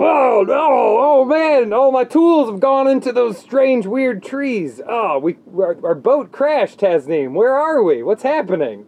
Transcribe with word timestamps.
Whoa, 0.00 0.44
no, 0.48 0.96
oh 0.98 1.24
man, 1.26 1.74
all 1.74 1.92
my 1.92 2.04
tools 2.04 2.48
have 2.48 2.58
gone 2.58 2.88
into 2.88 3.12
those 3.12 3.36
strange, 3.36 3.84
weird 3.84 4.22
trees. 4.22 4.80
Oh, 4.88 5.18
we 5.18 5.36
our, 5.54 5.76
our 5.84 5.94
boat 5.94 6.32
crashed, 6.32 6.80
Tasneem. 6.80 7.34
Where 7.34 7.54
are 7.54 7.82
we? 7.82 8.02
What's 8.02 8.22
happening? 8.22 8.86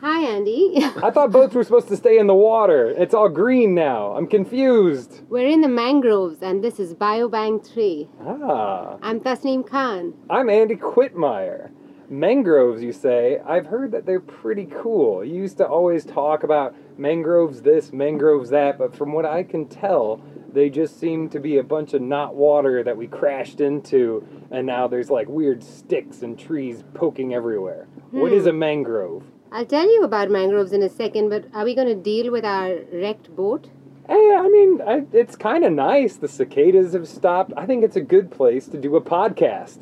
Hi, 0.00 0.20
Andy. 0.20 0.74
I 1.02 1.10
thought 1.10 1.32
boats 1.32 1.56
were 1.56 1.64
supposed 1.64 1.88
to 1.88 1.96
stay 1.96 2.18
in 2.18 2.28
the 2.28 2.36
water. 2.36 2.88
It's 2.90 3.14
all 3.14 3.28
green 3.28 3.74
now. 3.74 4.12
I'm 4.12 4.28
confused. 4.28 5.22
We're 5.28 5.48
in 5.48 5.60
the 5.60 5.68
mangroves, 5.68 6.40
and 6.40 6.62
this 6.62 6.78
is 6.78 6.94
Biobank 6.94 7.66
3. 7.66 8.08
Ah, 8.24 8.98
I'm 9.02 9.18
Tasneem 9.18 9.68
Khan. 9.68 10.14
I'm 10.30 10.48
Andy 10.48 10.76
Quitmeyer. 10.76 11.70
Mangroves, 12.08 12.80
you 12.80 12.92
say? 12.92 13.40
I've 13.44 13.66
heard 13.66 13.90
that 13.90 14.06
they're 14.06 14.20
pretty 14.20 14.66
cool. 14.66 15.24
You 15.24 15.34
used 15.34 15.56
to 15.56 15.66
always 15.66 16.04
talk 16.04 16.44
about 16.44 16.76
mangroves 16.98 17.62
this, 17.62 17.92
mangroves 17.92 18.50
that, 18.50 18.78
but 18.78 18.94
from 18.94 19.12
what 19.12 19.24
I 19.24 19.42
can 19.42 19.66
tell, 19.66 20.20
they 20.52 20.70
just 20.70 20.98
seem 20.98 21.28
to 21.30 21.40
be 21.40 21.58
a 21.58 21.62
bunch 21.62 21.94
of 21.94 22.02
not 22.02 22.34
water 22.34 22.82
that 22.82 22.96
we 22.96 23.06
crashed 23.06 23.60
into, 23.60 24.26
and 24.50 24.66
now 24.66 24.86
there's 24.86 25.10
like 25.10 25.28
weird 25.28 25.62
sticks 25.62 26.22
and 26.22 26.38
trees 26.38 26.82
poking 26.94 27.34
everywhere. 27.34 27.86
What 28.10 28.32
is 28.32 28.46
a 28.46 28.52
mangrove? 28.52 29.24
I'll 29.52 29.66
tell 29.66 29.90
you 29.90 30.02
about 30.02 30.30
mangroves 30.30 30.72
in 30.72 30.82
a 30.82 30.88
second, 30.88 31.28
but 31.28 31.44
are 31.54 31.64
we 31.64 31.74
going 31.74 31.88
to 31.88 31.94
deal 31.94 32.32
with 32.32 32.44
our 32.44 32.76
wrecked 32.92 33.34
boat? 33.34 33.68
Eh, 34.08 34.14
I 34.14 34.48
mean, 34.48 34.80
I, 34.86 35.04
it's 35.12 35.36
kind 35.36 35.64
of 35.64 35.72
nice. 35.72 36.16
The 36.16 36.28
cicadas 36.28 36.92
have 36.92 37.08
stopped. 37.08 37.52
I 37.56 37.66
think 37.66 37.84
it's 37.84 37.96
a 37.96 38.00
good 38.00 38.30
place 38.30 38.66
to 38.68 38.78
do 38.78 38.96
a 38.96 39.00
podcast. 39.00 39.78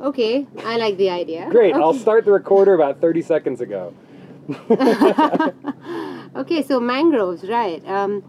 Okay, 0.00 0.46
I 0.64 0.76
like 0.76 0.96
the 0.96 1.10
idea. 1.10 1.48
Great, 1.48 1.74
I'll 1.74 1.94
start 1.94 2.24
the 2.24 2.32
recorder 2.32 2.74
about 2.74 3.00
30 3.00 3.22
seconds 3.22 3.60
ago. 3.60 3.94
Okay, 6.34 6.62
so 6.62 6.80
mangroves, 6.80 7.46
right. 7.46 7.86
Um, 7.86 8.24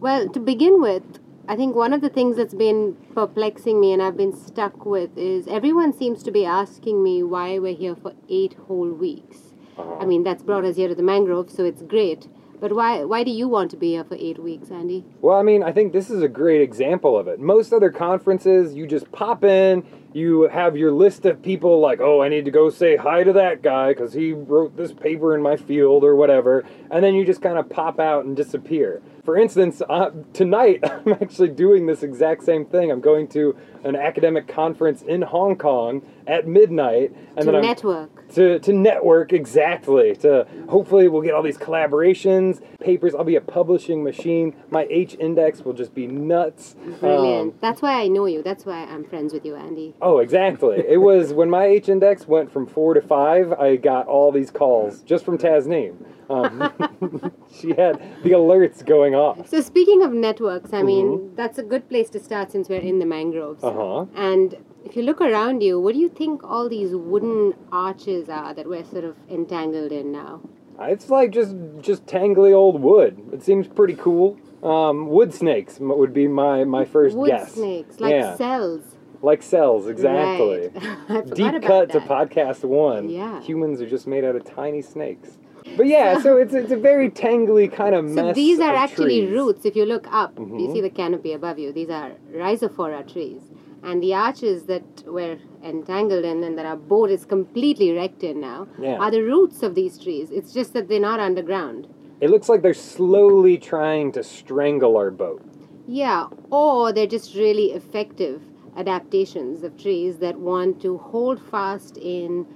well, 0.00 0.26
to 0.30 0.40
begin 0.40 0.80
with, 0.80 1.02
I 1.46 1.54
think 1.54 1.76
one 1.76 1.92
of 1.92 2.00
the 2.00 2.08
things 2.08 2.38
that's 2.38 2.54
been 2.54 2.96
perplexing 3.14 3.78
me 3.78 3.92
and 3.92 4.00
I've 4.00 4.16
been 4.16 4.34
stuck 4.34 4.86
with 4.86 5.10
is 5.18 5.46
everyone 5.46 5.92
seems 5.92 6.22
to 6.22 6.30
be 6.30 6.46
asking 6.46 7.02
me 7.02 7.22
why 7.22 7.58
we're 7.58 7.74
here 7.74 7.94
for 7.94 8.14
eight 8.30 8.54
whole 8.54 8.90
weeks. 8.90 9.52
I 10.00 10.06
mean, 10.06 10.22
that's 10.24 10.42
brought 10.42 10.64
us 10.64 10.76
here 10.76 10.88
to 10.88 10.94
the 10.94 11.02
mangroves, 11.02 11.54
so 11.54 11.64
it's 11.64 11.82
great. 11.82 12.26
But 12.58 12.74
why, 12.74 13.04
why 13.04 13.22
do 13.22 13.30
you 13.30 13.48
want 13.48 13.70
to 13.72 13.76
be 13.76 13.90
here 13.90 14.04
for 14.04 14.14
eight 14.14 14.38
weeks, 14.38 14.70
Andy? 14.70 15.04
Well, 15.20 15.36
I 15.36 15.42
mean, 15.42 15.62
I 15.62 15.72
think 15.72 15.92
this 15.92 16.08
is 16.08 16.22
a 16.22 16.28
great 16.28 16.62
example 16.62 17.18
of 17.18 17.28
it. 17.28 17.38
Most 17.38 17.72
other 17.72 17.90
conferences, 17.90 18.74
you 18.74 18.86
just 18.86 19.12
pop 19.12 19.44
in, 19.44 19.84
you 20.14 20.48
have 20.48 20.76
your 20.76 20.92
list 20.92 21.24
of 21.26 21.42
people 21.42 21.80
like, 21.80 22.00
oh, 22.00 22.22
I 22.22 22.28
need 22.28 22.44
to 22.44 22.50
go 22.50 22.70
say 22.70 22.96
hi 22.96 23.22
to 23.24 23.32
that 23.34 23.62
guy 23.62 23.88
because 23.92 24.12
he 24.12 24.32
wrote 24.32 24.76
this 24.76 24.92
paper 24.92 25.34
in 25.34 25.42
my 25.42 25.56
field 25.56 26.04
or 26.04 26.14
whatever, 26.16 26.64
and 26.90 27.04
then 27.04 27.14
you 27.14 27.24
just 27.24 27.42
kind 27.42 27.58
of 27.58 27.68
pop 27.68 27.98
out 27.98 28.24
and 28.24 28.36
disappear. 28.36 29.02
For 29.24 29.36
instance, 29.36 29.80
uh, 29.88 30.10
tonight 30.32 30.80
I'm 30.84 31.12
actually 31.14 31.50
doing 31.50 31.86
this 31.86 32.02
exact 32.02 32.44
same 32.44 32.64
thing. 32.66 32.90
I'm 32.90 33.00
going 33.00 33.28
to 33.28 33.56
an 33.84 33.96
academic 33.96 34.46
conference 34.48 35.02
in 35.02 35.22
Hong 35.22 35.56
Kong 35.56 36.02
at 36.26 36.46
midnight, 36.46 37.12
and 37.36 37.40
to 37.40 37.44
then 37.46 37.54
I'm 37.56 37.62
network. 37.62 38.28
to, 38.34 38.58
to 38.60 38.72
network 38.72 39.32
exactly 39.32 40.14
to 40.16 40.46
hopefully 40.68 41.08
we'll 41.08 41.22
get 41.22 41.34
all 41.34 41.42
these 41.42 41.58
collaborations 41.58 42.60
papers 42.78 43.12
i'll 43.14 43.24
be 43.24 43.34
a 43.34 43.40
publishing 43.40 44.04
machine 44.04 44.54
my 44.70 44.86
h 44.88 45.16
index 45.18 45.62
will 45.62 45.72
just 45.72 45.94
be 45.94 46.06
nuts 46.06 46.76
Brilliant. 47.00 47.52
Um, 47.54 47.58
that's 47.60 47.82
why 47.82 48.00
I 48.00 48.08
know 48.08 48.26
you. 48.26 48.42
That's 48.42 48.64
why 48.64 48.84
I'm 48.84 49.04
friends 49.04 49.32
with 49.32 49.44
you, 49.44 49.56
Andy. 49.56 49.94
Oh 50.02 50.18
exactly. 50.18 50.84
It 50.86 50.98
was 50.98 51.32
when 51.32 51.48
my 51.48 51.64
h 51.64 51.88
index 51.88 52.28
went 52.28 52.52
from 52.52 52.66
four 52.66 52.94
to 52.94 53.00
five 53.00 53.52
i 53.52 53.76
got 53.76 54.06
all 54.06 54.30
these 54.32 54.50
calls 54.50 55.02
just 55.02 55.24
from 55.24 55.38
tasneem 55.38 55.96
um, 56.30 56.72
she 57.60 57.68
had 57.70 58.00
the 58.22 58.30
alerts 58.30 58.84
going 58.84 59.14
off. 59.14 59.48
So 59.48 59.60
speaking 59.60 60.02
of 60.02 60.12
networks, 60.12 60.72
I 60.72 60.82
mean, 60.82 61.34
that's 61.34 61.58
a 61.58 61.62
good 61.62 61.88
place 61.88 62.08
to 62.10 62.20
start 62.20 62.50
since 62.50 62.68
we're 62.68 62.80
in 62.80 62.98
the 62.98 63.06
mangroves. 63.06 63.62
uh-huh. 63.62 64.06
And 64.14 64.56
if 64.84 64.96
you 64.96 65.02
look 65.02 65.20
around 65.20 65.62
you, 65.62 65.78
what 65.80 65.92
do 65.92 66.00
you 66.00 66.08
think 66.08 66.42
all 66.42 66.68
these 66.68 66.94
wooden 66.94 67.54
arches 67.70 68.28
are 68.28 68.54
that 68.54 68.66
we're 68.68 68.84
sort 68.84 69.04
of 69.04 69.16
entangled 69.30 69.92
in 69.92 70.12
now? 70.12 70.40
it's 70.80 71.10
like 71.10 71.30
just 71.30 71.54
just 71.80 72.06
tangly 72.06 72.52
old 72.52 72.80
wood. 72.80 73.20
It 73.32 73.42
seems 73.42 73.68
pretty 73.68 73.94
cool. 73.94 74.36
Um, 74.64 75.06
wood 75.08 75.32
snakes 75.32 75.78
would 75.78 76.12
be 76.12 76.26
my 76.26 76.64
my 76.64 76.84
first 76.84 77.16
Wood 77.16 77.28
guess. 77.28 77.54
snakes, 77.54 78.00
like 78.00 78.12
yeah. 78.12 78.36
cells. 78.36 78.91
Like 79.22 79.42
cells 79.42 79.86
exactly 79.86 80.68
Right. 81.08 81.34
Deep 81.34 81.62
cut 81.62 81.90
to 81.92 82.00
podcast 82.00 82.64
one. 82.64 83.08
Yeah. 83.08 83.40
Humans 83.40 83.80
are 83.80 83.88
just 83.88 84.06
made 84.06 84.24
out 84.24 84.36
of 84.36 84.44
tiny 84.44 84.82
snakes. 84.82 85.38
But 85.76 85.86
yeah, 85.86 86.20
so 86.20 86.36
it's 86.38 86.52
it's 86.54 86.72
a 86.72 86.76
very 86.76 87.08
tangly 87.08 87.72
kind 87.72 87.94
of 87.94 88.04
mess. 88.04 88.16
So 88.16 88.32
these 88.32 88.58
are 88.60 88.74
actually 88.74 89.20
trees. 89.20 89.24
Mm-hmm. 89.28 89.34
roots. 89.34 89.64
If 89.64 89.76
you 89.76 89.84
look 89.86 90.06
up, 90.12 90.38
you 90.38 90.70
see 90.72 90.80
the 90.80 90.90
canopy 90.90 91.32
above 91.32 91.58
you. 91.58 91.72
These 91.72 91.88
are 91.90 92.10
rhizophora 92.34 93.10
trees. 93.12 93.42
And 93.84 94.02
the 94.02 94.14
arches 94.14 94.66
that 94.66 94.84
we're 95.06 95.38
entangled 95.64 96.24
in 96.24 96.44
and 96.44 96.56
that 96.58 96.66
our 96.66 96.76
boat 96.76 97.10
is 97.10 97.24
completely 97.24 97.92
wrecked 97.92 98.22
in 98.22 98.40
now 98.40 98.68
Yeah. 98.78 98.96
are 98.98 99.10
the 99.10 99.22
roots 99.22 99.62
of 99.62 99.74
these 99.74 99.98
trees. 99.98 100.30
It's 100.30 100.52
just 100.52 100.72
that 100.74 100.88
they're 100.88 101.00
not 101.00 101.18
underground. 101.20 101.88
It 102.20 102.30
looks 102.30 102.48
like 102.48 102.62
they're 102.62 102.74
slowly 102.74 103.58
trying 103.58 104.12
to 104.12 104.22
strangle 104.22 104.96
our 104.96 105.10
boat. 105.10 105.42
Yeah, 105.88 106.28
or 106.50 106.92
they're 106.92 107.08
just 107.08 107.34
really 107.34 107.72
effective 107.72 108.40
adaptations 108.76 109.62
of 109.62 109.76
trees 109.76 110.18
that 110.18 110.38
want 110.38 110.80
to 110.82 110.98
hold 110.98 111.40
fast 111.50 111.96
in 111.98 112.46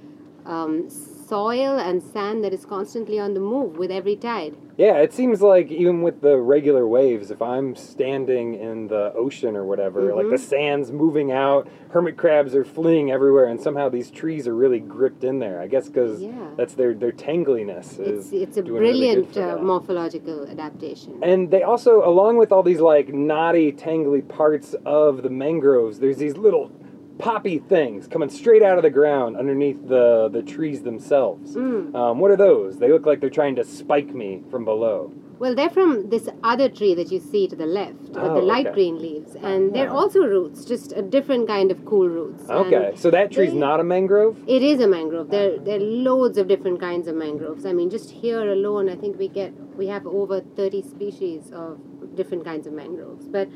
um, 0.45 0.89
soil 1.29 1.79
and 1.79 2.03
sand 2.03 2.45
that 2.45 2.53
is 2.53 2.65
constantly 2.65 3.19
on 3.19 3.35
the 3.35 3.41
move 3.41 3.77
with 3.77 3.91
every 3.91 4.17
tide. 4.17 4.55
Yeah, 4.77 4.97
it 4.99 5.13
seems 5.15 5.41
like 5.41 5.71
even 5.71 6.03
with 6.03 6.21
the 6.21 6.37
regular 6.37 6.87
waves, 6.87 7.31
if 7.31 7.41
I'm 7.41 7.75
standing 7.75 8.55
in 8.55 8.89
the 8.89 9.13
ocean 9.15 9.57
or 9.57 9.65
whatever, 9.65 10.15
like 10.15 10.27
Mm-hmm. 10.27 10.31
the 10.33 10.39
sand's 10.39 10.93
moving 10.93 11.33
out, 11.33 11.67
hermit 11.91 12.17
crabs 12.19 12.55
are 12.55 12.65
fleeing 12.65 13.11
everywhere, 13.11 13.47
and 13.47 13.59
somehow 13.61 13.89
these 13.89 14.11
trees 14.11 14.47
are 14.47 14.55
really 14.55 14.81
gripped 14.81 15.25
in 15.25 15.39
there. 15.39 15.61
I 15.61 15.67
guess 15.67 15.87
because 15.89 16.21
Yeah. 16.23 16.51
that's 16.59 16.75
their 16.75 16.93
their 16.95 17.13
tangliness. 17.13 17.99
It's, 17.99 18.27
Is 18.27 18.33
it's 18.33 18.57
a 18.59 18.63
really 18.63 18.79
brilliant 18.79 19.33
for 19.33 19.59
uh, 19.59 19.63
morphological 19.63 20.47
adaptation. 20.47 21.21
And 21.23 21.51
they 21.51 21.63
also, 21.63 22.07
along 22.07 22.37
with 22.37 22.53
all 22.53 22.63
these 22.63 22.81
like 22.81 23.09
knotty, 23.15 23.73
tangly 23.73 24.27
parts 24.29 24.75
of 24.85 25.23
the 25.23 25.31
mangroves, 25.31 26.01
there's 26.01 26.19
these 26.19 26.37
little 26.37 26.71
poppy 27.19 27.59
things 27.59 28.07
coming 28.07 28.29
straight 28.29 28.63
out 28.63 28.77
of 28.79 28.83
the 28.83 28.91
ground 28.91 29.37
underneath 29.37 29.89
the 29.89 30.29
the 30.29 30.43
trees 30.43 30.83
themselves. 30.83 31.57
Mm. 31.57 31.95
Um, 31.95 32.19
what 32.21 32.31
are 32.31 32.37
those? 32.37 32.79
They 32.79 32.91
look 32.93 33.07
like 33.07 33.21
they're 33.21 33.31
trying 33.31 33.57
to 33.57 33.65
spike 33.65 34.15
me 34.15 34.43
from 34.51 34.65
below. 34.65 35.13
Well, 35.39 35.55
they're 35.55 35.69
from 35.69 36.09
this 36.09 36.31
other 36.43 36.71
tree 36.71 36.95
that 36.95 37.13
you 37.13 37.21
see 37.21 37.47
to 37.47 37.55
the 37.55 37.67
left 37.67 38.01
with 38.09 38.17
Oh, 38.17 38.35
the 38.37 38.41
light 38.41 38.67
okay. 38.69 38.75
green 38.75 38.99
leaves, 38.99 39.35
and 39.37 39.75
they're 39.75 39.91
Ah. 39.91 39.97
also 40.01 40.21
roots, 40.25 40.65
just 40.65 40.95
a 40.97 41.03
different 41.03 41.47
kind 41.47 41.71
of 41.71 41.85
cool 41.85 42.09
roots. 42.09 42.49
And 42.49 42.59
Okay, 42.75 42.93
so 42.97 43.11
that 43.11 43.33
tree's 43.33 43.53
they- 43.53 43.59
not 43.59 43.79
a 43.79 43.85
mangrove. 43.85 44.37
It 44.47 44.63
is 44.63 44.81
a 44.81 44.89
mangrove. 44.89 45.29
There, 45.29 45.59
there 45.59 45.77
are 45.77 45.83
loads 46.11 46.39
of 46.39 46.49
different 46.49 46.81
kinds 46.81 47.07
of 47.07 47.17
mangroves. 47.17 47.67
I 47.67 47.75
mean, 47.75 47.91
just 47.91 48.11
here 48.13 48.51
alone, 48.51 48.89
I 48.89 48.97
think 48.97 49.19
we 49.19 49.29
get 49.29 49.53
we 49.77 49.89
have 49.89 50.07
over 50.07 50.41
thirty 50.41 50.81
species 50.81 51.53
of 51.53 51.79
different 52.15 52.43
kinds 52.47 52.67
of 52.67 52.73
mangroves. 52.73 53.29
But 53.29 53.49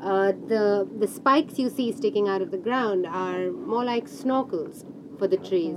uh, 0.00 0.32
the 0.48 0.88
the 0.98 1.06
spikes 1.08 1.58
you 1.58 1.68
see 1.70 1.92
sticking 1.92 2.28
out 2.28 2.42
of 2.42 2.50
the 2.50 2.58
ground 2.58 3.06
are 3.06 3.50
more 3.50 3.84
like 3.84 4.06
snorkels 4.06 4.84
for 5.18 5.26
the 5.26 5.36
trees, 5.38 5.76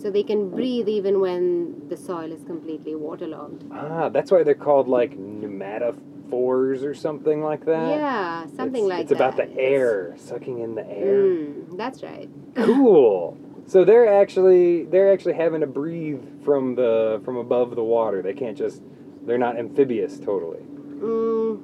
so 0.00 0.10
they 0.10 0.22
can 0.22 0.50
breathe 0.50 0.88
even 0.88 1.20
when 1.20 1.88
the 1.88 1.96
soil 1.96 2.30
is 2.32 2.44
completely 2.44 2.94
waterlogged. 2.94 3.64
Ah, 3.72 4.08
that's 4.08 4.30
why 4.30 4.42
they're 4.44 4.54
called 4.54 4.88
like 4.88 5.16
pneumatophores 5.18 6.82
or 6.84 6.94
something 6.94 7.42
like 7.42 7.64
that. 7.64 7.88
Yeah, 7.88 8.46
something 8.46 8.84
It's- 8.84 8.88
like 8.88 9.00
It's 9.02 9.08
that. 9.10 9.16
about 9.16 9.36
the 9.36 9.58
air, 9.58 10.14
sucking 10.16 10.60
in 10.60 10.74
the 10.74 10.88
air. 10.88 11.22
Mm, 11.24 11.76
that's 11.76 12.02
right. 12.02 12.28
cool 12.56 13.36
so 13.66 13.84
they're 13.84 14.08
actually 14.20 14.84
they're 14.84 15.12
actually 15.12 15.34
having 15.34 15.60
to 15.60 15.66
breathe 15.66 16.22
from 16.44 16.74
the 16.74 17.20
from 17.24 17.36
above 17.36 17.76
the 17.76 17.84
water 17.84 18.20
they 18.22 18.32
can't 18.32 18.56
just 18.58 18.82
they're 19.24 19.38
not 19.38 19.56
amphibious 19.56 20.18
totally 20.18 20.58
Mm, 21.00 21.60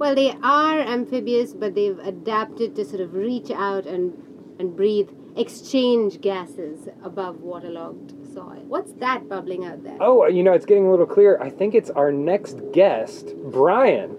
well, 0.00 0.14
they 0.14 0.32
are 0.42 0.80
amphibious, 0.80 1.52
but 1.52 1.74
they've 1.76 1.98
adapted 2.00 2.74
to 2.76 2.84
sort 2.84 3.00
of 3.00 3.14
reach 3.14 3.50
out 3.50 3.86
and 3.86 4.14
and 4.58 4.74
breathe, 4.76 5.08
exchange 5.36 6.20
gases 6.20 6.88
above 7.02 7.40
waterlogged 7.40 8.12
soil. 8.34 8.62
What's 8.66 8.92
that 8.94 9.28
bubbling 9.28 9.64
out 9.64 9.82
there? 9.84 9.96
oh 10.00 10.26
you 10.26 10.42
know 10.42 10.52
it's 10.52 10.66
getting 10.66 10.86
a 10.86 10.90
little 10.90 11.06
clearer 11.06 11.42
i 11.42 11.50
think 11.50 11.74
it's 11.74 11.90
our 11.90 12.10
next 12.12 12.58
guest 12.72 13.34
brian 13.44 14.10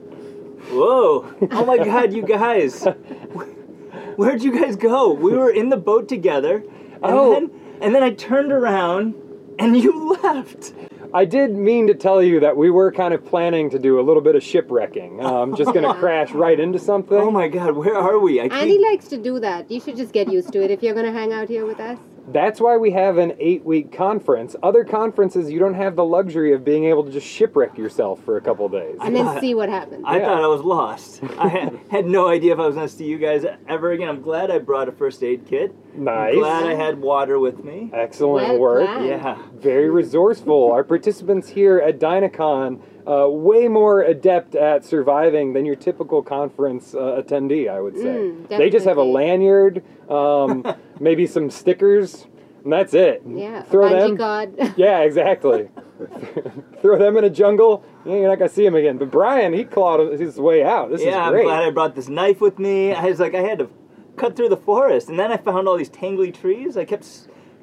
Whoa! 0.71 1.33
Oh 1.51 1.65
my 1.65 1.77
god, 1.77 2.13
you 2.13 2.21
guys! 2.21 2.83
Where'd 4.15 4.43
you 4.43 4.51
guys 4.59 4.75
go? 4.75 5.11
We 5.11 5.33
were 5.35 5.49
in 5.49 5.69
the 5.69 5.77
boat 5.77 6.07
together, 6.07 6.57
and 6.57 6.99
Oh. 7.03 7.33
then 7.33 7.51
and 7.81 7.95
then 7.95 8.03
I 8.03 8.11
turned 8.11 8.51
around 8.51 9.15
and 9.57 9.75
you 9.75 9.91
left. 10.23 10.73
I 11.13 11.25
did 11.25 11.51
mean 11.55 11.87
to 11.87 11.93
tell 11.93 12.21
you 12.23 12.39
that 12.39 12.55
we 12.55 12.69
were 12.69 12.91
kind 12.91 13.13
of 13.13 13.25
planning 13.25 13.69
to 13.69 13.79
do 13.79 13.99
a 13.99 14.03
little 14.03 14.21
bit 14.21 14.35
of 14.35 14.43
shipwrecking 14.43 15.23
um, 15.23 15.55
just 15.55 15.73
gonna 15.73 15.93
crash 15.99 16.31
right 16.31 16.59
into 16.59 16.79
something 16.79 17.17
Oh 17.17 17.31
my 17.31 17.47
god, 17.47 17.75
where 17.75 17.95
are 17.97 18.19
we? 18.19 18.39
I 18.39 18.43
Andy 18.45 18.77
can't. 18.77 18.81
likes 18.91 19.07
to 19.09 19.17
do 19.17 19.39
that. 19.39 19.69
You 19.69 19.79
should 19.79 19.95
just 19.97 20.13
get 20.13 20.31
used 20.31 20.51
to 20.53 20.63
it 20.63 20.71
if 20.71 20.81
you're 20.83 20.93
going 20.93 21.05
to 21.05 21.11
hang 21.11 21.31
out 21.33 21.47
here 21.49 21.65
with 21.65 21.79
us. 21.79 21.97
That's 22.31 22.61
why 22.61 22.77
we 22.77 22.91
have 22.91 23.17
an 23.17 23.33
eight 23.39 23.65
week 23.65 23.91
conference. 23.91 24.55
Other 24.63 24.83
conferences, 24.83 25.51
you 25.51 25.59
don't 25.59 25.73
have 25.73 25.95
the 25.95 26.05
luxury 26.05 26.53
of 26.53 26.63
being 26.63 26.85
able 26.85 27.03
to 27.03 27.11
just 27.11 27.27
shipwreck 27.27 27.77
yourself 27.77 28.23
for 28.23 28.37
a 28.37 28.41
couple 28.41 28.69
days. 28.69 28.97
And 29.01 29.15
then 29.15 29.39
see 29.39 29.53
what 29.53 29.69
happens. 29.69 30.03
I 30.07 30.17
Yeah. 30.19 30.25
thought 30.25 30.43
I 30.43 30.47
was 30.47 30.61
lost. 30.61 31.21
I 31.37 31.47
had, 31.49 31.79
had 31.89 32.05
no 32.05 32.27
idea 32.27 32.53
if 32.53 32.59
I 32.59 32.65
was 32.67 32.75
going 32.75 32.87
to 32.87 32.93
see 32.93 33.05
you 33.05 33.17
guys 33.17 33.45
ever 33.67 33.91
again. 33.91 34.07
I'm 34.07 34.21
glad 34.21 34.49
I 34.51 34.59
brought 34.59 34.87
a 34.87 34.91
first 34.91 35.23
aid 35.23 35.45
kit. 35.45 35.73
Nice. 35.93 36.33
I'm 36.33 36.39
glad 36.39 36.65
I 36.65 36.73
had 36.75 37.01
water 37.01 37.37
with 37.39 37.63
me. 37.63 37.89
Excellent 37.93 38.47
Well 38.49 38.59
work. 38.59 38.85
planned. 38.85 39.05
Yeah. 39.07 39.37
Very 39.55 39.89
resourceful. 39.89 40.71
Our 40.71 40.83
participants 40.83 41.49
here 41.49 41.79
at 41.79 41.99
Dinacon, 41.99 42.79
uh, 43.05 43.27
way 43.29 43.67
more 43.67 44.01
adept 44.01 44.55
at 44.55 44.85
surviving 44.85 45.53
than 45.53 45.65
your 45.65 45.75
typical 45.75 46.21
conference 46.21 46.93
uh, 46.93 47.21
attendee, 47.21 47.69
I 47.69 47.81
would 47.81 47.97
say. 47.97 48.03
Mm, 48.03 48.47
they 48.47 48.69
just 48.69 48.85
have 48.85 48.97
a 48.97 49.03
lanyard, 49.03 49.83
um, 50.11 50.75
maybe 50.99 51.25
some 51.25 51.49
stickers, 51.49 52.27
and 52.63 52.71
that's 52.71 52.93
it. 52.93 53.23
Yeah. 53.25 53.63
Throw 53.63 53.89
bungee 53.89 54.17
them. 54.17 54.57
cord. 54.57 54.73
Yeah, 54.77 54.99
exactly. 54.99 55.69
Throw 56.81 56.97
them 56.97 57.17
in 57.17 57.23
a 57.23 57.29
jungle. 57.29 57.83
Yeah, 58.05 58.15
you're 58.15 58.29
not 58.29 58.39
gonna 58.39 58.49
see 58.49 58.65
him 58.65 58.75
again. 58.75 58.97
But 58.97 59.11
Brian, 59.11 59.53
he 59.53 59.63
clawed 59.63 60.19
his 60.19 60.37
way 60.37 60.63
out. 60.63 60.89
This 60.91 61.01
yeah, 61.01 61.25
is 61.25 61.31
great. 61.31 61.45
Yeah, 61.45 61.51
I'm 61.51 61.59
glad 61.59 61.67
I 61.67 61.71
brought 61.71 61.95
this 61.95 62.09
knife 62.09 62.41
with 62.41 62.59
me. 62.59 62.93
I 62.93 63.05
was 63.05 63.19
like, 63.19 63.35
I 63.35 63.41
had 63.41 63.59
to 63.59 63.69
cut 64.17 64.35
through 64.35 64.49
the 64.49 64.57
forest, 64.57 65.09
and 65.09 65.17
then 65.17 65.31
I 65.31 65.37
found 65.37 65.67
all 65.67 65.77
these 65.77 65.89
tangly 65.89 66.33
trees. 66.33 66.77
I 66.77 66.85
kept 66.85 67.07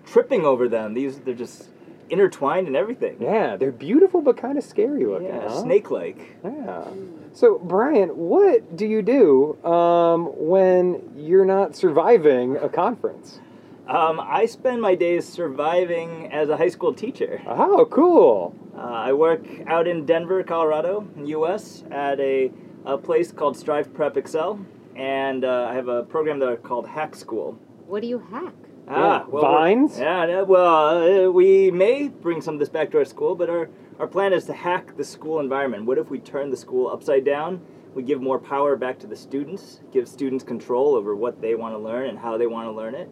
tripping 0.06 0.44
over 0.44 0.68
them. 0.68 0.94
These, 0.94 1.20
they're 1.20 1.34
just 1.34 1.68
intertwined 2.10 2.66
and 2.66 2.76
everything. 2.76 3.16
yeah, 3.20 3.56
they're 3.56 3.72
beautiful 3.72 4.20
but 4.22 4.36
kind 4.36 4.56
of 4.58 4.64
scary 4.64 5.04
looking. 5.04 5.28
Yeah, 5.28 5.48
huh? 5.48 5.62
snake-like. 5.62 6.36
Yeah. 6.44 6.84
So, 7.32 7.58
Brian, 7.58 8.08
what 8.10 8.76
do 8.76 8.86
you 8.86 9.02
do 9.02 9.56
um, 9.64 10.26
when 10.36 11.12
you're 11.16 11.44
not 11.44 11.76
surviving 11.76 12.56
a 12.56 12.68
conference? 12.68 13.40
Um, 13.86 14.20
I 14.20 14.46
spend 14.46 14.82
my 14.82 14.94
days 14.94 15.26
surviving 15.26 16.30
as 16.32 16.48
a 16.50 16.56
high 16.56 16.68
school 16.68 16.92
teacher. 16.92 17.40
Oh, 17.46 17.86
cool. 17.90 18.54
Uh, 18.76 18.80
I 18.80 19.12
work 19.12 19.42
out 19.66 19.86
in 19.88 20.04
Denver, 20.04 20.42
Colorado, 20.42 21.06
U.S. 21.24 21.84
at 21.90 22.20
a, 22.20 22.50
a 22.84 22.98
place 22.98 23.32
called 23.32 23.56
Strive 23.56 23.92
Prep 23.94 24.16
Excel, 24.16 24.60
and 24.94 25.44
uh, 25.44 25.68
I 25.70 25.74
have 25.74 25.88
a 25.88 26.02
program 26.02 26.38
there 26.38 26.56
called 26.56 26.86
Hack 26.86 27.14
School. 27.16 27.58
what 27.86 28.02
do 28.02 28.08
you 28.08 28.18
hack? 28.30 28.52
Ah, 28.90 29.24
Yeah, 29.30 29.40
vines? 29.40 29.98
Yeah, 29.98 30.42
well, 30.42 31.26
uh, 31.26 31.30
we 31.30 31.70
may 31.70 32.08
bring 32.08 32.40
some 32.40 32.54
of 32.54 32.60
this 32.60 32.68
back 32.68 32.90
to 32.92 32.98
our 32.98 33.04
school, 33.04 33.34
but 33.34 33.50
our, 33.50 33.68
our 33.98 34.06
plan 34.06 34.32
is 34.32 34.44
to 34.46 34.52
hack 34.54 34.96
the 34.96 35.04
school 35.04 35.40
environment. 35.40 35.84
What 35.84 35.98
if 35.98 36.10
we 36.10 36.18
turn 36.18 36.50
the 36.50 36.56
school 36.56 36.88
upside 36.88 37.24
down? 37.24 37.60
We 37.94 38.02
give 38.02 38.20
more 38.20 38.38
power 38.38 38.76
back 38.76 38.98
to 39.00 39.06
the 39.06 39.16
students, 39.16 39.80
give 39.92 40.08
students 40.08 40.44
control 40.44 40.94
over 40.94 41.14
what 41.14 41.40
they 41.40 41.54
want 41.54 41.74
to 41.74 41.78
learn 41.78 42.08
and 42.08 42.18
how 42.18 42.38
they 42.38 42.46
want 42.46 42.66
to 42.68 42.72
learn 42.72 42.94
it. 42.94 43.10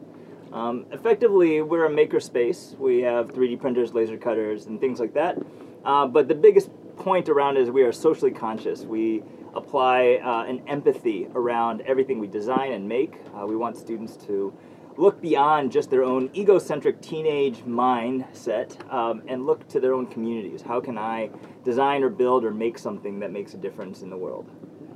Um, 0.53 0.87
effectively, 0.93 1.61
we're 1.61 1.87
a 1.87 1.91
maker 1.91 2.21
space. 2.21 2.75
We 2.79 3.01
have 3.01 3.29
3D 3.29 3.61
printers, 3.61 3.93
laser 3.95 4.17
cutters, 4.17 4.67
and 4.67 4.81
things 4.81 5.01
like 5.01 5.15
that. 5.15 5.39
Uh, 5.85 6.07
but 6.07 6.29
the 6.29 6.35
biggest 6.35 6.71
point 6.97 7.29
around 7.29 7.57
is 7.57 7.71
we 7.71 7.83
are 7.83 7.93
socially 7.93 8.31
conscious. 8.31 8.83
We 8.83 9.23
apply 9.55 10.21
uh, 10.23 10.45
an 10.45 10.63
empathy 10.69 11.29
around 11.35 11.81
everything 11.83 12.19
we 12.19 12.27
design 12.27 12.73
and 12.73 12.89
make. 12.89 13.15
Uh, 13.35 13.47
we 13.47 13.57
want 13.57 13.77
students 13.77 14.17
to 14.27 14.53
look 14.97 15.21
beyond 15.21 15.73
just 15.73 15.91
their 15.91 16.03
own 16.03 16.31
egocentric 16.35 17.01
teenage 17.01 17.59
mindset 17.65 18.93
um, 18.93 19.23
and 19.29 19.47
look 19.47 19.69
to 19.69 19.81
their 19.81 19.95
own 19.95 20.07
communities. 20.07 20.63
How 20.63 20.81
can 20.81 20.97
I 20.99 21.31
design 21.65 22.03
or 22.03 22.09
build 22.09 22.45
or 22.45 22.51
make 22.51 22.79
something 22.79 23.21
that 23.21 23.33
makes 23.33 23.55
a 23.55 23.59
difference 23.59 24.03
in 24.03 24.11
the 24.11 24.17
world? 24.17 24.51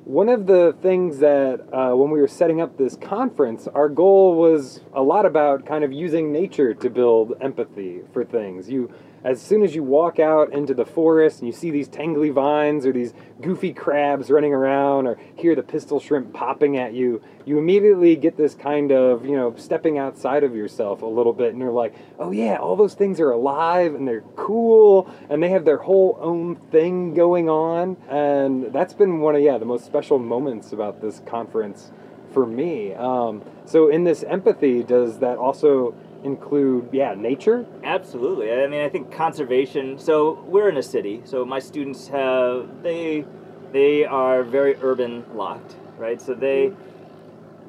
One 0.05 0.29
of 0.29 0.47
the 0.47 0.75
things 0.83 1.19
that, 1.19 1.61
uh, 1.73 1.95
when 1.95 2.11
we 2.11 2.21
were 2.21 2.27
setting 2.27 2.61
up 2.61 2.77
this 2.77 2.97
conference, 2.97 3.69
our 3.69 3.89
goal 3.89 4.35
was 4.35 4.81
a 4.93 5.03
lot 5.03 5.25
about 5.25 5.67
kind 5.67 5.85
of 5.85 5.93
using 5.93 6.33
nature 6.33 6.75
to 6.75 6.91
build 6.91 7.35
empathy 7.41 8.01
for 8.13 8.25
things. 8.25 8.69
You, 8.69 8.93
as 9.23 9.41
soon 9.41 9.63
as 9.63 9.75
you 9.75 9.83
walk 9.83 10.19
out 10.19 10.53
into 10.53 10.73
the 10.73 10.85
forest 10.85 11.41
and 11.41 11.47
you 11.47 11.53
see 11.53 11.71
these 11.71 11.89
tangly 11.89 12.33
vines 12.33 12.87
or 12.87 12.93
these 12.93 13.13
goofy 13.41 13.73
crabs 13.73 14.31
running 14.31 14.53
around 14.53 15.07
or 15.07 15.19
hear 15.37 15.55
the 15.55 15.63
pistol 15.63 16.01
shrimp 16.01 16.33
popping 16.33 16.77
at 16.79 16.95
you, 16.95 17.23
you 17.45 17.59
immediately 17.59 18.17
get 18.17 18.37
this 18.37 18.55
kind 18.55 18.93
of, 18.93 19.25
you 19.27 19.37
know, 19.37 19.55
stepping 19.57 19.99
outside 19.99 20.43
of 20.43 20.55
yourself 20.55 21.03
a 21.03 21.07
little 21.07 21.33
bit 21.33 21.53
and 21.53 21.59
you're 21.59 21.71
like, 21.71 21.95
oh 22.19 22.31
yeah, 22.31 22.57
all 22.57 22.77
those 22.77 22.95
things 22.95 23.21
are 23.21 23.31
alive 23.31 23.95
and 23.95 24.09
they're 24.09 24.25
cool 24.37 25.11
and 25.29 25.43
they 25.43 25.51
have 25.51 25.65
their 25.65 25.79
whole 25.79 26.19
own 26.21 26.57
thing 26.71 27.15
going 27.15 27.49
on. 27.49 27.97
And 28.09 28.73
that's 28.73 28.95
been 28.95 29.21
one 29.21 29.37
of, 29.37 29.43
yeah, 29.43 29.59
the 29.59 29.67
most 29.67 29.85
special 29.85 30.19
moments 30.19 30.73
about 30.73 31.01
this 31.01 31.21
conference 31.27 31.93
for 32.33 32.47
me. 32.47 32.95
Um, 32.95 33.43
so 33.65 33.89
in 33.89 34.05
this 34.05 34.23
empathy, 34.23 34.83
does 34.83 35.19
that 35.19 35.37
also 35.37 35.95
include, 36.25 36.89
yeah, 36.93 37.15
nature? 37.15 37.67
Absolutely. 37.83 38.53
I 38.53 38.67
mean, 38.67 38.83
I 38.83 38.89
think 38.89 39.13
conservation. 39.13 39.99
So 39.99 40.43
we're 40.47 40.69
in 40.69 40.77
a 40.77 40.83
city. 40.83 41.23
So 41.25 41.45
my 41.45 41.59
students 41.59 42.09
have 42.09 42.83
they 42.83 43.25
they 43.73 44.05
are 44.05 44.43
very 44.43 44.77
urban 44.83 45.25
locked, 45.35 45.77
right? 45.99 46.21
So 46.21 46.35
they 46.35 46.73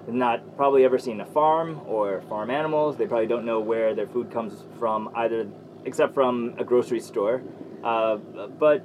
not 0.07 0.57
probably 0.57 0.83
ever 0.83 0.98
seen 0.98 1.21
a 1.21 1.25
farm 1.25 1.81
or 1.86 2.21
farm 2.24 2.50
animals. 2.50 2.98
They 2.98 3.06
probably 3.07 3.27
don't 3.27 3.45
know 3.45 3.59
where 3.59 3.94
their 3.94 4.07
food 4.07 4.31
comes 4.31 4.63
from 4.80 5.09
either, 5.15 5.47
except 5.86 6.13
from 6.13 6.56
a 6.57 6.63
grocery 6.63 7.00
store. 7.00 7.42
Uh, 7.83 8.18
but 8.18 8.83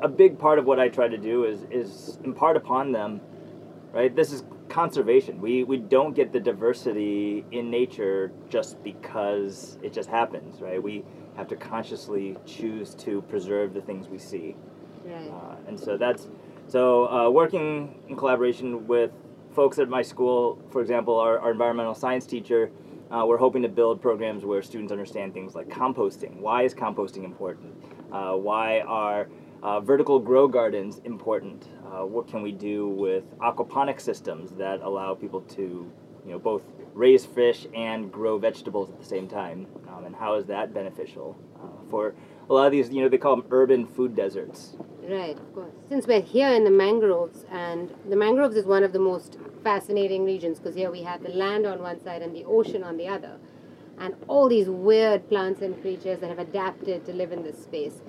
a 0.00 0.08
big 0.08 0.38
part 0.38 0.58
of 0.58 0.64
what 0.64 0.78
I 0.78 0.88
try 0.88 1.08
to 1.08 1.18
do 1.18 1.44
is 1.44 1.62
is 1.70 2.18
impart 2.24 2.56
upon 2.56 2.92
them, 2.92 3.20
right? 3.94 4.14
This 4.14 4.32
is 4.32 4.42
conservation. 4.68 5.40
We 5.40 5.64
we 5.64 5.78
don't 5.78 6.14
get 6.14 6.32
the 6.32 6.40
diversity 6.40 7.44
in 7.52 7.70
nature 7.70 8.32
just 8.50 8.82
because 8.82 9.78
it 9.82 9.92
just 9.92 10.10
happens, 10.10 10.60
right? 10.60 10.82
We 10.82 11.04
have 11.36 11.48
to 11.48 11.56
consciously 11.56 12.36
choose 12.44 12.94
to 12.96 13.22
preserve 13.22 13.72
the 13.72 13.80
things 13.80 14.08
we 14.08 14.18
see. 14.18 14.56
Right. 15.04 15.28
Uh, 15.28 15.56
and 15.68 15.78
so 15.78 15.96
that's 15.96 16.28
so 16.66 17.08
uh, 17.08 17.30
working 17.30 17.94
in 18.08 18.16
collaboration 18.16 18.86
with 18.86 19.12
folks 19.54 19.78
at 19.78 19.88
my 19.88 20.02
school, 20.02 20.58
for 20.72 20.80
example, 20.80 21.18
our, 21.18 21.38
our 21.38 21.52
environmental 21.52 21.94
science 21.94 22.26
teacher, 22.26 22.70
uh, 23.10 23.24
we're 23.24 23.38
hoping 23.38 23.62
to 23.62 23.68
build 23.68 24.02
programs 24.02 24.44
where 24.44 24.62
students 24.62 24.90
understand 24.90 25.32
things 25.32 25.54
like 25.54 25.68
composting. 25.68 26.40
Why 26.40 26.62
is 26.62 26.74
composting 26.74 27.24
important? 27.24 27.72
Uh, 28.10 28.32
why 28.32 28.80
are 28.80 29.28
uh, 29.64 29.80
vertical 29.80 30.18
grow 30.20 30.46
gardens 30.46 31.00
important? 31.04 31.66
Uh, 31.86 32.04
what 32.04 32.28
can 32.28 32.42
we 32.42 32.52
do 32.52 32.88
with 32.88 33.24
aquaponic 33.38 34.00
systems 34.00 34.52
that 34.52 34.80
allow 34.82 35.14
people 35.14 35.40
to, 35.40 35.90
you 36.24 36.30
know, 36.30 36.38
both 36.38 36.62
raise 36.92 37.24
fish 37.24 37.66
and 37.74 38.12
grow 38.12 38.38
vegetables 38.38 38.90
at 38.90 38.98
the 38.98 39.04
same 39.04 39.26
time? 39.26 39.66
Um, 39.88 40.04
and 40.04 40.14
how 40.14 40.34
is 40.34 40.44
that 40.46 40.74
beneficial 40.74 41.36
uh, 41.56 41.90
for 41.90 42.14
a 42.50 42.52
lot 42.52 42.66
of 42.66 42.72
these? 42.72 42.90
You 42.90 43.02
know, 43.02 43.08
they 43.08 43.16
call 43.16 43.36
them 43.36 43.46
urban 43.50 43.86
food 43.86 44.14
deserts. 44.14 44.76
Right, 45.02 45.38
of 45.38 45.54
course. 45.54 45.72
Since 45.88 46.06
we're 46.06 46.20
here 46.20 46.52
in 46.52 46.64
the 46.64 46.70
mangroves, 46.70 47.44
and 47.50 47.94
the 48.08 48.16
mangroves 48.16 48.56
is 48.56 48.66
one 48.66 48.84
of 48.84 48.92
the 48.92 48.98
most 48.98 49.38
fascinating 49.62 50.24
regions 50.24 50.58
because 50.58 50.74
here 50.74 50.90
we 50.90 51.02
have 51.02 51.22
the 51.22 51.30
land 51.30 51.66
on 51.66 51.80
one 51.80 52.02
side 52.02 52.20
and 52.20 52.36
the 52.36 52.44
ocean 52.44 52.84
on 52.84 52.98
the 52.98 53.08
other, 53.08 53.38
and 53.98 54.14
all 54.28 54.48
these 54.48 54.68
weird 54.68 55.28
plants 55.28 55.62
and 55.62 55.80
creatures 55.80 56.18
that 56.20 56.28
have 56.28 56.38
adapted 56.38 57.06
to 57.06 57.12
live 57.12 57.32
in 57.32 57.42
this 57.42 57.62
space. 57.62 58.02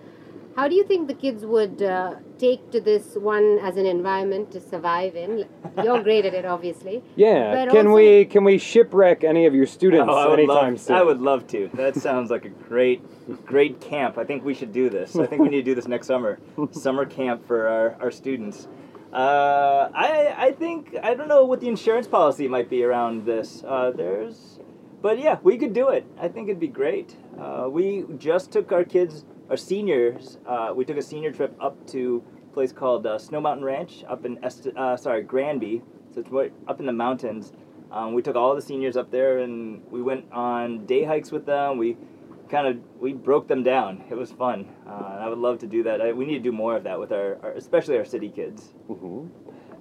How 0.55 0.69
do 0.69 0.75
you 0.75 0.85
think 0.85 1.09
the 1.09 1.13
kids 1.13 1.45
would 1.45 1.81
uh, 1.81 2.15
take 2.37 2.71
to 2.71 2.79
this 2.79 3.15
one 3.15 3.59
as 3.61 3.75
an 3.75 3.85
environment 3.85 4.51
to 4.51 4.61
survive 4.61 5.15
in? 5.17 5.45
You're 5.83 6.01
great 6.01 6.25
at 6.25 6.33
it, 6.33 6.45
obviously. 6.45 7.03
Yeah. 7.17 7.53
But 7.53 7.71
can 7.73 7.87
also- 7.87 7.95
we 7.95 8.25
can 8.25 8.43
we 8.45 8.57
shipwreck 8.57 9.25
any 9.25 9.45
of 9.47 9.53
your 9.53 9.65
students 9.65 10.07
Oh, 10.09 10.15
I 10.17 10.27
would 10.29 10.39
anytime 10.39 10.73
love, 10.73 10.79
soon? 10.79 10.95
I 10.95 11.03
would 11.03 11.19
love 11.19 11.45
to. 11.47 11.69
That 11.73 11.95
sounds 11.97 12.31
like 12.31 12.45
a 12.45 12.49
great, 12.49 13.01
great 13.45 13.81
camp. 13.81 14.17
I 14.17 14.23
think 14.23 14.45
we 14.45 14.53
should 14.53 14.71
do 14.71 14.89
this. 14.89 15.17
I 15.17 15.25
think 15.25 15.41
we 15.41 15.49
need 15.49 15.57
to 15.65 15.71
do 15.71 15.75
this 15.75 15.87
next 15.89 16.07
summer. 16.07 16.39
Summer 16.71 17.05
camp 17.05 17.45
for 17.45 17.67
our, 17.67 17.97
our 17.99 18.11
students. 18.11 18.69
Uh, 19.11 19.89
I 19.93 20.35
I 20.37 20.51
think 20.53 20.95
I 21.03 21.13
don't 21.15 21.27
know 21.27 21.43
what 21.43 21.59
the 21.59 21.67
insurance 21.67 22.07
policy 22.07 22.47
might 22.47 22.69
be 22.69 22.83
around 22.83 23.25
this. 23.25 23.61
Uh, 23.67 23.91
there's, 23.91 24.59
but 25.01 25.19
yeah, 25.19 25.37
we 25.43 25.57
could 25.57 25.73
do 25.73 25.89
it. 25.89 26.05
I 26.17 26.27
think 26.29 26.47
it'd 26.47 26.59
be 26.61 26.67
great. 26.69 27.15
Uh, 27.37 27.67
we 27.69 28.05
just 28.17 28.51
took 28.51 28.71
our 28.71 28.83
kids, 28.83 29.23
our 29.49 29.57
seniors. 29.57 30.37
Uh, 30.45 30.73
we 30.75 30.85
took 30.85 30.97
a 30.97 31.01
senior 31.01 31.31
trip 31.31 31.55
up 31.59 31.85
to 31.87 32.23
a 32.49 32.53
place 32.53 32.71
called 32.71 33.05
uh, 33.05 33.17
Snow 33.19 33.41
Mountain 33.41 33.65
Ranch 33.65 34.03
up 34.07 34.25
in 34.25 34.37
Est- 34.43 34.75
uh, 34.75 34.97
sorry 34.97 35.23
Granby. 35.23 35.81
So 36.13 36.21
it's 36.21 36.29
right 36.29 36.53
up 36.67 36.79
in 36.79 36.85
the 36.85 36.93
mountains. 36.93 37.51
Um, 37.91 38.13
we 38.13 38.21
took 38.21 38.35
all 38.35 38.55
the 38.55 38.61
seniors 38.61 38.97
up 38.97 39.11
there 39.11 39.39
and 39.39 39.81
we 39.91 40.01
went 40.01 40.31
on 40.31 40.85
day 40.85 41.03
hikes 41.03 41.31
with 41.31 41.45
them. 41.45 41.77
We 41.77 41.97
kind 42.49 42.67
of 42.67 42.77
we 42.99 43.13
broke 43.13 43.47
them 43.47 43.63
down. 43.63 44.03
It 44.09 44.15
was 44.15 44.31
fun. 44.31 44.67
Uh, 44.87 45.17
I 45.19 45.27
would 45.29 45.37
love 45.37 45.59
to 45.59 45.67
do 45.67 45.83
that. 45.83 46.01
I, 46.01 46.11
we 46.13 46.25
need 46.25 46.35
to 46.37 46.43
do 46.43 46.51
more 46.51 46.75
of 46.75 46.83
that 46.83 46.99
with 46.99 47.11
our, 47.11 47.37
our 47.43 47.51
especially 47.51 47.97
our 47.97 48.05
city 48.05 48.29
kids. 48.29 48.73
Mhm. 48.89 49.29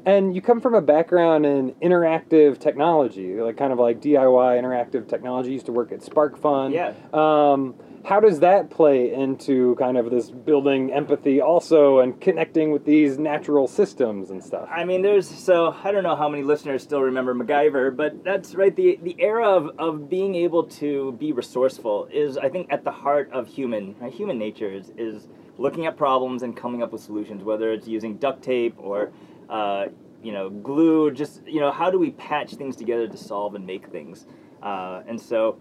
And 0.07 0.35
you 0.35 0.43
come 0.43 0.61
from 0.61 0.75
a 0.75 0.83
background 0.83 1.47
in 1.47 1.73
interactive 1.83 2.59
technology, 2.59 3.41
like 3.41 3.57
kind 3.57 3.73
of 3.73 3.79
like 3.79 4.03
DIY 4.03 4.61
interactive 4.61 5.09
technology. 5.09 5.49
You 5.49 5.55
used 5.55 5.67
to 5.67 5.73
work 5.73 5.93
at 5.93 6.01
SparkFun. 6.01 6.73
Yeah. 6.75 6.93
Um, 7.15 7.75
how 8.05 8.21
does 8.21 8.41
that 8.41 8.69
play 8.69 9.15
into 9.15 9.75
kind 9.77 9.97
of 9.97 10.11
this 10.11 10.31
building 10.31 10.93
empathy 10.93 11.41
also 11.41 12.01
and 12.01 12.21
connecting 12.21 12.71
with 12.71 12.85
these 12.85 13.19
natural 13.19 13.67
systems 13.67 14.31
and 14.31 14.45
stuff? 14.45 14.69
I 14.71 14.85
mean, 14.85 15.01
there's 15.01 15.27
so 15.27 15.75
I 15.83 15.91
don't 15.91 16.03
know 16.03 16.15
how 16.15 16.29
many 16.29 16.43
listeners 16.43 16.83
still 16.83 17.01
remember 17.01 17.35
MacGyver, 17.35 17.97
but 17.97 18.23
that's 18.23 18.55
right. 18.55 18.77
The 18.77 18.99
the 19.03 19.17
era 19.19 19.49
of, 19.49 19.71
of 19.79 20.11
being 20.11 20.35
able 20.35 20.65
to 20.65 21.13
be 21.13 21.33
resourceful 21.33 22.09
is, 22.13 22.37
I 22.37 22.51
think, 22.51 22.71
at 22.71 22.85
the 22.85 22.91
heart 22.91 23.31
of 23.33 23.49
human 23.49 23.97
uh, 24.03 24.11
human 24.11 24.39
nature 24.39 24.71
is, 24.71 24.93
is 24.99 25.29
looking 25.57 25.87
at 25.87 25.97
problems 25.97 26.43
and 26.43 26.55
coming 26.55 26.83
up 26.83 26.93
with 26.93 27.01
solutions. 27.01 27.43
Whether 27.43 27.73
it's 27.73 27.89
using 27.89 28.19
duct 28.19 28.43
tape 28.43 28.75
or 28.77 29.13
uh, 29.49 29.87
you 30.23 30.33
know 30.33 30.51
glue, 30.51 31.11
just 31.11 31.41
you 31.47 31.61
know 31.61 31.73
how 31.73 31.91
do 31.91 31.99
we 31.99 32.11
patch 32.11 32.55
things 32.55 32.77
together 32.77 33.09
to 33.09 33.17
solve 33.17 33.55
and 33.55 33.67
make 33.67 33.87
things, 33.87 34.27
uh, 34.63 35.03
and 35.09 35.19
so. 35.19 35.57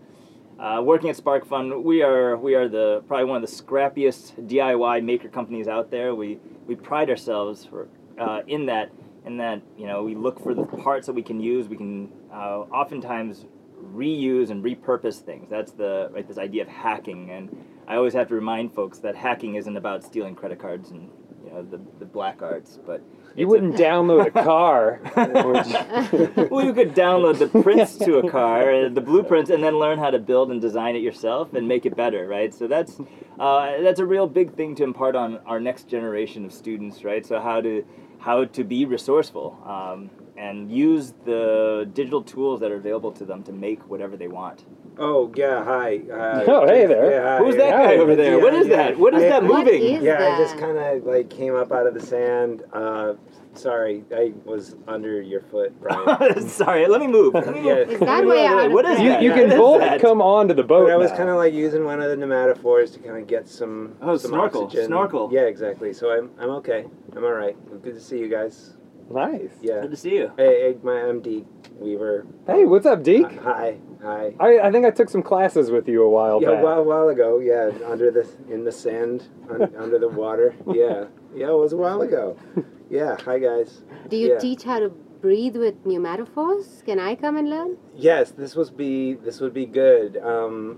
Uh, 0.64 0.82
working 0.82 1.10
at 1.10 1.18
SparkFun, 1.18 1.84
we 1.84 2.02
are 2.02 2.38
we 2.38 2.56
are 2.56 2.70
the 2.70 3.04
probably 3.06 3.26
one 3.26 3.44
of 3.44 3.50
the 3.50 3.54
scrappiest 3.54 4.48
DIY 4.48 5.04
maker 5.04 5.28
companies 5.28 5.68
out 5.68 5.92
there. 5.92 6.16
We 6.16 6.40
we 6.68 6.76
pride 6.76 7.10
ourselves 7.10 7.66
for, 7.66 7.90
uh, 8.18 8.44
in 8.48 8.68
that 8.68 8.90
in 9.26 9.36
that 9.40 9.62
you 9.78 9.88
know 9.88 10.04
we 10.04 10.16
look 10.16 10.42
for 10.42 10.54
the 10.54 10.64
parts 10.64 11.08
that 11.08 11.14
we 11.14 11.22
can 11.22 11.42
use. 11.42 11.68
We 11.68 11.76
can 11.76 12.14
uh, 12.32 12.60
oftentimes 12.72 13.46
reuse 13.94 14.52
and 14.52 14.64
repurpose 14.64 15.20
things. 15.20 15.50
That's 15.50 15.74
the 15.74 16.10
right 16.14 16.26
this 16.26 16.38
idea 16.38 16.62
of 16.62 16.70
hacking. 16.70 17.30
And 17.30 17.66
I 17.86 17.98
always 17.98 18.14
have 18.14 18.30
to 18.30 18.34
remind 18.34 18.74
folks 18.74 19.00
that 19.00 19.18
hacking 19.18 19.56
isn't 19.56 19.76
about 19.76 20.02
stealing 20.02 20.34
credit 20.34 20.60
cards 20.60 20.92
and 20.92 21.10
you 21.44 21.52
know 21.52 21.64
the, 21.64 21.82
the 22.00 22.06
black 22.06 22.42
arts, 22.42 22.80
but 22.86 23.02
You 23.36 23.48
wouldn't 23.48 23.76
download 23.76 24.28
a 24.28 24.32
car. 24.44 25.00
well, 26.52 26.66
you 26.66 26.74
could 26.74 26.94
download 26.94 27.40
the 27.40 27.48
prints 27.62 27.98
to 27.98 28.18
a 28.18 28.30
car, 28.30 28.86
uh, 28.86 28.90
the 28.90 29.02
blueprints, 29.02 29.50
and 29.50 29.64
then 29.64 29.80
learn 29.80 29.98
how 29.98 30.12
to 30.12 30.20
build 30.20 30.52
and 30.52 30.62
design 30.62 30.96
it 30.96 31.02
yourself 31.02 31.54
and 31.54 31.68
make 31.68 31.86
it 31.86 31.96
better, 31.96 32.28
right? 32.28 32.54
So 32.54 32.68
that's 32.68 33.00
uh, 33.40 33.82
that's 33.82 34.00
a 34.00 34.06
real 34.06 34.28
big 34.28 34.56
thing 34.56 34.76
to 34.76 34.84
impart 34.84 35.16
on 35.16 35.38
our 35.46 35.60
next 35.60 35.88
generation 35.88 36.46
of 36.46 36.54
students, 36.54 37.04
right? 37.04 37.26
So 37.26 37.40
how 37.40 37.62
to 37.62 37.84
how 38.20 38.46
to 38.46 38.64
be 38.64 38.86
resourceful 38.86 39.58
um, 39.66 40.10
and 40.44 40.70
use 40.70 41.14
the 41.26 41.90
digital 41.94 42.22
tools 42.22 42.60
that 42.60 42.70
are 42.72 42.76
available 42.76 43.12
to 43.14 43.24
them 43.26 43.42
to 43.44 43.54
make 43.54 43.80
whatever 43.90 44.18
they 44.18 44.28
want. 44.28 44.66
Oh 44.98 45.32
yeah, 45.36 45.64
hi. 45.64 46.02
Uh, 46.12 46.44
Oh, 46.48 46.68
hey 46.68 46.86
there. 46.86 47.10
Yeah, 47.12 47.38
hi. 47.38 47.44
Who's 47.44 47.56
that 47.56 47.70
yeah, 47.70 47.86
guy 47.88 47.96
over 47.98 48.16
there? 48.16 48.38
yeah, 48.38 48.44
what 48.44 48.54
is 48.54 48.68
yeah. 48.68 48.76
that? 48.76 49.00
What 49.00 49.14
is 49.16 49.24
I- 49.24 49.30
that 49.30 49.44
moving? 49.44 49.82
is- 49.82 50.04
Yeah, 50.04 50.34
I 50.34 50.38
just 50.38 50.58
kind 50.58 50.78
of 50.78 51.04
like 51.06 51.30
came 51.30 51.56
up 51.56 51.72
out 51.72 51.88
of 51.88 51.94
the 51.94 52.02
sand. 52.02 52.64
Uh, 52.74 53.14
sorry, 53.56 54.04
I 54.16 54.34
was 54.44 54.76
under 54.88 55.22
your 55.22 55.42
foot, 55.42 55.72
Brian. 55.82 56.48
Sorry, 56.62 56.88
let 56.88 57.00
me 57.00 57.08
move. 57.08 57.34
Let 57.36 57.54
me 57.54 57.62
move. 57.62 57.90
Is 57.90 58.00
that 58.00 58.08
Let 58.08 58.24
me 58.24 58.28
why 58.28 58.36
move 58.36 58.36
you're 58.36 58.46
out 58.46 58.54
out 58.54 58.60
of 58.60 58.66
of 58.66 58.72
What 58.74 58.86
is 58.86 58.92
breath? 58.98 59.04
you, 59.04 59.10
that? 59.10 59.22
you 59.24 59.32
can 59.32 59.52
is 59.52 59.58
both 59.58 59.80
that? 59.80 60.02
come 60.02 60.22
onto 60.22 60.54
the 60.54 60.64
boat. 60.64 60.88
But 60.88 60.94
I 60.94 60.98
was 60.98 61.12
kind 61.12 61.30
of 61.30 61.38
like 61.38 61.54
using 61.54 61.86
one 61.86 62.02
of 62.02 62.10
the 62.20 62.28
metaphors 62.28 62.92
to 62.92 63.00
kind 63.00 63.18
of 63.18 63.26
get 63.28 63.48
some 63.48 63.96
Oh, 64.02 64.18
some 64.18 64.32
snorkel, 64.32 64.66
oxygen. 64.66 64.88
snorkel. 64.88 65.30
Yeah, 65.32 65.42
exactly. 65.54 65.94
So 65.94 66.12
I'm 66.12 66.30
I'm 66.40 66.50
okay. 66.62 66.86
I'm 67.16 67.24
all 67.24 67.32
right. 67.34 67.56
Good 67.82 67.96
to 67.96 68.02
see 68.02 68.20
you 68.20 68.28
guys. 68.28 68.74
Nice. 69.10 69.52
Yeah. 69.62 69.82
Good 69.82 69.92
to 69.92 69.98
see 69.98 70.16
you. 70.16 70.32
Hey, 70.38 70.74
hey 70.74 70.78
my 70.84 71.02
I'm 71.02 71.22
Deke 71.22 71.46
Weaver. 71.80 72.26
Hey, 72.48 72.66
what's 72.66 72.86
up, 72.86 73.00
Uh, 73.00 73.30
hi, 73.42 73.78
hi. 74.02 74.34
I, 74.40 74.60
I 74.68 74.72
think 74.72 74.86
I 74.86 74.92
took 74.92 75.10
some 75.10 75.24
classes 75.24 75.72
with 75.72 75.88
you 75.88 76.04
a 76.04 76.10
while 76.10 76.42
Yeah, 76.42 76.52
back. 76.52 76.64
while, 76.64 76.80
a 76.80 76.84
while 76.84 77.10
ago. 77.10 77.40
Yeah, 77.40 77.72
under 77.88 78.12
the 78.12 78.28
in 78.50 78.64
the 78.64 78.72
sand, 78.72 79.28
un, 79.50 79.74
under 79.78 80.00
the 80.00 80.10
water. 80.10 80.56
Yeah, 80.68 81.06
yeah, 81.36 81.50
it 81.50 81.58
was 81.58 81.74
a 81.74 81.78
while 81.78 82.02
ago. 82.02 82.38
Yeah, 82.90 83.16
hi 83.26 83.40
guys. 83.40 83.82
Do 84.10 84.18
you 84.18 84.34
Yeah. 84.34 84.38
teach 84.40 84.62
how 84.64 84.78
to 84.78 84.90
breathe 84.90 85.56
with 85.56 85.84
new 85.84 86.00
metaphors? 86.00 86.84
Can 86.86 87.00
I 87.00 87.16
come 87.16 87.38
and 87.38 87.50
learn? 87.50 87.78
Yes, 87.96 88.30
this 88.32 88.56
would 88.56 88.78
be 88.78 89.16
this 89.16 89.40
would 89.40 89.54
be 89.54 89.66
good. 89.66 90.18
Um, 90.18 90.78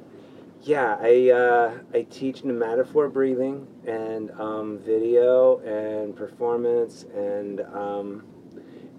yeah, 0.66 0.98
I 1.00 1.30
uh, 1.30 1.78
I 1.94 2.02
teach 2.10 2.44
metaphor 2.44 3.08
breathing 3.08 3.68
and 3.86 4.32
um, 4.32 4.80
video 4.80 5.60
and 5.60 6.16
performance 6.16 7.06
and 7.16 7.62
um, 7.62 8.24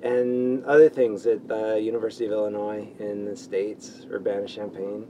and 0.03 0.65
other 0.65 0.89
things 0.89 1.27
at 1.27 1.49
the 1.49 1.81
University 1.81 2.25
of 2.27 2.31
Illinois 2.31 2.89
in 3.01 3.25
the 3.25 3.37
states, 3.37 4.07
Urbana 4.13 4.47
Champaign, 4.47 5.09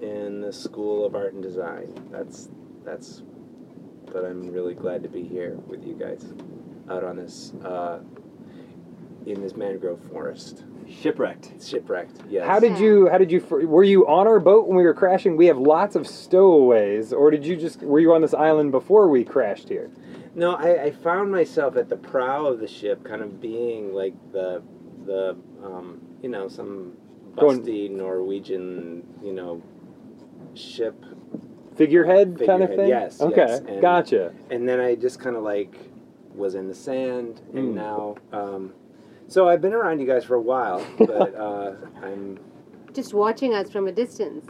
in 0.00 0.40
the 0.40 0.52
School 0.52 1.04
of 1.04 1.16
Art 1.16 1.34
and 1.34 1.42
Design. 1.42 1.92
That's 2.12 2.50
that's. 2.84 3.22
But 4.12 4.24
I'm 4.24 4.52
really 4.52 4.74
glad 4.74 5.02
to 5.02 5.08
be 5.08 5.24
here 5.24 5.56
with 5.66 5.84
you 5.84 5.94
guys, 5.94 6.32
out 6.88 7.02
on 7.02 7.16
this 7.16 7.52
uh, 7.64 7.98
in 9.26 9.40
this 9.40 9.56
mangrove 9.56 10.00
forest. 10.04 10.62
Shipwrecked. 10.88 11.62
Shipwrecked. 11.62 12.20
Yes. 12.28 12.46
How 12.46 12.58
did 12.60 12.78
you? 12.78 13.08
How 13.08 13.18
did 13.18 13.30
you? 13.32 13.40
Were 13.50 13.84
you 13.84 14.06
on 14.06 14.26
our 14.26 14.38
boat 14.40 14.66
when 14.68 14.76
we 14.76 14.82
were 14.84 14.94
crashing? 14.94 15.36
We 15.36 15.46
have 15.46 15.58
lots 15.58 15.96
of 15.96 16.06
stowaways, 16.06 17.12
or 17.12 17.30
did 17.30 17.44
you 17.44 17.56
just? 17.56 17.82
Were 17.82 18.00
you 18.00 18.12
on 18.14 18.22
this 18.22 18.34
island 18.34 18.70
before 18.72 19.08
we 19.08 19.24
crashed 19.24 19.68
here? 19.68 19.90
No, 20.34 20.54
I, 20.54 20.84
I 20.84 20.90
found 20.90 21.32
myself 21.32 21.76
at 21.76 21.88
the 21.88 21.96
prow 21.96 22.46
of 22.46 22.60
the 22.60 22.68
ship, 22.68 23.02
kind 23.04 23.22
of 23.22 23.40
being 23.40 23.92
like 23.94 24.14
the 24.32 24.62
the 25.04 25.36
um, 25.64 26.00
you 26.22 26.28
know 26.28 26.48
some 26.48 26.92
Going- 27.36 27.62
busty 27.62 27.90
Norwegian 27.90 29.06
you 29.22 29.32
know 29.32 29.62
ship, 30.54 30.94
Figurehead, 31.74 32.40
kind 32.46 32.62
of 32.62 32.70
thing. 32.70 32.88
yes, 32.88 33.20
Okay, 33.20 33.34
yes, 33.46 33.60
and- 33.66 33.80
gotcha. 33.80 34.32
and 34.50 34.68
then 34.68 34.80
I 34.80 34.94
just 34.94 35.20
kind 35.20 35.36
of 35.36 35.42
like 35.42 35.74
was 36.34 36.54
in 36.54 36.68
the 36.68 36.74
sand, 36.74 37.40
and 37.54 37.72
Mm. 37.72 37.74
now 37.74 38.16
um, 38.32 38.72
so 39.28 39.48
I've 39.48 39.60
been 39.60 39.72
around 39.72 40.00
you 40.00 40.06
guys 40.06 40.24
for 40.24 40.34
a 40.34 40.40
while, 40.40 40.84
but 40.98 41.34
uh, 41.34 41.74
I'm 42.02 42.38
Just 42.92 43.14
watching 43.14 43.54
us 43.54 43.70
from 43.70 43.86
a 43.88 43.92
distance. 43.92 44.46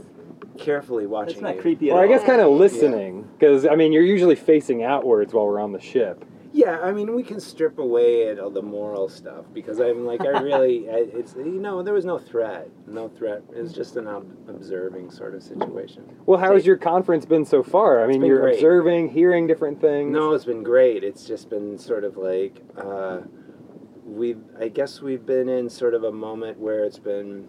carefully 0.59 1.07
watching. 1.07 1.35
That's 1.35 1.43
not 1.43 1.57
you. 1.57 1.61
creepy 1.63 1.91
at 1.91 1.95
Or 1.97 2.01
I 2.01 2.03
all. 2.03 2.09
guess 2.09 2.25
kind 2.25 2.41
of 2.41 2.51
listening, 2.53 3.23
because 3.39 3.67
I 3.67 3.75
mean, 3.75 3.93
you're 3.93 4.03
usually 4.05 4.37
facing 4.37 4.83
outwards 4.83 5.33
while 5.35 5.47
we're 5.47 5.61
on 5.61 5.73
the 5.73 5.81
ship. 5.81 6.25
Yeah, 6.53 6.79
I 6.81 6.91
mean, 6.91 7.15
we 7.15 7.23
can 7.23 7.39
strip 7.39 7.79
away 7.79 8.29
at 8.29 8.39
all 8.39 8.49
the 8.49 8.63
moral 8.63 9.11
stuff 9.11 9.45
because 9.53 9.79
I'm 9.79 10.07
like, 10.07 10.23
I 10.23 10.41
really, 10.41 10.89
I, 10.91 11.05
it's 11.13 11.35
you 11.37 11.45
know, 11.61 11.83
there 11.83 11.93
was 11.93 12.07
no 12.07 12.19
threat, 12.19 12.71
no 12.87 13.09
threat. 13.09 13.43
It 13.55 13.61
was 13.61 13.75
just 13.75 13.97
an 13.97 14.07
ob- 14.09 14.49
observing 14.49 15.11
sort 15.11 15.35
of 15.35 15.43
situation. 15.43 16.05
Well, 16.25 16.39
how 16.39 16.55
has 16.55 16.65
your 16.65 16.79
conference 16.79 17.27
been 17.27 17.45
so 17.45 17.63
far? 17.63 18.03
I 18.03 18.07
mean, 18.07 18.21
been 18.21 18.29
you're 18.29 18.41
great. 18.41 18.55
observing, 18.55 19.11
hearing 19.11 19.47
different 19.47 19.83
things. 19.83 20.11
No, 20.11 20.33
it's 20.33 20.47
been 20.47 20.63
great. 20.63 21.05
It's 21.05 21.27
just 21.27 21.51
been 21.51 21.77
sort 21.77 22.05
of 22.05 22.17
like, 22.17 22.63
uh, 22.79 23.19
we've, 24.07 24.41
I 24.59 24.69
guess 24.69 25.03
we've 25.03 25.27
been 25.27 25.49
in 25.49 25.69
sort 25.69 25.95
of 25.95 26.05
a 26.05 26.13
moment 26.13 26.59
where 26.59 26.85
it's 26.85 26.99
been 26.99 27.49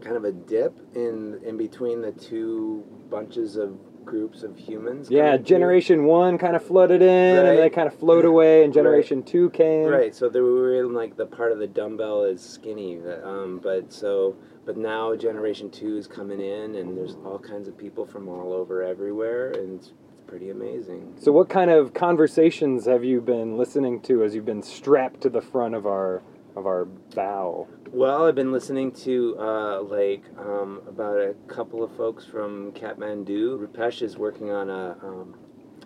kind 0.00 0.16
of 0.16 0.24
a 0.24 0.32
dip 0.32 0.78
in 0.94 1.40
in 1.44 1.56
between 1.56 2.02
the 2.02 2.12
two 2.12 2.84
bunches 3.08 3.56
of 3.56 3.78
groups 4.04 4.42
of 4.42 4.56
humans. 4.56 5.10
Yeah, 5.10 5.22
coming 5.22 5.38
through. 5.38 5.46
Generation 5.46 6.04
One 6.04 6.38
kind 6.38 6.54
of 6.54 6.64
flooded 6.64 7.02
in, 7.02 7.08
and 7.08 7.46
then 7.46 7.56
they 7.56 7.70
kind 7.70 7.88
of 7.88 7.98
flowed 7.98 8.24
away, 8.24 8.62
and 8.62 8.74
Right. 8.74 8.82
Generation 8.82 9.22
Two 9.22 9.50
came. 9.50 9.86
Right. 9.86 10.14
So 10.14 10.28
we 10.28 10.40
were 10.40 10.74
in 10.76 10.94
like 10.94 11.16
the 11.16 11.26
part 11.26 11.52
of 11.52 11.58
the 11.58 11.66
dumbbell 11.66 12.24
is 12.24 12.40
skinny, 12.40 13.00
um, 13.24 13.60
but 13.62 13.92
so 13.92 14.36
but 14.64 14.76
now 14.76 15.14
generation 15.14 15.70
two 15.70 15.96
is 15.96 16.06
coming 16.06 16.40
in, 16.40 16.74
and 16.74 16.96
there's 16.96 17.16
all 17.24 17.38
kinds 17.38 17.68
of 17.68 17.78
people 17.78 18.04
from 18.04 18.28
all 18.28 18.52
over 18.52 18.82
everywhere, 18.82 19.52
and 19.52 19.90
pretty 20.26 20.50
amazing. 20.50 21.14
So, 21.18 21.32
what 21.32 21.48
kind 21.48 21.70
of 21.70 21.94
conversations 21.94 22.86
have 22.86 23.04
you 23.04 23.20
been 23.20 23.56
listening 23.56 24.00
to 24.02 24.24
as 24.24 24.34
you've 24.34 24.44
been 24.44 24.62
strapped 24.62 25.20
to 25.22 25.30
the 25.30 25.40
front 25.40 25.74
of 25.74 25.86
our 25.86 26.22
of 26.54 26.66
our 26.66 26.84
bow? 26.84 27.68
Well, 27.92 28.26
I've 28.26 28.34
been 28.34 28.52
listening 28.52 28.92
to 28.92 29.36
uh, 29.38 29.82
like 29.82 30.24
um, 30.38 30.82
about 30.88 31.18
a 31.18 31.34
couple 31.46 31.82
of 31.82 31.94
folks 31.96 32.24
from 32.24 32.72
Kathmandu. 32.72 33.58
Rupesh 33.58 34.02
is 34.02 34.16
working 34.16 34.50
on 34.50 34.70
a 34.70 34.96
um, 35.02 35.34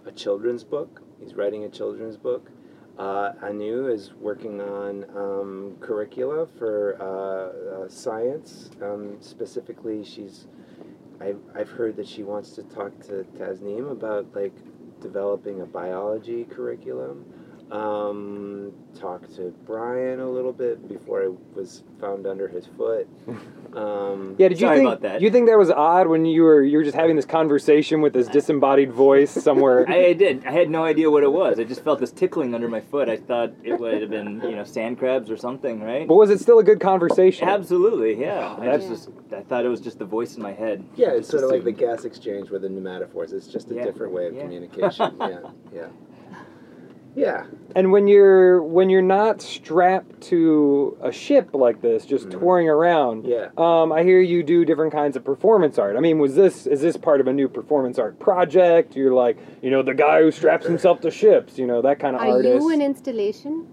a 0.07 0.13
children's 0.13 0.65
book. 0.65 1.03
He's 1.21 1.35
writing 1.35 1.65
a 1.65 1.69
children's 1.69 2.17
book. 2.17 2.51
Uh, 2.99 3.33
Anu 3.43 3.89
is 3.89 4.13
working 4.21 4.61
on 4.61 5.05
um, 5.17 5.77
curricula 5.81 6.47
for 6.59 6.97
uh, 7.01 7.85
uh, 7.85 7.89
science. 7.89 8.71
Um, 8.83 9.17
specifically, 9.21 10.05
she's 10.05 10.49
I've, 11.21 11.41
I've 11.55 11.69
heard 11.69 11.97
that 11.97 12.09
she 12.09 12.23
wants 12.23 12.53
to 12.53 12.63
talk 12.63 12.99
to 13.07 13.27
Tasneem 13.37 13.91
about 13.91 14.35
like 14.35 14.55
developing 15.01 15.61
a 15.61 15.67
biology 15.67 16.45
curriculum. 16.45 17.25
Um, 17.71 18.73
talk 18.99 19.29
to 19.37 19.55
Brian 19.65 20.21
a 20.21 20.29
little 20.29 20.53
bit 20.53 20.89
before 20.89 21.23
I 21.23 21.29
was 21.55 21.85
found 22.01 22.27
under 22.27 22.49
his 22.49 22.67
foot. 22.77 23.09
Um, 23.71 24.35
Yeah, 24.37 24.49
did 24.49 24.61
you 24.61 24.67
Sorry 24.67 24.79
think 24.79 24.89
about 24.89 25.03
that. 25.03 25.21
you 25.21 25.31
think 25.31 25.47
that 25.47 25.57
was 25.57 25.71
odd 25.71 26.09
when 26.09 26.25
you 26.25 26.43
were 26.43 26.61
you 26.61 26.79
were 26.79 26.83
just 26.83 26.97
having 26.97 27.15
this 27.15 27.25
conversation 27.25 28.01
with 28.01 28.13
this 28.13 28.27
disembodied 28.27 28.91
voice 28.91 29.31
somewhere? 29.31 29.85
I, 29.89 30.07
I 30.07 30.13
did. 30.13 30.45
I 30.45 30.51
had 30.51 30.69
no 30.69 30.83
idea 30.83 31.09
what 31.09 31.23
it 31.23 31.31
was. 31.31 31.61
I 31.61 31.63
just 31.63 31.85
felt 31.85 32.01
this 32.01 32.11
tickling 32.11 32.53
under 32.53 32.67
my 32.67 32.81
foot. 32.81 33.09
I 33.09 33.17
thought 33.17 33.53
it 33.63 33.79
would 33.79 34.01
have 34.01 34.11
been, 34.11 34.41
you 34.41 34.57
know, 34.57 34.65
sand 34.65 34.99
crabs 34.99 35.31
or 35.31 35.37
something, 35.37 35.81
right? 35.85 36.09
but 36.09 36.17
was 36.17 36.31
it 36.31 36.41
still 36.41 36.59
a 36.59 36.65
good 36.65 36.81
conversation? 36.81 37.49
Absolutely, 37.49 38.21
yeah. 38.21 38.57
I 38.59 38.65
That's- 38.65 38.89
just, 38.89 39.09
I 39.33 39.43
thought 39.43 39.65
it 39.65 39.69
was 39.69 39.81
just 39.81 40.01
the 40.01 40.05
voice 40.05 40.35
in 40.35 40.43
my 40.43 40.53
head. 40.53 40.85
yeah, 40.97 41.11
it's 41.13 41.29
sort 41.29 41.45
of 41.45 41.51
like 41.51 41.63
the 41.63 41.71
gas 41.71 42.05
exchange 42.05 42.51
with 42.51 42.63
the 42.63 42.69
pneumatophores. 42.69 43.33
It's 43.33 43.47
just 43.47 43.71
a 43.71 43.75
Yeah, 43.77 43.85
different 43.85 44.13
way 44.13 44.27
of 44.27 44.35
yeah. 44.35 44.43
communication. 44.43 45.15
yeah, 45.21 45.39
yeah. 45.73 45.87
Yeah. 47.17 47.45
And 47.75 47.93
when 47.93 48.07
you're 48.07 48.63
when 48.63 48.89
you're 48.91 49.03
not 49.03 49.43
strapped 49.43 50.21
to 50.23 50.97
a 51.03 51.11
ship 51.13 51.51
like 51.55 51.81
this, 51.81 52.07
just 52.07 52.29
Mhm. 52.29 52.39
touring 52.41 52.69
around, 52.69 53.25
Yeah. 53.27 53.49
um, 53.59 53.93
I 53.93 54.03
hear 54.03 54.21
you 54.21 54.43
do 54.43 54.65
different 54.65 54.93
kinds 54.93 55.17
of 55.17 55.25
performance 55.25 55.79
art. 55.79 55.97
I 55.97 56.01
mean, 56.01 56.19
was 56.19 56.35
this 56.37 56.67
is 56.67 56.81
this 56.81 56.97
part 56.97 57.21
of 57.21 57.27
a 57.27 57.33
new 57.33 57.49
performance 57.49 57.99
art 57.99 58.19
project? 58.19 58.97
You're 58.97 59.13
like, 59.13 59.37
you 59.63 59.71
know, 59.71 59.83
the 59.83 59.95
guy 59.95 60.23
who 60.23 60.31
straps 60.31 60.67
himself 60.67 61.01
to 61.01 61.11
ships, 61.11 61.59
you 61.59 61.67
know, 61.67 61.83
that 61.83 61.99
kind 61.99 62.15
of 62.17 62.23
Are 62.23 62.29
artist. 62.37 62.63
you 62.63 62.71
an 62.71 62.81
installation? 62.83 63.67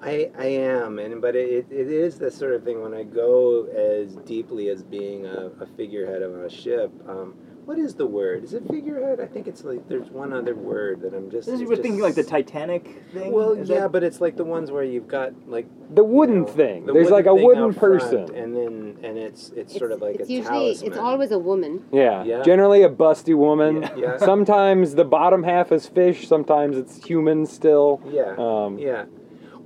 I, 0.00 0.30
I 0.38 0.46
am, 0.46 0.98
and 1.00 1.20
but 1.20 1.34
it, 1.34 1.66
it 1.70 1.88
is 1.90 2.18
the 2.18 2.30
sort 2.30 2.54
of 2.54 2.62
thing 2.62 2.80
when 2.80 2.94
I 2.94 3.02
go 3.02 3.64
as 3.64 4.14
deeply 4.24 4.68
as 4.68 4.82
being 4.82 5.26
a, 5.26 5.50
a 5.60 5.66
figurehead 5.76 6.22
of 6.22 6.36
a 6.36 6.48
ship. 6.48 6.92
Um, 7.08 7.34
what 7.68 7.78
is 7.78 7.94
the 7.96 8.06
word? 8.06 8.44
Is 8.44 8.54
it 8.54 8.66
figurehead? 8.66 9.20
I 9.20 9.26
think 9.26 9.46
it's 9.46 9.62
like 9.62 9.86
there's 9.88 10.08
one 10.08 10.32
other 10.32 10.54
word 10.54 11.02
that 11.02 11.12
I'm 11.12 11.30
just. 11.30 11.44
This 11.44 11.56
is 11.56 11.60
it's 11.60 11.68
we're 11.68 11.76
thinking 11.76 12.00
like 12.00 12.14
the 12.14 12.24
Titanic 12.24 13.02
thing. 13.12 13.30
Well, 13.30 13.52
Is 13.52 13.68
yeah, 13.68 13.80
that- 13.80 13.92
but 13.92 14.02
it's 14.02 14.22
like 14.22 14.36
the 14.36 14.44
ones 14.44 14.70
where 14.70 14.84
you've 14.84 15.06
got 15.06 15.34
like 15.46 15.66
the 15.94 16.02
wooden 16.02 16.34
you 16.36 16.40
know, 16.40 16.46
thing. 16.46 16.86
the 16.86 16.94
There's 16.94 17.10
like 17.10 17.26
a 17.26 17.34
thing 17.34 17.44
wooden 17.44 17.64
out 17.64 17.74
front, 17.74 18.00
person. 18.00 18.34
and 18.34 18.56
then 18.56 18.96
and 19.02 19.18
it's 19.18 19.50
it's 19.50 19.76
sort 19.78 19.92
of 19.92 20.00
like 20.00 20.16
it's 20.16 20.30
a 20.30 20.32
usually 20.32 20.70
it's 20.70 20.96
always 20.96 21.30
a 21.30 21.38
woman. 21.38 21.84
yeah. 21.92 22.24
Yeah. 22.24 22.42
Generally 22.42 22.84
a 22.84 22.88
busty 22.88 23.36
woman. 23.36 23.82
Yeah. 23.82 23.96
Yeah. 23.96 24.16
Sometimes 24.16 24.94
the 24.94 25.04
bottom 25.04 25.42
half 25.42 25.70
is 25.70 25.86
fish, 25.86 26.26
sometimes 26.26 26.78
it's 26.78 27.04
human 27.04 27.44
still. 27.44 28.00
Yeah. 28.10 28.34
Um, 28.38 28.78
Yeah. 28.78 29.04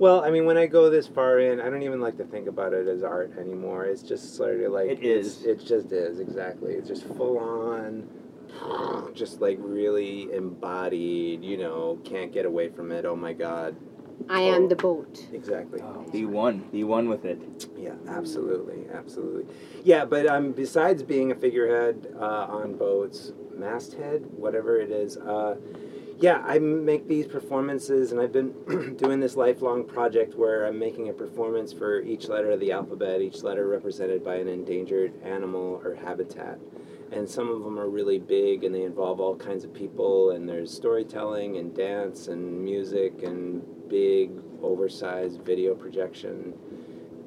Well, 0.03 0.21
I 0.21 0.31
mean, 0.31 0.43
when 0.45 0.57
I 0.57 0.65
go 0.65 0.89
this 0.89 1.07
far 1.07 1.39
in, 1.39 1.61
I 1.61 1.69
don't 1.69 1.81
even 1.83 2.01
like 2.01 2.17
to 2.17 2.25
think 2.25 2.49
about 2.49 2.73
it 2.73 2.89
as 2.89 3.03
art 3.03 3.37
anymore. 3.39 3.85
It's 3.85 4.03
just 4.03 4.35
sort 4.35 4.59
of 4.59 4.73
like 4.73 4.89
it's- 4.89 5.43
It 5.45 5.59
just 5.63 5.93
is 5.93 6.19
exactly. 6.19 6.73
It's 6.73 6.89
just 6.89 7.05
full 7.05 7.37
on, 7.37 8.09
just 9.13 9.39
like 9.39 9.57
really 9.61 10.29
embodied. 10.33 11.41
You 11.41 11.55
know, 11.55 11.99
can't 12.03 12.33
get 12.33 12.45
away 12.45 12.67
from 12.67 12.91
it. 12.91 13.05
Oh 13.05 13.15
my 13.15 13.31
God. 13.31 13.77
I 14.27 14.41
am 14.41 14.67
the 14.67 14.75
boat. 14.75 15.25
Exactly. 15.31 15.81
Be 16.11 16.25
one. 16.25 16.65
Be 16.69 16.83
one 16.83 17.07
with 17.07 17.23
it. 17.23 17.67
Yeah, 17.77 17.95
absolutely, 18.05 18.83
absolutely. 18.93 19.45
Yeah, 19.85 20.03
but 20.03 20.27
um, 20.27 20.51
besides 20.51 21.01
being 21.01 21.31
a 21.31 21.35
figurehead 21.35 22.13
uh, 22.19 22.47
on 22.49 22.75
boats, 22.75 23.31
masthead, 23.55 24.25
whatever 24.35 24.81
it 24.81 24.91
is, 24.91 25.15
uh, 25.15 25.55
yeah, 26.19 26.41
I 26.45 26.59
make 26.59 27.07
these 27.07 27.27
performances, 27.27 28.11
and 28.11 28.21
I've 28.21 28.31
been 28.31 28.95
doing 28.97 29.19
this 29.19 29.35
lifelong 29.35 29.83
project 29.83 30.35
where 30.35 30.65
I'm 30.65 30.79
making 30.79 31.09
a 31.09 31.13
performance 31.13 31.73
for 31.73 32.01
each 32.01 32.27
letter 32.29 32.51
of 32.51 32.59
the 32.59 32.71
alphabet, 32.71 33.21
each 33.21 33.43
letter 33.43 33.67
represented 33.67 34.23
by 34.23 34.35
an 34.35 34.47
endangered 34.47 35.13
animal 35.23 35.81
or 35.83 35.95
habitat. 35.95 36.59
And 37.11 37.29
some 37.29 37.49
of 37.49 37.63
them 37.63 37.77
are 37.79 37.89
really 37.89 38.19
big, 38.19 38.63
and 38.63 38.73
they 38.73 38.83
involve 38.83 39.19
all 39.19 39.35
kinds 39.35 39.63
of 39.63 39.73
people, 39.73 40.31
and 40.31 40.47
there's 40.49 40.73
storytelling 40.73 41.57
and 41.57 41.75
dance 41.75 42.27
and 42.27 42.63
music 42.63 43.21
and 43.23 43.61
big, 43.89 44.31
oversized 44.61 45.41
video 45.41 45.75
projection 45.75 46.53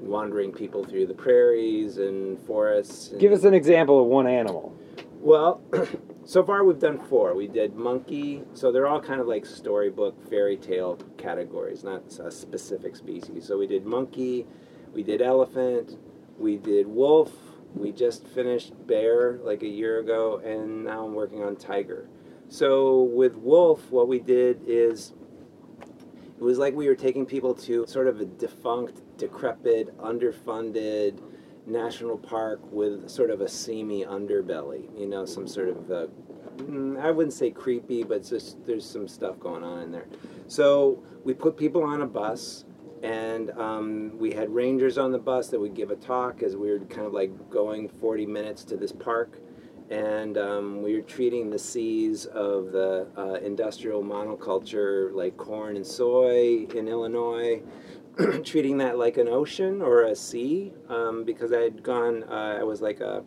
wandering 0.01 0.53
people 0.53 0.85
through 0.85 1.07
the 1.07 1.15
prairies 1.15 1.99
and 1.99 2.39
forests. 2.47 3.11
and- 3.11 3.21
Give 3.21 3.33
us 3.33 3.45
an 3.45 3.55
example 3.55 4.01
of 4.01 4.07
one 4.07 4.27
animal. 4.27 4.73
well, 5.21 5.61
so 6.27 6.43
far 6.43 6.65
we've 6.65 6.81
done 6.81 6.99
four. 6.99 7.35
We 7.35 7.47
did 7.47 7.77
monkey, 7.77 8.43
so 8.53 8.73
they're 8.73 8.89
all 8.89 9.01
kind 9.01 9.21
of 9.21 9.29
like 9.29 9.47
storybook, 9.47 10.29
fairy 10.29 10.57
tale 10.57 10.99
categories, 11.17 11.85
not 11.85 12.03
a 12.19 12.31
specific 12.33 12.97
species. 12.97 13.47
So 13.47 13.57
we 13.57 13.69
did 13.69 13.87
monkey, 13.87 14.45
we 14.93 15.05
did 15.05 15.23
elephant, 15.23 15.97
we 16.37 16.57
did 16.57 16.89
wolf, 16.89 17.33
we 17.77 17.93
just 17.93 18.27
finished 18.27 18.73
bear 18.89 19.39
like 19.45 19.63
a 19.63 19.69
year 19.69 20.01
ago, 20.01 20.43
and 20.45 20.85
now 20.85 21.07
I'm 21.07 21.15
working 21.15 21.45
on 21.45 21.55
tiger. 21.55 22.09
So 22.49 23.03
with 23.03 23.37
wolf, 23.37 23.89
what 23.91 24.09
we 24.09 24.19
did 24.19 24.63
is 24.67 25.13
it 26.39 26.43
was 26.43 26.59
like 26.59 26.75
we 26.75 26.89
were 26.89 26.97
taking 26.97 27.25
people 27.25 27.55
to 27.55 27.87
sort 27.87 28.09
of 28.09 28.21
a 28.21 28.25
defunct, 28.25 29.01
decrepit, 29.17 29.97
underfunded 29.99 31.21
national 31.67 32.17
park 32.17 32.61
with 32.71 33.09
sort 33.09 33.31
of 33.31 33.41
a 33.41 33.49
seamy 33.49 34.05
underbelly. 34.05 34.89
You 34.99 35.07
know, 35.07 35.25
some 35.25 35.47
sort 35.47 35.69
of 35.69 35.91
uh, 35.91 36.07
I 37.01 37.11
wouldn't 37.11 37.35
say 37.35 37.51
creepy, 37.51 38.03
but 38.03 38.25
just 38.25 38.65
there's 38.67 38.89
some 38.89 39.09
stuff 39.09 39.39
going 39.39 39.63
on 39.63 39.83
in 39.83 39.93
there. 39.93 40.07
So 40.49 41.03
we 41.25 41.35
put 41.35 41.57
people 41.57 41.83
on 41.83 42.03
a 42.03 42.07
bus. 42.07 42.65
And 43.03 43.51
um, 43.51 44.19
we 44.19 44.33
had 44.33 44.49
rangers 44.49 44.97
on 44.97 45.13
the 45.13 45.19
bus 45.19 45.49
that 45.49 45.61
would 45.61 45.75
give 45.75 45.91
a 45.91 45.97
talk 45.97 46.43
as 46.43 46.57
we 46.57 46.71
were 46.71 46.79
kind 46.79 47.07
of 47.07 47.13
like 47.13 47.51
going 47.51 47.89
40 47.89 48.25
minutes 48.25 48.65
to 48.65 48.77
this 48.77 48.91
park 48.91 49.39
and 49.91 50.37
um, 50.37 50.83
we 50.83 50.95
were 50.95 51.03
treating 51.03 51.51
the 51.51 51.59
seas 51.59 52.27
of 52.27 52.73
the 52.73 53.07
uh, 53.17 53.35
industrial 53.35 54.03
monoculture 54.03 55.13
like 55.15 55.37
corn 55.37 55.77
and 55.77 55.87
soy 55.87 56.67
in 56.75 56.89
Illinois, 56.89 57.63
treating 58.45 58.79
that 58.79 58.97
like 58.97 59.19
an 59.19 59.29
ocean 59.29 59.83
or 59.83 60.05
a 60.05 60.17
sea 60.17 60.73
um, 60.89 61.25
because 61.25 61.53
I 61.53 61.61
had 61.61 61.83
gone, 61.83 62.25
uh, 62.25 62.57
I 62.61 62.63
was 62.63 62.81
like 62.81 63.01
a, 63.01 63.23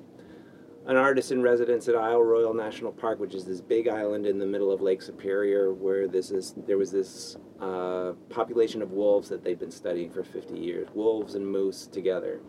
an 0.87 0.95
artist 0.95 1.31
in 1.31 1.43
residence 1.43 1.87
at 1.87 1.95
Isle 1.95 2.23
Royale 2.23 2.55
National 2.55 2.91
Park, 2.91 3.19
which 3.19 3.35
is 3.35 3.45
this 3.45 3.61
big 3.61 3.87
island 3.87 4.25
in 4.25 4.39
the 4.39 4.47
middle 4.47 4.71
of 4.71 4.81
Lake 4.81 5.03
Superior 5.03 5.73
where 5.73 6.07
this 6.07 6.31
is, 6.31 6.55
there 6.65 6.77
was 6.77 6.91
this 6.91 7.37
uh, 7.59 8.13
population 8.29 8.81
of 8.81 8.91
wolves 8.91 9.29
that 9.29 9.43
they'd 9.43 9.59
been 9.59 9.71
studying 9.71 10.09
for 10.09 10.23
50 10.23 10.57
years, 10.57 10.87
wolves 10.95 11.35
and 11.35 11.45
moose 11.45 11.85
together. 11.85 12.41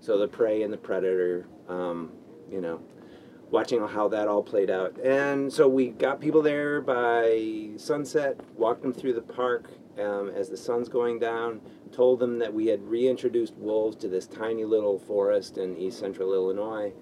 So 0.00 0.16
the 0.16 0.28
prey 0.28 0.62
and 0.62 0.72
the 0.72 0.78
predator, 0.78 1.46
um, 1.68 2.12
you 2.50 2.62
know, 2.62 2.80
watching 3.50 3.86
how 3.86 4.08
that 4.08 4.28
all 4.28 4.42
played 4.42 4.70
out. 4.70 4.98
And 5.04 5.52
so 5.52 5.68
we 5.68 5.88
got 5.88 6.20
people 6.20 6.40
there 6.40 6.80
by 6.80 7.68
sunset, 7.76 8.40
walked 8.56 8.80
them 8.80 8.94
through 8.94 9.12
the 9.12 9.20
park 9.20 9.68
um, 10.00 10.30
as 10.34 10.48
the 10.48 10.56
sun's 10.56 10.88
going 10.88 11.18
down, 11.18 11.60
told 11.92 12.18
them 12.18 12.38
that 12.38 12.52
we 12.52 12.66
had 12.66 12.82
reintroduced 12.82 13.54
wolves 13.56 13.96
to 13.96 14.08
this 14.08 14.26
tiny 14.26 14.64
little 14.64 14.98
forest 14.98 15.58
in 15.58 15.76
east 15.76 15.98
central 15.98 16.32
Illinois. 16.32 16.92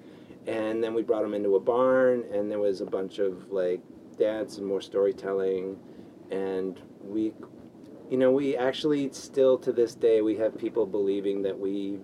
And 0.46 0.82
then 0.82 0.94
we 0.94 1.02
brought 1.02 1.22
them 1.22 1.34
into 1.34 1.56
a 1.56 1.60
barn, 1.60 2.24
and 2.32 2.50
there 2.50 2.58
was 2.58 2.80
a 2.80 2.86
bunch 2.86 3.18
of 3.18 3.50
like 3.50 3.80
dance 4.18 4.58
and 4.58 4.66
more 4.66 4.80
storytelling. 4.80 5.78
And 6.30 6.80
we, 7.02 7.32
you 8.10 8.16
know, 8.16 8.30
we 8.30 8.56
actually 8.56 9.10
still 9.12 9.58
to 9.58 9.72
this 9.72 9.94
day, 9.94 10.22
we 10.22 10.36
have 10.36 10.56
people 10.56 10.86
believing 10.86 11.42
that 11.42 11.58
we 11.58 11.98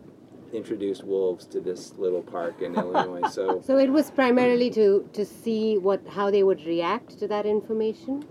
introduced 0.52 1.04
wolves 1.04 1.46
to 1.46 1.60
this 1.60 1.94
little 1.98 2.22
park 2.22 2.62
in 2.62 2.74
Illinois. 2.74 3.28
So 3.28 3.62
So 3.66 3.78
it 3.78 3.90
was 3.90 4.10
primarily 4.10 4.70
to 4.70 5.08
to 5.12 5.24
see 5.24 5.78
what 5.78 6.06
how 6.08 6.30
they 6.30 6.42
would 6.42 6.64
react 6.64 7.18
to 7.18 7.28
that 7.28 7.46
information. 7.46 8.24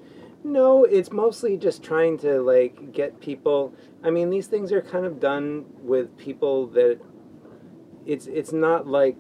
No, 0.46 0.84
it's 0.84 1.12
mostly 1.12 1.58
just 1.58 1.82
trying 1.82 2.20
to 2.20 2.40
like 2.40 2.92
get 2.94 3.20
people. 3.20 3.74
I 4.04 4.12
mean, 4.12 4.30
these 4.30 4.46
things 4.46 4.72
are 4.72 4.82
kind 4.82 5.04
of 5.04 5.20
done 5.20 5.66
with 5.82 6.16
people 6.18 6.68
that 6.68 7.00
it's 8.06 8.28
it's 8.28 8.54
not 8.54 8.86
like 8.86 9.18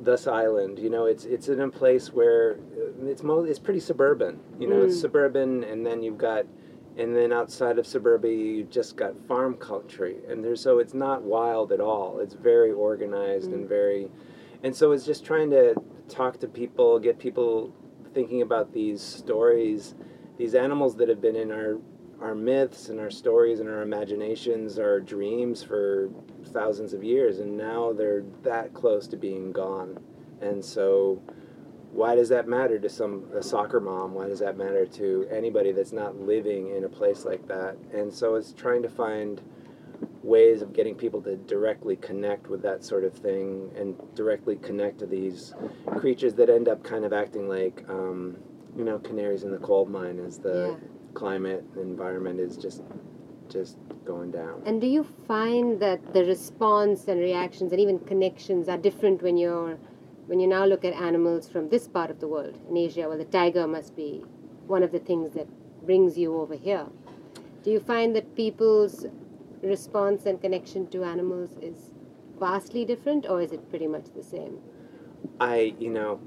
this 0.00 0.26
island. 0.26 0.80
You 0.80 0.90
know, 0.90 1.06
it's 1.06 1.24
it's 1.26 1.48
in 1.48 1.60
a 1.60 1.68
place 1.68 2.12
where 2.12 2.58
uh, 2.76 3.06
it's 3.06 3.22
mo- 3.22 3.44
it's 3.44 3.60
pretty 3.60 3.78
suburban. 3.78 4.40
You 4.58 4.66
know, 4.66 4.82
it's 4.82 4.96
Mm. 4.96 5.00
suburban, 5.02 5.64
and 5.64 5.86
then 5.86 6.02
you've 6.02 6.18
got. 6.18 6.44
And 6.98 7.14
then 7.14 7.30
outside 7.30 7.78
of 7.78 7.86
suburbia, 7.86 8.34
you've 8.34 8.70
just 8.70 8.96
got 8.96 9.14
farm 9.28 9.54
country, 9.58 10.16
and 10.28 10.42
there's 10.42 10.62
so 10.62 10.78
it's 10.78 10.94
not 10.94 11.22
wild 11.22 11.70
at 11.70 11.78
all. 11.80 12.18
It's 12.20 12.32
very 12.34 12.72
organized 12.72 13.52
and 13.52 13.68
very, 13.68 14.08
and 14.62 14.74
so 14.74 14.92
it's 14.92 15.04
just 15.04 15.22
trying 15.22 15.50
to 15.50 15.74
talk 16.08 16.40
to 16.40 16.48
people, 16.48 16.98
get 16.98 17.18
people 17.18 17.70
thinking 18.14 18.40
about 18.40 18.72
these 18.72 19.02
stories, 19.02 19.94
these 20.36 20.54
animals 20.54 20.96
that 20.96 21.08
have 21.08 21.20
been 21.20 21.36
in 21.36 21.50
our 21.50 21.78
our 22.20 22.34
myths 22.34 22.88
and 22.88 22.98
our 22.98 23.10
stories 23.10 23.60
and 23.60 23.68
our 23.68 23.82
imaginations, 23.82 24.78
our 24.78 25.00
dreams 25.00 25.62
for 25.62 26.08
thousands 26.46 26.94
of 26.94 27.04
years, 27.04 27.40
and 27.40 27.56
now 27.56 27.92
they're 27.92 28.24
that 28.42 28.72
close 28.72 29.06
to 29.08 29.16
being 29.16 29.52
gone. 29.52 29.98
And 30.40 30.64
so, 30.64 31.22
why 31.92 32.14
does 32.14 32.28
that 32.30 32.48
matter 32.48 32.78
to 32.78 32.88
some 32.88 33.24
a 33.34 33.42
soccer 33.42 33.80
mom? 33.80 34.14
Why 34.14 34.28
does 34.28 34.38
that 34.38 34.56
matter 34.56 34.86
to 34.86 35.28
anybody 35.30 35.72
that's 35.72 35.92
not 35.92 36.18
living 36.18 36.74
in 36.74 36.84
a 36.84 36.88
place 36.88 37.24
like 37.24 37.46
that? 37.48 37.76
And 37.92 38.12
so, 38.12 38.34
it's 38.36 38.52
trying 38.52 38.82
to 38.82 38.88
find 38.88 39.42
ways 40.22 40.60
of 40.60 40.72
getting 40.72 40.94
people 40.94 41.22
to 41.22 41.36
directly 41.36 41.96
connect 41.96 42.48
with 42.48 42.62
that 42.62 42.84
sort 42.84 43.04
of 43.04 43.14
thing 43.14 43.70
and 43.76 43.94
directly 44.14 44.56
connect 44.56 44.98
to 44.98 45.06
these 45.06 45.54
creatures 45.98 46.34
that 46.34 46.50
end 46.50 46.68
up 46.68 46.82
kind 46.82 47.04
of 47.04 47.12
acting 47.12 47.48
like 47.48 47.84
um, 47.88 48.36
you 48.76 48.84
know 48.84 48.98
canaries 48.98 49.42
in 49.44 49.50
the 49.50 49.58
coal 49.58 49.86
mine 49.86 50.18
as 50.20 50.38
the 50.38 50.56
Yeah. 50.68 50.76
climate 51.14 51.64
environment 51.76 52.40
is 52.40 52.56
just 52.56 52.82
just 53.48 53.76
going 54.04 54.30
down 54.30 54.62
And 54.66 54.80
do 54.80 54.86
you 54.86 55.04
find 55.28 55.80
that 55.80 56.00
the 56.12 56.24
response 56.24 57.06
and 57.08 57.20
reactions 57.20 57.72
and 57.72 57.80
even 57.80 57.98
connections 58.00 58.68
are 58.68 58.76
different 58.88 59.22
when 59.22 59.36
you're 59.36 59.78
when 60.26 60.40
you 60.40 60.48
now 60.48 60.64
look 60.64 60.84
at 60.84 60.94
animals 60.94 61.48
from 61.48 61.68
this 61.68 61.86
part 61.86 62.10
of 62.10 62.18
the 62.18 62.26
world 62.28 62.58
in 62.68 62.76
Asia? 62.76 63.08
Well, 63.08 63.18
the 63.18 63.24
tiger 63.24 63.66
must 63.68 63.94
be 63.94 64.24
one 64.66 64.82
of 64.82 64.90
the 64.90 64.98
things 64.98 65.34
that 65.34 65.46
brings 65.86 66.18
you 66.18 66.36
over 66.40 66.56
here. 66.56 66.86
Do 67.62 67.70
you 67.70 67.78
find 67.78 68.16
that 68.16 68.34
people's 68.34 69.06
response 69.62 70.26
and 70.26 70.40
connection 70.40 70.88
to 70.88 71.04
animals 71.04 71.56
is 71.62 71.92
vastly 72.40 72.84
different, 72.84 73.26
or 73.28 73.40
is 73.40 73.52
it 73.52 73.68
pretty 73.70 73.86
much 73.86 74.06
the 74.16 74.22
same? 74.22 74.58
i 75.40 75.74
you 75.78 75.90
know 75.90 76.20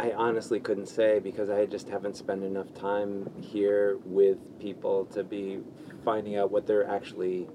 I 0.00 0.12
honestly 0.12 0.60
couldn't 0.60 0.86
say 0.86 1.18
because 1.18 1.50
I 1.50 1.66
just 1.66 1.88
haven't 1.88 2.16
spent 2.16 2.42
enough 2.42 2.72
time 2.72 3.28
here 3.38 3.98
with 4.06 4.38
people 4.58 5.04
to 5.16 5.22
be 5.22 5.60
finding 6.04 6.36
out 6.38 6.50
what 6.50 6.66
they're 6.66 6.88
actually, 6.88 7.46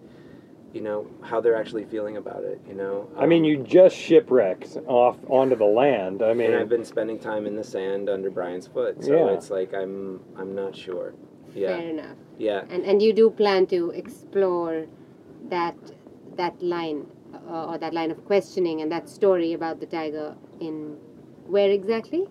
you 0.71 0.81
know, 0.81 1.07
how 1.23 1.41
they're 1.41 1.55
actually 1.63 1.85
feeling 1.85 2.17
about 2.17 2.43
it. 2.43 2.61
You 2.67 2.75
know. 2.75 3.09
I 3.17 3.25
mean, 3.25 3.41
Um, 3.43 3.45
you 3.49 3.57
just 3.63 3.95
shipwrecked 3.95 4.77
off 4.85 5.17
onto 5.27 5.55
the 5.55 5.71
land. 5.83 6.21
I 6.21 6.33
mean, 6.33 6.51
and 6.51 6.59
I've 6.61 6.69
been 6.69 6.85
spending 6.85 7.17
time 7.17 7.47
in 7.47 7.55
the 7.55 7.63
sand 7.63 8.09
under 8.09 8.29
Brian's 8.29 8.67
foot, 8.67 9.03
so 9.03 9.13
Yeah. 9.13 9.33
it's 9.35 9.49
like 9.49 9.73
I'm 9.73 10.19
I'm 10.39 10.53
not 10.53 10.75
sure. 10.75 11.13
Yeah, 11.55 11.77
Fair 11.77 11.89
enough. 11.89 12.17
yeah. 12.37 12.61
And 12.69 12.83
and 12.85 13.01
you 13.01 13.11
do 13.21 13.29
plan 13.31 13.65
to 13.67 13.89
explore 14.01 14.85
that 15.49 15.77
that 16.41 16.61
line 16.61 17.07
uh, 17.49 17.69
or 17.71 17.77
that 17.79 17.93
line 17.93 18.11
of 18.11 18.19
questioning 18.25 18.81
and 18.81 18.91
that 18.91 19.09
story 19.09 19.53
about 19.53 19.79
the 19.79 19.85
tiger 19.87 20.35
in 20.59 20.97
where 21.47 21.69
exactly? 21.71 22.27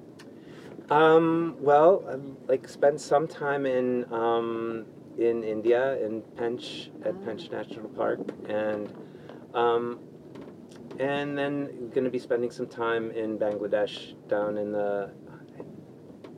Um, 0.91 1.57
well, 1.61 2.05
um, 2.09 2.37
like 2.47 2.69
spend 2.69 3.01
some 3.01 3.27
time 3.27 3.65
in 3.65 4.05
um, 4.13 4.85
in 5.19 5.43
India 5.43 5.97
in 6.05 6.21
Pench 6.37 6.91
at 7.07 7.15
Pench 7.23 7.51
National 7.51 7.89
Park, 7.89 8.21
and 8.49 8.93
um, 9.55 10.01
and 10.99 11.37
then 11.39 11.91
going 11.95 12.05
to 12.05 12.11
be 12.11 12.19
spending 12.19 12.51
some 12.51 12.67
time 12.67 13.11
in 13.13 13.39
Bangladesh 13.39 14.15
down 14.29 14.59
in 14.59 14.73
the 14.73 15.11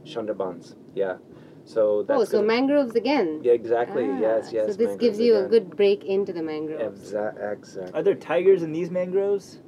Sundarbans. 0.04 0.76
Yeah, 0.94 1.16
so 1.64 2.04
that's 2.04 2.20
oh, 2.20 2.24
so 2.24 2.32
gonna- 2.38 2.46
mangroves 2.46 2.94
again. 2.94 3.40
yeah, 3.42 3.52
exactly. 3.52 4.08
Ah, 4.08 4.20
yes, 4.20 4.52
yes. 4.52 4.68
So 4.68 4.72
this 4.74 4.96
gives 4.96 5.18
you 5.18 5.36
a 5.36 5.48
good 5.48 5.76
break 5.76 6.04
into 6.04 6.32
the 6.32 6.42
mangroves. 6.42 7.12
Exa- 7.12 7.52
exactly. 7.52 7.92
Are 7.94 8.02
there 8.02 8.14
tigers 8.14 8.62
in 8.62 8.70
these 8.72 8.90
mangroves? 8.92 9.58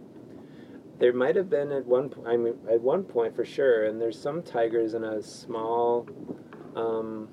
There 0.99 1.13
might 1.13 1.37
have 1.37 1.49
been 1.49 1.71
at 1.73 1.87
one. 1.87 2.09
po- 2.11 2.25
I 2.27 2.37
mean, 2.37 2.55
at 2.71 2.81
one 2.81 3.05
point 3.05 3.35
for 3.37 3.45
sure. 3.45 3.85
And 3.85 4.01
there's 4.01 4.21
some 4.21 4.43
tigers 4.43 4.95
in 4.95 5.05
a 5.05 5.23
small 5.23 6.09
um, 6.75 7.29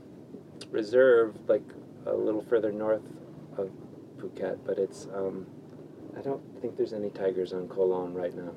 reserve, 0.71 1.35
like 1.47 1.63
a 2.05 2.13
little 2.13 2.41
further 2.41 2.71
north 2.71 3.01
of 3.57 3.69
Phuket. 4.17 4.59
But 4.65 4.77
it's. 4.77 5.07
Um, 5.13 5.47
I 6.17 6.21
don't 6.21 6.41
think 6.61 6.77
there's 6.77 6.93
any 6.93 7.09
tigers 7.09 7.51
on 7.53 7.67
Koh 7.67 7.85
Lon 7.87 8.13
right 8.13 8.33
now, 8.35 8.53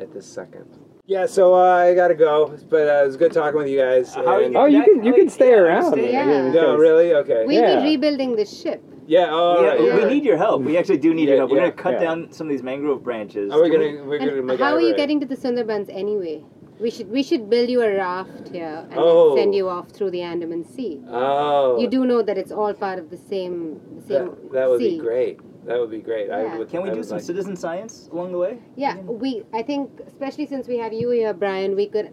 at 0.00 0.12
this 0.14 0.24
second. 0.26 0.66
Yeah, 1.06 1.26
so 1.26 1.52
uh, 1.54 1.58
I 1.74 1.94
gotta 1.94 2.14
go. 2.14 2.56
But 2.70 2.88
uh, 2.88 3.02
it 3.02 3.06
was 3.06 3.16
good 3.18 3.32
talking 3.32 3.58
with 3.58 3.68
you 3.68 3.78
guys. 3.78 4.16
Uh, 4.16 4.24
how 4.24 4.38
you 4.38 4.56
oh, 4.56 4.64
you 4.64 4.82
can 4.82 5.04
you 5.04 5.12
can 5.12 5.28
stay 5.28 5.50
yeah, 5.50 5.56
around. 5.56 5.92
stay- 5.92 6.12
Yeah. 6.12 6.22
I 6.22 6.26
mean, 6.26 6.54
No, 6.54 6.76
really? 6.76 7.12
Okay. 7.14 7.44
We'll 7.46 7.60
Yeah. 7.60 7.80
be 7.80 7.90
rebuilding 7.90 8.36
the 8.36 8.46
ship. 8.46 8.82
Yeah. 9.06 9.26
Oh, 9.30 9.62
yeah, 9.62 9.68
right, 9.68 10.04
we 10.08 10.14
need 10.14 10.24
your 10.24 10.36
help. 10.36 10.62
We 10.62 10.76
actually 10.78 10.98
do 10.98 11.12
need 11.14 11.24
Yeah, 11.28 11.34
your 11.34 11.36
help. 11.38 11.50
We're 11.50 11.56
yeah, 11.58 11.70
gonna 11.70 11.82
cut 11.82 11.92
yeah. 11.94 12.00
down 12.00 12.32
some 12.32 12.46
of 12.46 12.50
these 12.50 12.62
mangrove 12.62 13.02
branches. 13.02 13.52
We're 13.52 13.62
we- 13.64 13.70
gonna 13.70 14.04
we're 14.04 14.18
gonna 14.18 14.42
make 14.42 14.58
how 14.60 14.74
are 14.74 14.80
you 14.80 14.90
it. 14.94 14.96
getting 14.96 15.20
to 15.20 15.26
the 15.26 15.36
Sundarbans 15.36 15.88
anyway? 15.94 16.42
We 16.80 16.90
should 16.90 17.08
we 17.10 17.22
should 17.22 17.48
build 17.48 17.68
you 17.70 17.82
a 17.82 17.94
raft 17.96 18.48
here 18.50 18.86
and 18.90 18.98
Oh. 18.98 19.36
send 19.36 19.54
you 19.54 19.68
off 19.68 19.90
through 19.90 20.10
the 20.10 20.22
Andaman 20.22 20.64
Sea. 20.64 21.00
Oh. 21.08 21.78
You 21.80 21.88
do 21.88 22.04
know 22.04 22.20
that 22.22 22.36
it's 22.36 22.50
all 22.50 22.74
part 22.74 22.98
of 22.98 23.10
the 23.10 23.16
same 23.16 23.80
the 23.96 24.02
same 24.02 24.24
That, 24.30 24.52
that 24.52 24.68
would 24.70 24.80
sea. 24.80 24.96
be 24.96 24.98
great. 24.98 25.38
That 25.66 25.78
would 25.80 25.90
be 25.90 26.00
great. 26.00 26.26
Yeah. 26.28 26.36
I 26.54 26.58
would, 26.58 26.68
Can 26.68 26.82
we 26.82 26.88
I 26.90 26.92
do 26.92 26.98
would 26.98 27.06
some 27.06 27.16
like- 27.18 27.24
citizen 27.24 27.54
science 27.56 28.08
along 28.12 28.32
the 28.32 28.38
way? 28.38 28.58
Yeah, 28.76 28.96
we. 28.98 29.44
I 29.54 29.62
think, 29.62 29.98
especially 30.06 30.44
since 30.46 30.66
we 30.68 30.76
have 30.78 30.92
you 30.92 31.08
here, 31.10 31.32
Brian, 31.32 31.74
we 31.76 31.86
could 31.86 32.12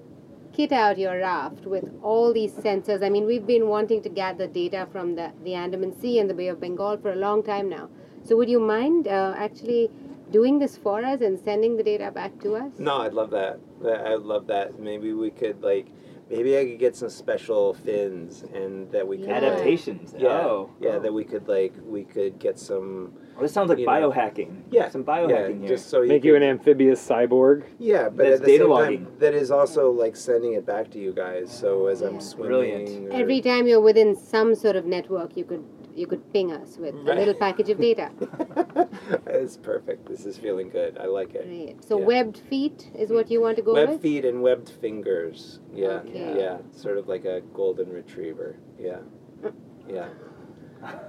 kit 0.54 0.72
out 0.72 0.98
your 0.98 1.18
raft 1.20 1.66
with 1.66 1.86
all 2.04 2.34
these 2.34 2.52
sensors. 2.54 3.04
I 3.04 3.10
mean, 3.10 3.26
we've 3.26 3.46
been 3.48 3.68
wanting 3.68 4.02
to 4.04 4.10
gather 4.10 4.48
data 4.48 4.88
from 4.92 5.16
the 5.16 5.32
the 5.44 5.54
Andaman 5.56 5.94
Sea 6.00 6.20
and 6.20 6.30
the 6.30 6.34
Bay 6.34 6.48
of 6.48 6.60
Bengal 6.60 6.98
for 6.98 7.12
a 7.12 7.16
long 7.16 7.44
time 7.44 7.70
now. 7.70 7.90
So, 8.24 8.36
would 8.38 8.50
you 8.50 8.60
mind 8.60 9.08
uh, 9.08 9.34
actually 9.38 9.90
doing 10.32 10.60
this 10.60 10.78
for 10.78 11.04
us 11.04 11.22
and 11.22 11.40
sending 11.40 11.78
the 11.78 11.84
data 11.84 12.12
back 12.12 12.40
to 12.42 12.56
us? 12.56 12.72
No, 12.78 12.98
I'd 13.02 13.14
love 13.14 13.32
that. 13.32 13.60
That- 13.82 14.06
I'd 14.06 14.22
love 14.22 14.48
that. 14.48 14.80
Maybe 14.80 15.14
we 15.14 15.32
could 15.32 15.62
like, 15.64 15.88
maybe 16.30 16.58
I 16.58 16.66
could 16.66 16.80
get 16.80 16.96
some 16.96 17.10
special 17.10 17.74
fins, 17.74 18.44
and 18.54 18.92
that 18.92 19.08
we 19.08 19.18
could 19.18 19.28
Yeah. 19.28 19.40
like- 19.40 19.44
Adaptations. 19.54 20.14
yeah, 20.18 20.28
Oh. 20.48 20.70
yeah, 20.80 20.92
oh. 20.92 21.00
that 21.00 21.14
we 21.14 21.24
could 21.24 21.48
like, 21.48 21.74
we 21.86 22.04
could 22.04 22.38
get 22.40 22.60
some. 22.60 23.14
Oh, 23.38 23.42
this 23.42 23.54
sounds 23.54 23.70
like 23.70 23.80
you 23.80 23.86
know. 23.86 23.92
biohacking. 24.12 24.64
Yeah, 24.72 24.90
Some 24.90 25.02
yeah, 25.02 25.08
biohacking 25.08 25.60
here. 25.60 25.68
just 25.70 25.90
so 25.90 26.02
you 26.02 26.10
Make 26.10 26.24
you 26.24 26.36
an 26.36 26.44
amphibious 26.44 27.06
cyborg. 27.08 27.64
Yeah, 27.80 28.10
but 28.10 28.18
That's 28.18 28.36
at 28.36 28.42
the 28.42 28.46
data 28.48 28.64
same 28.64 28.70
logging. 28.70 29.06
time, 29.06 29.16
that 29.20 29.34
is 29.34 29.50
also 29.52 29.90
like 29.92 30.16
sending 30.16 30.54
it 30.54 30.66
back 30.66 30.92
to 30.92 31.00
you 31.00 31.14
guys. 31.14 31.52
So 31.52 31.88
as 31.88 32.02
I'm 32.02 32.16
Yeah. 32.16 32.20
swimming, 32.20 32.50
Brilliant. 32.50 33.14
or- 33.14 33.18
Every 33.18 33.42
time 33.42 33.68
you're 33.68 33.82
within 33.82 34.16
some 34.16 34.54
sort 34.56 34.76
of 34.76 34.86
network, 34.86 35.36
you 35.38 35.46
could 35.46 35.64
you 35.94 36.08
could 36.08 36.32
ping 36.32 36.54
us 36.54 36.78
with 36.78 36.96
a 36.96 37.16
little 37.16 37.34
package 37.34 37.70
of 37.70 37.78
data. 37.78 38.10
it's 39.28 39.58
perfect. 39.58 40.08
This 40.08 40.26
is 40.26 40.38
feeling 40.38 40.70
good. 40.70 40.98
I 40.98 41.06
like 41.06 41.36
it. 41.36 41.46
Great. 41.46 41.84
So 41.84 42.00
Yeah. 42.00 42.06
webbed 42.06 42.38
feet 42.38 42.90
is 42.96 43.12
what 43.12 43.30
you 43.30 43.42
want 43.42 43.58
to 43.58 43.62
go 43.62 43.74
Webbed 43.74 43.92
with. 43.94 44.02
feet 44.02 44.24
and 44.24 44.42
webbed 44.42 44.70
fingers. 44.70 45.60
Yeah, 45.74 46.00
Okay. 46.08 46.36
yeah, 46.40 46.58
sort 46.72 46.98
of 46.98 47.10
like 47.10 47.26
a 47.26 47.42
golden 47.54 47.90
retriever. 47.92 48.56
Yeah, 48.80 49.00
uh. 49.44 49.50
yeah, 49.90 50.08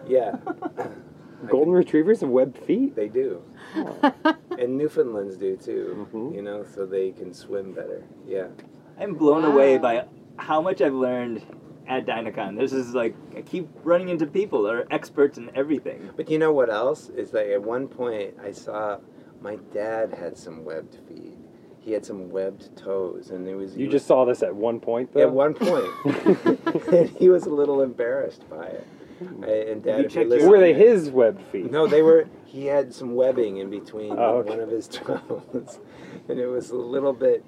yeah. 0.08 0.36
Golden 1.50 1.72
retrievers 1.72 2.20
have 2.20 2.30
webbed 2.30 2.58
feet. 2.58 2.94
They 2.94 3.08
do, 3.08 3.42
and 4.58 4.76
Newfoundlands 4.78 5.36
do 5.36 5.56
too. 5.56 6.08
Mhm. 6.12 6.34
You 6.34 6.42
know, 6.42 6.64
so 6.64 6.86
they 6.86 7.10
can 7.12 7.32
swim 7.32 7.72
better. 7.72 8.04
Yeah. 8.26 8.48
I'm 8.98 9.14
blown 9.14 9.44
away 9.44 9.78
by 9.78 10.04
how 10.36 10.60
much 10.60 10.80
I've 10.80 10.94
learned 10.94 11.42
at 11.88 12.06
Dinacon. 12.06 12.56
This 12.58 12.72
is 12.72 12.94
like 12.94 13.14
I 13.36 13.42
keep 13.42 13.68
running 13.82 14.08
into 14.08 14.26
people 14.26 14.62
that 14.64 14.74
are 14.74 14.86
experts 14.90 15.38
in 15.38 15.50
everything. 15.54 16.10
But 16.16 16.30
you 16.30 16.38
know 16.38 16.52
what 16.52 16.70
else 16.70 17.08
is 17.08 17.32
like 17.32 17.48
at 17.48 17.62
one 17.62 17.88
point 17.88 18.34
I 18.42 18.52
saw 18.52 18.98
my 19.40 19.56
dad 19.72 20.12
had 20.14 20.36
some 20.36 20.64
webbed 20.64 20.98
feet. 21.08 21.38
He 21.80 21.90
had 21.90 22.06
some 22.06 22.30
webbed 22.30 22.76
toes, 22.76 23.30
and 23.30 23.44
there 23.44 23.56
was 23.56 23.76
You 23.76 23.86
he 23.86 23.90
just 23.90 24.06
saw 24.06 24.24
this 24.24 24.44
at 24.44 24.54
one 24.54 24.78
point, 24.78 25.12
though. 25.12 25.22
at 25.22 25.32
one 25.32 25.52
point, 25.52 25.88
and 26.92 27.08
he 27.10 27.28
was 27.28 27.46
a 27.46 27.50
little 27.50 27.82
embarrassed 27.82 28.48
by 28.48 28.66
it. 28.66 28.86
I- 29.42 29.46
And 29.70 29.82
dad, 29.82 29.98
you 30.00 30.04
if 30.06 30.14
you're 30.42 30.48
Were 30.50 30.58
they 30.60 30.72
his 30.74 31.10
webbed 31.10 31.42
feet? 31.50 31.70
No, 31.70 31.86
they 31.86 32.02
were. 32.02 32.26
He 32.44 32.66
had 32.66 32.92
some 32.94 33.14
webbing 33.14 33.58
in 33.58 33.70
between 33.70 34.12
Oh, 34.12 34.38
okay. 34.38 34.50
one 34.50 34.60
of 34.60 34.70
his 34.70 34.88
toes, 34.88 35.78
and 36.28 36.38
it 36.38 36.46
was 36.46 36.70
a 36.70 36.76
little 36.76 37.12
bit. 37.12 37.44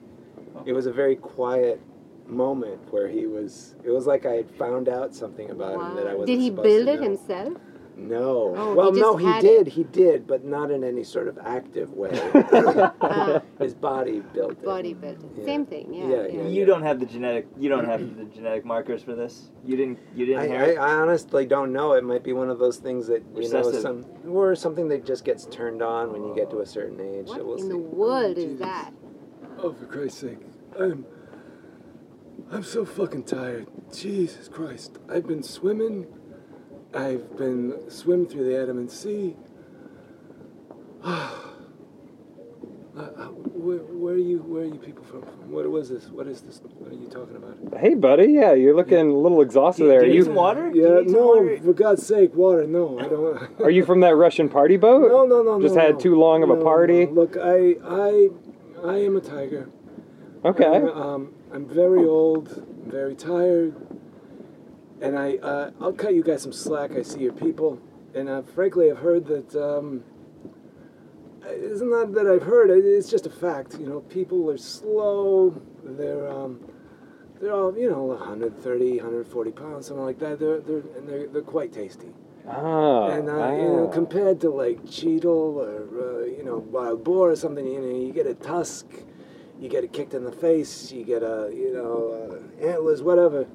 It 0.65 0.73
was 0.73 0.87
a 0.87 0.93
very 0.93 1.17
quiet 1.17 1.81
moment 2.27 2.81
where 2.91 3.09
he 3.09 3.27
was. 3.27 3.75
It 3.85 3.91
was 3.91 4.07
like 4.07 4.25
I 4.25 4.33
had 4.33 4.51
found 4.53 4.89
out 4.89 5.15
something 5.15 5.51
about 5.51 5.75
him 5.75 5.97
that 5.97 6.07
I 6.07 6.15
wasn't 6.15 6.27
Did 6.29 6.41
he 6.41 6.51
build 6.51 6.87
to 6.87 6.93
it 6.93 6.97
know. 6.97 7.03
himself? 7.03 7.55
No. 7.97 8.55
Oh, 8.57 8.75
well, 8.75 8.91
just 8.91 9.01
no, 9.01 9.17
he 9.17 9.41
did. 9.41 9.69
it. 9.69 9.73
He 9.73 9.85
did, 9.85 10.27
but 10.27 10.45
not 10.45 10.71
in 10.71 10.83
any 10.83 11.05
sort 11.05 11.29
of 11.29 11.39
active 11.45 11.93
way. 11.93 12.11
Ah, 13.01 13.41
his 13.59 13.75
body 13.75 14.21
built 14.33 14.53
it. 14.53 14.65
body 14.65 14.95
built 14.95 15.23
it. 15.23 15.31
Yeah. 15.37 15.45
Same 15.45 15.67
thing. 15.67 15.93
Yeah. 15.93 16.07
Yeah, 16.07 16.27
yeah. 16.27 16.43
yeah. 16.43 16.49
You 16.49 16.65
don't 16.65 16.83
have 16.83 16.99
the 16.99 17.07
genetic. 17.07 17.47
You 17.59 17.69
don't 17.69 17.85
have 17.85 18.17
the 18.17 18.25
genetic 18.25 18.65
markers 18.65 19.03
for 19.03 19.15
this. 19.15 19.51
You 19.65 19.77
didn't. 19.77 19.99
You 20.15 20.27
didn't 20.27 20.41
I, 20.41 20.45
inherit. 20.45 20.79
I, 20.79 20.83
I 20.83 20.95
honestly 20.95 21.47
don't 21.47 21.73
know. 21.73 21.93
It 21.93 22.03
might 22.03 22.25
be 22.25 22.33
one 22.33 22.51
of 22.51 22.59
those 22.59 22.79
things 22.79 23.07
that 23.09 23.23
you 23.37 23.49
know, 23.51 23.59
Recessive. 23.59 23.83
some 23.83 24.07
or 24.29 24.55
something 24.55 24.89
that 24.89 25.05
just 25.05 25.25
gets 25.25 25.45
turned 25.47 25.83
on 25.83 26.13
when 26.13 26.25
you 26.25 26.35
get 26.35 26.51
to 26.51 26.61
a 26.61 26.67
certain 26.67 27.01
age. 27.01 27.27
What 27.27 27.39
so 27.39 27.45
we'll 27.45 27.57
in 27.57 27.63
see. 27.63 27.69
the 27.69 27.79
world 27.79 28.39
is 28.39 28.59
that? 28.59 28.93
Oh, 29.59 29.73
for 29.73 29.87
Christ's 29.87 30.21
sake. 30.21 30.39
I'm. 30.79 31.05
I'm 32.51 32.65
so 32.65 32.85
fucking 32.85 33.25
tired. 33.25 33.67
Jesus 33.95 34.49
Christ. 34.49 34.99
I've 35.09 35.27
been 35.27 35.43
swimming. 35.43 36.07
I've 36.95 37.37
been 37.37 37.91
swimming 37.91 38.27
through 38.29 38.45
the 38.45 38.59
Andaman 38.59 38.89
Sea. 38.89 39.35
Uh, 41.03 41.31
uh, 42.97 43.03
where, 43.55 43.79
where 43.79 44.15
are 44.15 44.19
you? 44.19 44.39
Where 44.39 44.63
are 44.63 44.67
you 44.67 44.77
people 44.79 45.03
from? 45.05 45.23
What 45.51 45.69
was 45.71 45.89
this? 45.89 46.09
What 46.09 46.27
is 46.29 46.41
this? 46.43 46.61
What 46.79 46.93
are 46.93 46.95
you 46.95 47.09
talking 47.09 47.37
about? 47.37 47.81
Hey, 47.81 47.95
buddy. 47.95 48.27
Yeah, 48.33 48.53
you're 48.53 48.77
looking 48.77 49.11
a 49.11 49.13
little 49.13 49.41
exhausted 49.41 49.85
Do- 49.85 49.89
there. 49.89 50.01
do 50.01 50.05
Are 50.05 50.09
you 50.09 50.13
need 50.13 50.19
you 50.19 50.25
some 50.25 50.35
water? 50.35 50.71
Yeah, 50.73 51.01
no, 51.05 51.27
water? 51.27 51.59
for 51.59 51.73
God's 51.73 52.07
sake, 52.07 52.35
water. 52.35 52.67
No, 52.67 52.99
I 53.01 53.09
don't. 53.09 53.61
are 53.61 53.71
you 53.71 53.85
from 53.85 54.01
that 54.01 54.15
Russian 54.15 54.49
party 54.49 54.77
boat? 54.77 55.11
No, 55.11 55.25
no, 55.27 55.43
no, 55.43 55.61
Just 55.61 55.75
no, 55.75 55.81
had 55.81 55.95
no. 55.95 56.01
too 56.01 56.15
long 56.17 56.43
of 56.45 56.51
a 56.51 56.57
party? 56.63 57.07
no. 57.07 57.13
Look, 57.13 57.37
I, 57.37 57.75
I, 57.85 58.29
I 58.85 58.99
am 58.99 59.17
a 59.17 59.21
tiger. 59.21 59.69
Okay. 60.45 60.65
I'm, 60.65 60.89
um, 60.89 61.35
I'm 61.53 61.67
very 61.67 62.05
old, 62.05 62.65
very 62.87 63.15
tired, 63.17 63.75
and 65.05 65.19
I 65.19 65.37
uh, 65.37 65.71
I'll 65.81 65.93
cut 65.93 66.15
you 66.15 66.23
guys 66.23 66.43
some 66.43 66.53
slack. 66.53 66.93
I 66.93 67.03
see 67.03 67.21
your 67.21 67.33
people, 67.33 67.79
and 68.15 68.29
uh, 68.29 68.43
frankly, 68.43 68.91
I've 68.91 68.99
heard 68.99 69.27
that. 69.27 69.55
Um, 69.55 70.03
it's 71.47 71.83
not 71.83 72.15
that 72.15 72.27
I've 72.27 72.43
heard. 72.43 72.71
It's 72.71 73.11
just 73.11 73.27
a 73.27 73.31
fact. 73.31 73.79
You 73.79 73.87
know, 73.87 74.01
people 74.01 74.51
are 74.51 74.57
slow. 74.57 75.61
They're 75.85 76.27
um, 76.29 76.61
they're 77.41 77.53
all 77.53 77.77
you 77.77 77.91
know 77.91 78.05
130, 78.05 78.97
140 78.97 79.51
pounds, 79.51 79.87
something 79.87 80.05
like 80.05 80.19
that. 80.21 80.39
They're 80.39 80.61
they're 80.61 80.85
and 80.97 81.07
they're, 81.07 81.29
they're 81.29 81.43
quite 81.43 81.73
tasty. 81.73 82.09
Oh, 82.47 83.09
And 83.09 83.29
uh, 83.29 83.53
you 83.53 83.69
know, 83.69 83.91
compared 83.93 84.41
to 84.41 84.51
like 84.51 84.83
chital 84.85 85.57
or 85.57 86.23
uh, 86.23 86.25
you 86.25 86.45
know 86.45 86.59
wild 86.59 87.05
boar 87.05 87.31
or 87.31 87.37
something, 87.37 87.67
you 87.67 87.81
know, 87.81 88.07
you 88.07 88.13
get 88.13 88.27
a 88.27 88.35
tusk, 88.35 88.87
you 89.61 89.69
get 89.69 89.85
it 89.85 89.93
kicked 89.93 90.15
in 90.15 90.25
the 90.25 90.33
face, 90.33 90.93
you 90.93 91.05
get 91.05 91.23
a 91.23 91.51
you 91.53 91.75
know 91.75 92.41
uh, 92.63 92.67
antlers, 92.67 93.03
whatever. 93.03 93.47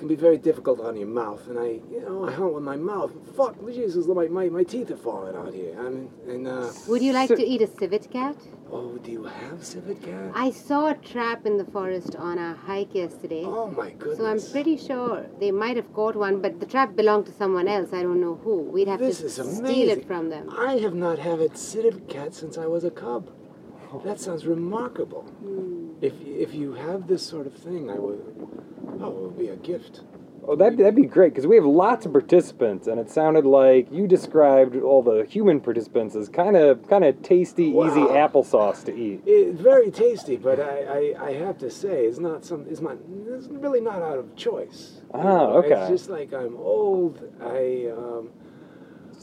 Can 0.00 0.08
be 0.08 0.16
very 0.16 0.38
difficult 0.38 0.80
on 0.80 0.96
your 0.96 1.06
mouth, 1.06 1.46
and 1.48 1.58
I, 1.58 1.78
you 1.92 2.00
know, 2.00 2.26
I 2.26 2.32
hunt 2.32 2.54
with 2.54 2.64
my 2.64 2.76
mouth. 2.76 3.12
Fuck, 3.36 3.54
Jesus, 3.66 4.06
my, 4.06 4.26
my, 4.28 4.48
my 4.48 4.62
teeth 4.64 4.90
are 4.90 4.96
falling 4.96 5.36
out 5.36 5.52
here. 5.52 5.76
I 5.78 5.88
mean, 5.90 6.10
and, 6.26 6.48
uh, 6.48 6.70
Would 6.88 7.02
you 7.02 7.12
like 7.12 7.28
So- 7.28 7.36
to 7.36 7.44
eat 7.44 7.60
a 7.60 7.66
civet 7.66 8.10
cat? 8.10 8.36
oh, 8.72 8.96
do 9.04 9.12
you 9.12 9.24
have 9.24 9.62
civet 9.62 10.02
cat? 10.02 10.32
I 10.34 10.50
saw 10.52 10.88
a 10.88 10.94
trap 10.94 11.44
in 11.44 11.58
the 11.58 11.66
forest 11.66 12.16
on 12.16 12.38
our 12.38 12.54
hike 12.54 12.94
yesterday. 12.94 13.44
Oh, 13.44 13.70
my 13.70 13.90
goodness. 13.90 14.18
So 14.18 14.24
I'm 14.26 14.40
pretty 14.54 14.76
sure 14.78 15.26
they 15.38 15.50
might 15.50 15.76
have 15.76 15.92
caught 15.92 16.16
one, 16.16 16.40
but 16.40 16.60
the 16.60 16.66
trap 16.66 16.96
belonged 16.96 17.26
to 17.26 17.32
someone 17.32 17.68
else. 17.68 17.92
I 17.92 18.02
don't 18.02 18.22
know 18.22 18.36
who. 18.42 18.56
We'd 18.62 18.88
have 18.88 19.00
This 19.00 19.20
to 19.20 19.28
steal 19.28 19.90
it 19.90 20.06
from 20.06 20.30
them. 20.30 20.48
I 20.70 20.78
have 20.78 20.94
not 20.94 21.18
had 21.18 21.40
a 21.40 21.54
civet 21.54 22.08
cat 22.08 22.32
since 22.34 22.56
I 22.56 22.66
was 22.66 22.84
a 22.84 22.90
cub. 22.90 23.30
That 24.04 24.18
sounds 24.20 24.46
remarkable. 24.46 25.22
Hmm. 25.22 25.79
If 26.00 26.14
if 26.22 26.54
you 26.54 26.72
have 26.74 27.06
this 27.06 27.22
sort 27.22 27.46
of 27.46 27.54
thing, 27.54 27.90
I 27.90 27.94
would. 27.94 28.20
Oh, 29.00 29.08
it 29.08 29.22
would 29.22 29.38
be 29.38 29.48
a 29.48 29.56
gift. 29.56 30.00
Oh, 30.46 30.56
that'd, 30.56 30.78
that'd 30.78 30.96
be 30.96 31.04
great 31.04 31.32
because 31.32 31.46
we 31.46 31.56
have 31.56 31.66
lots 31.66 32.06
of 32.06 32.12
participants, 32.12 32.86
and 32.86 32.98
it 32.98 33.10
sounded 33.10 33.44
like 33.44 33.92
you 33.92 34.06
described 34.06 34.74
all 34.74 35.02
the 35.02 35.24
human 35.24 35.60
participants 35.60 36.16
as 36.16 36.28
kind 36.28 36.56
of 36.56 36.88
kind 36.88 37.04
of 37.04 37.20
tasty, 37.22 37.66
easy 37.66 38.00
applesauce 38.00 38.82
to 38.86 38.96
eat. 38.96 39.20
It's 39.26 39.60
very 39.60 39.90
tasty, 39.90 40.36
but 40.36 40.58
I, 40.58 41.14
I, 41.18 41.26
I 41.26 41.32
have 41.34 41.58
to 41.58 41.70
say, 41.70 42.06
it's 42.06 42.18
not 42.18 42.44
some. 42.44 42.66
It's 42.68 42.80
not. 42.80 42.96
It's 43.26 43.48
really 43.48 43.80
not 43.80 44.02
out 44.02 44.18
of 44.18 44.34
choice. 44.34 45.02
Ah, 45.12 45.46
okay. 45.48 45.74
It's 45.82 45.90
just 45.90 46.10
like 46.10 46.32
I'm 46.32 46.56
old. 46.56 47.22
I 47.40 47.92
um. 47.96 48.30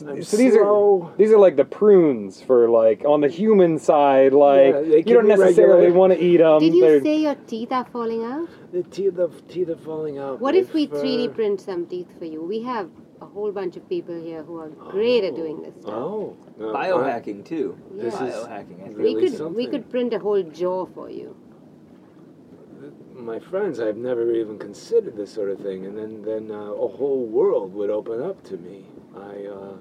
I'm 0.02 0.22
so 0.24 0.38
these 0.38 0.54
slow. 0.54 1.12
are 1.14 1.18
these 1.18 1.32
are 1.32 1.38
like 1.40 1.56
the 1.56 1.66
prunes 1.66 2.42
for 2.42 2.70
like 2.70 3.04
on 3.06 3.22
the 3.22 3.30
human 3.30 3.80
side. 3.80 4.34
Like 4.34 4.74
Yeah, 4.74 4.96
you 4.98 5.04
don't 5.16 5.28
necessarily 5.28 5.88
regulated. 5.88 5.96
want 5.96 6.14
to 6.14 6.20
eat 6.24 6.38
them. 6.38 6.60
Did 6.60 6.74
you 6.76 7.02
say 7.02 7.18
your 7.22 7.36
teeth 7.36 7.72
are 7.72 7.86
falling 7.86 8.24
out? 8.24 8.48
The 8.72 8.84
teeth, 8.84 9.16
the 9.16 9.30
teeth 9.50 9.70
are 9.70 9.78
falling 9.78 10.18
out. 10.20 10.40
What 10.40 10.54
my 10.56 10.62
if 10.62 10.74
we 10.74 10.88
fur- 10.88 11.02
3D 11.04 11.34
print 11.34 11.62
some 11.62 11.86
teeth 11.88 12.08
for 12.20 12.26
you? 12.26 12.44
We 12.44 12.62
have 12.64 12.90
a 13.22 13.26
whole 13.26 13.52
bunch 13.52 13.76
of 13.78 13.88
people 13.90 14.20
here 14.22 14.44
who 14.44 14.60
are 14.60 14.70
great 14.70 15.24
at 15.24 15.36
doing 15.36 15.62
this 15.64 15.74
stuff. 15.82 15.94
Oh, 15.94 16.38
no, 16.60 16.68
Biohacking 16.68 17.44
too. 17.46 17.76
This 17.92 18.14
Yeah. 18.14 18.26
is 18.28 18.36
Biohacking. 18.36 18.50
I 18.82 18.86
think. 18.86 18.98
we 18.98 19.04
really 19.16 19.30
could 19.32 19.56
we 19.56 19.68
could 19.68 19.90
print 19.90 20.14
a 20.14 20.20
whole 20.20 20.44
jaw 20.44 20.86
for 20.86 21.10
you. 21.10 21.36
my 23.16 23.40
friends, 23.40 23.80
I've 23.80 23.98
never 23.98 24.32
even 24.32 24.60
considered 24.60 25.18
this 25.18 25.34
sort 25.34 25.50
of 25.50 25.60
thing, 25.60 25.86
and 25.88 25.98
then 25.98 26.22
then 26.22 26.52
uh, 26.52 26.72
a 26.74 26.88
whole 26.88 27.26
world 27.26 27.74
would 27.74 27.90
open 27.90 28.22
up 28.22 28.44
to 28.46 28.58
me. 28.58 28.86
I 29.16 29.46
uh. 29.48 29.74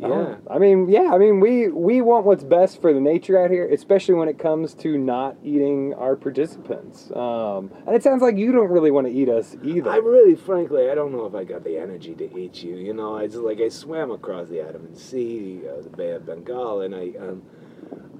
Yeah. 0.00 0.08
Oh, 0.08 0.38
I 0.50 0.58
mean, 0.58 0.88
yeah. 0.88 1.10
I 1.12 1.18
mean, 1.18 1.40
we 1.40 1.68
we 1.68 2.00
want 2.00 2.26
what's 2.26 2.44
best 2.44 2.80
for 2.80 2.92
the 2.92 3.00
nature 3.00 3.42
out 3.42 3.50
here, 3.50 3.68
especially 3.68 4.14
when 4.14 4.28
it 4.28 4.38
comes 4.38 4.74
to 4.74 4.98
not 4.98 5.36
eating 5.42 5.94
our 5.94 6.16
participants. 6.16 7.10
Um, 7.14 7.70
and 7.86 7.94
it 7.94 8.02
sounds 8.02 8.22
like 8.22 8.36
you 8.36 8.52
don't 8.52 8.68
really 8.70 8.90
want 8.90 9.06
to 9.06 9.12
eat 9.12 9.28
us 9.28 9.56
either. 9.62 9.90
I 9.90 9.96
really, 9.96 10.34
frankly, 10.34 10.90
I 10.90 10.94
don't 10.94 11.12
know 11.12 11.26
if 11.26 11.34
I 11.34 11.44
got 11.44 11.64
the 11.64 11.78
energy 11.78 12.14
to 12.14 12.38
eat 12.38 12.62
you. 12.62 12.76
You 12.76 12.92
know, 12.92 13.16
I 13.16 13.26
just 13.26 13.38
like 13.38 13.60
I 13.60 13.68
swam 13.68 14.10
across 14.10 14.48
the 14.48 14.60
Andaman 14.60 14.94
Sea, 14.94 15.62
uh, 15.68 15.82
the 15.82 15.90
Bay 15.90 16.10
of 16.12 16.26
Bengal, 16.26 16.82
and 16.82 16.94
I, 16.94 17.12
um, 17.18 17.42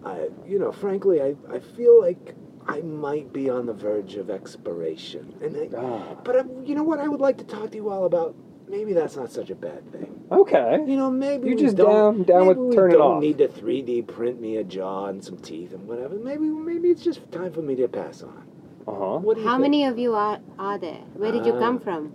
I, 0.05 0.29
you 0.47 0.59
know, 0.59 0.73
frankly, 0.73 1.21
I, 1.23 1.35
I 1.53 1.59
feel 1.59 2.01
like 2.01 2.35
I 2.67 2.81
might 2.81 3.33
be 3.33 3.51
on 3.51 3.67
the 3.67 3.75
verge 3.75 4.15
of 4.15 4.31
expiration, 4.31 5.35
and 5.43 5.75
I, 5.75 5.77
Ah, 5.79 6.15
but 6.25 6.37
I, 6.37 6.45
you 6.65 6.75
know 6.75 6.85
what? 6.85 6.99
I 6.99 7.09
would 7.09 7.21
like 7.21 7.37
to 7.39 7.45
talk 7.45 7.71
to 7.73 7.77
you 7.77 7.91
all 7.91 8.07
about. 8.07 8.35
Maybe 8.69 8.93
that's 8.93 9.17
not 9.17 9.31
such 9.31 9.51
a 9.51 9.55
bad 9.55 9.91
thing. 9.93 10.25
okay. 10.33 10.79
You 10.87 10.97
know, 10.97 11.11
maybe 11.11 11.49
You're 11.49 11.57
we 11.57 11.63
just 11.63 11.77
don't, 11.77 12.17
down- 12.19 12.23
down 12.25 12.47
maybe 12.49 12.59
with 12.61 12.69
we 12.71 12.75
turning 12.77 12.99
don't 12.99 13.17
off. 13.17 13.23
need 13.23 13.39
to 13.39 13.49
3D 13.49 14.07
print 14.09 14.41
me 14.41 14.57
a 14.57 14.65
jaw 14.65 15.07
and 15.07 15.23
some 15.23 15.37
teeth 15.39 15.73
and 15.75 15.87
whatever. 15.87 16.15
Maybe 16.17 16.45
maybe 16.47 16.89
it's 16.89 17.03
just 17.05 17.21
time 17.31 17.53
for 17.53 17.63
me 17.63 17.75
to 17.77 17.89
pass 17.89 18.23
on. 18.23 18.43
Uh 18.89 18.93
huh. 18.93 19.19
What 19.19 19.37
do 19.37 19.43
you 19.43 19.47
How 19.49 19.55
think? 19.55 19.63
many 19.63 19.85
of 19.85 19.99
you 19.99 20.15
are 20.15 20.41
are 20.59 20.79
there? 20.79 21.03
Where 21.15 21.31
did 21.33 21.45
you 21.47 21.53
Ah. 21.55 21.59
come 21.59 21.79
from? 21.79 22.13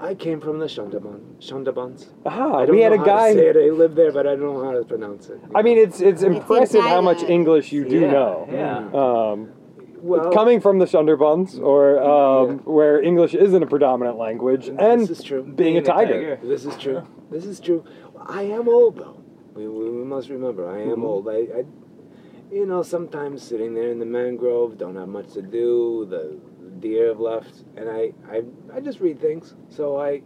I 0.00 0.14
came 0.14 0.40
from 0.40 0.58
the 0.58 0.66
Shondaban. 0.66 1.20
Shondabans. 1.38 2.06
Ah, 2.26 2.54
I 2.56 2.66
don't 2.66 2.74
we 2.74 2.82
had 2.82 2.90
know 2.92 2.96
a 2.96 2.98
how 2.98 3.04
to 3.04 3.10
guy. 3.10 3.32
say 3.34 3.46
it. 3.48 3.56
I 3.56 3.70
live 3.70 3.94
there, 3.94 4.10
but 4.10 4.26
I 4.26 4.30
don't 4.34 4.40
know 4.54 4.64
how 4.64 4.72
to 4.72 4.84
pronounce 4.84 5.28
it. 5.28 5.38
I 5.54 5.62
mean, 5.62 5.78
it's 5.78 6.00
it's 6.00 6.22
in 6.22 6.34
impressive 6.34 6.82
how 6.82 7.00
much 7.00 7.22
English 7.22 7.70
you 7.72 7.84
do 7.88 8.00
Yeah, 8.00 8.10
know. 8.10 8.48
yeah. 8.50 8.78
Um, 9.02 9.48
well, 10.04 10.32
coming 10.32 10.60
from 10.60 10.78
the 10.78 10.84
Sunderbans, 10.84 11.58
or 11.60 11.98
um, 12.02 12.50
Yeah. 12.50 12.54
where 12.64 13.00
English 13.02 13.34
isn't 13.34 13.62
a 13.62 13.66
predominant 13.66 14.18
language, 14.18 14.68
and 14.68 15.00
this 15.02 15.18
is 15.18 15.24
true. 15.24 15.42
being, 15.42 15.76
a 15.78 15.82
tiger. 15.82 16.38
This 16.42 16.64
is 16.64 16.76
true. 16.76 17.02
This 17.30 17.46
is 17.46 17.58
true. 17.58 17.84
I 18.26 18.42
am 18.42 18.68
old 18.68 18.96
though. 18.96 19.16
We, 19.54 19.66
we, 19.68 19.90
we 19.90 20.04
must 20.04 20.28
remember 20.28 20.68
I 20.68 20.80
am 20.82 20.98
Mhm. 20.98 21.04
old. 21.04 21.28
I, 21.28 21.38
I, 21.58 21.64
you 22.52 22.66
know, 22.66 22.82
sometimes 22.82 23.42
sitting 23.42 23.72
there 23.74 23.90
in 23.90 23.98
the 23.98 24.06
mangrove, 24.06 24.76
don't 24.78 24.96
have 24.96 25.08
much 25.08 25.32
to 25.32 25.42
do. 25.42 26.06
The 26.08 26.38
deer 26.80 27.08
have 27.08 27.20
left, 27.20 27.64
and 27.76 27.88
I, 27.88 28.12
I, 28.30 28.42
I 28.74 28.80
just 28.80 29.00
read 29.00 29.20
things. 29.20 29.54
So 29.68 29.96
I, 29.98 30.22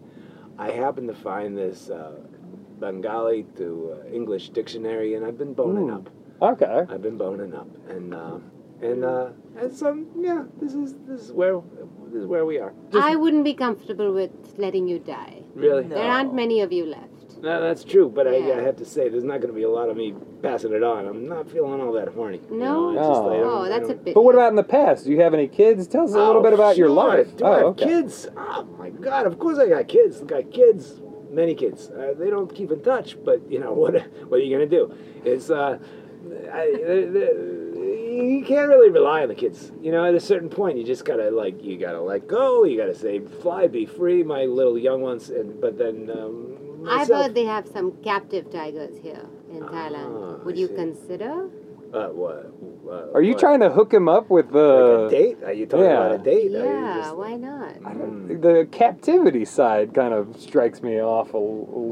I 0.59 0.71
happen 0.73 1.07
to 1.07 1.15
find 1.15 1.57
this 1.57 1.89
uh, 1.89 2.17
Bengali 2.81 3.45
to 3.57 3.97
uh, 4.03 4.09
English 4.13 4.51
dictionary, 4.51 5.15
and 5.15 5.25
I've 5.25 5.39
been 5.39 5.55
boning 5.55 5.91
Ooh. 5.91 5.95
up. 5.95 6.11
Okay. 6.41 6.85
I've 6.93 7.03
been 7.03 7.17
boning 7.19 7.55
up, 7.55 7.69
and 7.89 8.15
uh, 8.15 8.39
and 8.83 9.05
uh, 9.05 9.29
and 9.59 9.75
so 9.75 10.05
yeah, 10.17 10.45
this 10.61 10.75
is 10.75 10.95
this 11.07 11.23
is 11.23 11.33
where 11.33 11.61
this 12.09 12.23
is 12.23 12.27
where 12.27 12.45
we 12.47 12.59
are. 12.59 12.73
I 12.95 13.17
wouldn't 13.17 13.45
be 13.45 13.55
comfortable 13.55 14.13
with 14.13 14.31
letting 14.57 14.89
you 14.89 14.99
die. 14.99 15.43
Really. 15.55 15.85
No. 15.85 15.97
There 15.97 16.11
aren't 16.11 16.35
many 16.35 16.61
of 16.61 16.73
you 16.73 16.87
left. 16.87 17.05
No, 17.41 17.61
that's 17.61 17.85
true, 17.85 18.09
but 18.09 18.27
I, 18.27 18.37
Yeah. 18.39 18.55
I 18.55 18.63
have 18.63 18.77
to 18.77 18.85
say, 18.85 19.09
there's 19.09 19.23
not 19.23 19.41
going 19.41 19.53
to 19.53 19.57
be 19.57 19.63
a 19.63 19.71
lot 19.71 19.89
of 19.89 19.97
me 19.97 20.13
passing 20.43 20.73
it 20.73 20.83
on. 20.83 21.07
I'm 21.07 21.29
not 21.29 21.49
feeling 21.49 21.81
all 21.81 21.93
that 21.93 22.09
horny. 22.09 22.41
you 22.51 22.57
No? 22.59 22.91
know, 22.91 22.99
it's 22.99 23.09
just, 23.09 23.23
Oh, 23.23 23.69
that's 23.69 23.89
a 23.91 23.93
don't- 23.95 24.05
bit. 24.05 24.15
But 24.15 24.23
what 24.25 24.35
about 24.35 24.49
in 24.51 24.57
the 24.57 24.65
past? 24.65 25.05
Do 25.05 25.13
you 25.13 25.21
have 25.21 25.35
any 25.35 25.47
kids? 25.47 25.87
Tell 25.87 26.03
us 26.05 26.15
a 26.15 26.19
little 26.19 26.39
Oh, 26.39 26.43
bit 26.43 26.53
about 26.53 26.77
your 26.77 26.91
life. 26.91 27.37
Do 27.37 27.45
I 27.45 27.49
oh, 27.49 27.55
have 27.55 27.65
okay. 27.67 27.85
kids? 27.85 28.27
Oh 28.37 28.65
my 28.77 28.91
God! 28.91 29.27
Of 29.27 29.39
course 29.39 29.57
I 29.59 29.69
got 29.69 29.87
kids. 29.87 30.21
I 30.21 30.25
got 30.25 30.51
kids, 30.51 31.01
many 31.31 31.55
kids. 31.55 31.91
Uh, 31.91 32.15
they 32.19 32.29
don't 32.29 32.53
keep 32.53 32.73
in 32.73 32.83
touch, 32.83 33.17
but 33.25 33.41
you 33.49 33.61
know 33.61 33.73
what? 33.83 33.95
What 34.29 34.41
are 34.41 34.43
you 34.43 34.57
going 34.57 34.69
to 34.69 34.77
do? 34.77 34.93
It's 35.25 35.49
uh, 35.49 35.79
I, 36.53 36.73
the, 36.73 37.09
the, 37.13 37.68
you 38.23 38.45
can't 38.45 38.69
really 38.69 38.91
rely 38.91 39.23
on 39.23 39.29
the 39.29 39.35
kids. 39.35 39.73
You 39.81 39.93
know, 39.93 40.05
at 40.05 40.15
a 40.15 40.21
certain 40.21 40.49
point, 40.49 40.79
you 40.79 40.85
just 40.85 41.05
gotta 41.05 41.31
like 41.31 41.63
you 41.63 41.77
gotta 41.79 42.01
let 42.01 42.27
go. 42.29 42.65
You 42.65 42.77
gotta 42.77 42.95
say, 42.95 43.21
"Fly, 43.21 43.67
be 43.69 43.87
free, 43.87 44.23
my 44.23 44.45
little 44.45 44.79
young 44.79 45.01
ones." 45.01 45.31
And 45.31 45.61
but 45.61 45.79
then 45.79 46.11
um, 46.13 46.87
I've 46.89 47.09
heard 47.09 47.35
they 47.35 47.45
have 47.45 47.67
some 47.69 47.93
captive 48.03 48.51
tigers 48.51 48.97
here 49.03 49.25
in 49.51 49.63
Ah, 49.63 49.69
Thailand. 49.69 50.41
I 50.41 50.45
Would 50.45 50.59
you 50.59 50.69
see. 50.69 50.75
consider? 50.75 51.49
Uh, 51.93 52.09
what? 52.09 52.53
Uh, 52.87 53.13
Are 53.15 53.23
you 53.23 53.33
what? 53.33 53.41
trying 53.41 53.61
to 53.61 53.71
hook 53.71 53.93
him 53.95 54.09
up 54.11 54.29
with 54.29 54.47
Like 54.47 54.53
the 54.53 55.07
a 55.07 55.11
date? 55.11 55.39
Are 55.43 55.53
you 55.55 55.65
talking 55.65 55.87
yeah. 55.87 56.05
about 56.07 56.21
a 56.21 56.23
date? 56.23 56.55
Are 56.55 56.65
Yeah, 56.65 56.97
just- 56.99 57.17
why 57.17 57.35
not? 57.37 57.73
I 57.85 57.93
don't- 57.95 58.41
the 58.43 58.69
captivity 58.71 59.47
side 59.47 59.95
kind 59.95 60.13
of 60.13 60.37
strikes 60.39 60.83
me 60.83 61.01
off 61.01 61.33
a, 61.33 61.39
a 61.39 61.41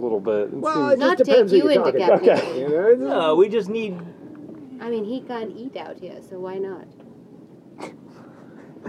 little 0.04 0.20
bit. 0.20 0.48
It 0.48 0.54
Well, 0.54 0.88
it 0.88 0.98
seems- 0.98 1.00
Not 1.00 1.16
depends 1.18 1.50
take 1.52 1.62
who 1.62 1.68
you 1.68 1.74
you're 1.74 1.86
into 1.86 1.98
talking 1.98 2.18
to. 2.26 2.34
captivity. 2.34 2.60
You 2.98 2.98
know, 2.98 3.08
No, 3.08 3.36
we 3.36 3.48
just 3.48 3.70
need. 3.70 3.96
I 4.80 4.90
mean, 4.90 5.04
he 5.04 5.20
can't 5.20 5.56
eat 5.56 5.76
out 5.76 5.98
here, 6.00 6.20
so 6.28 6.38
why 6.38 6.58
not? 6.58 6.86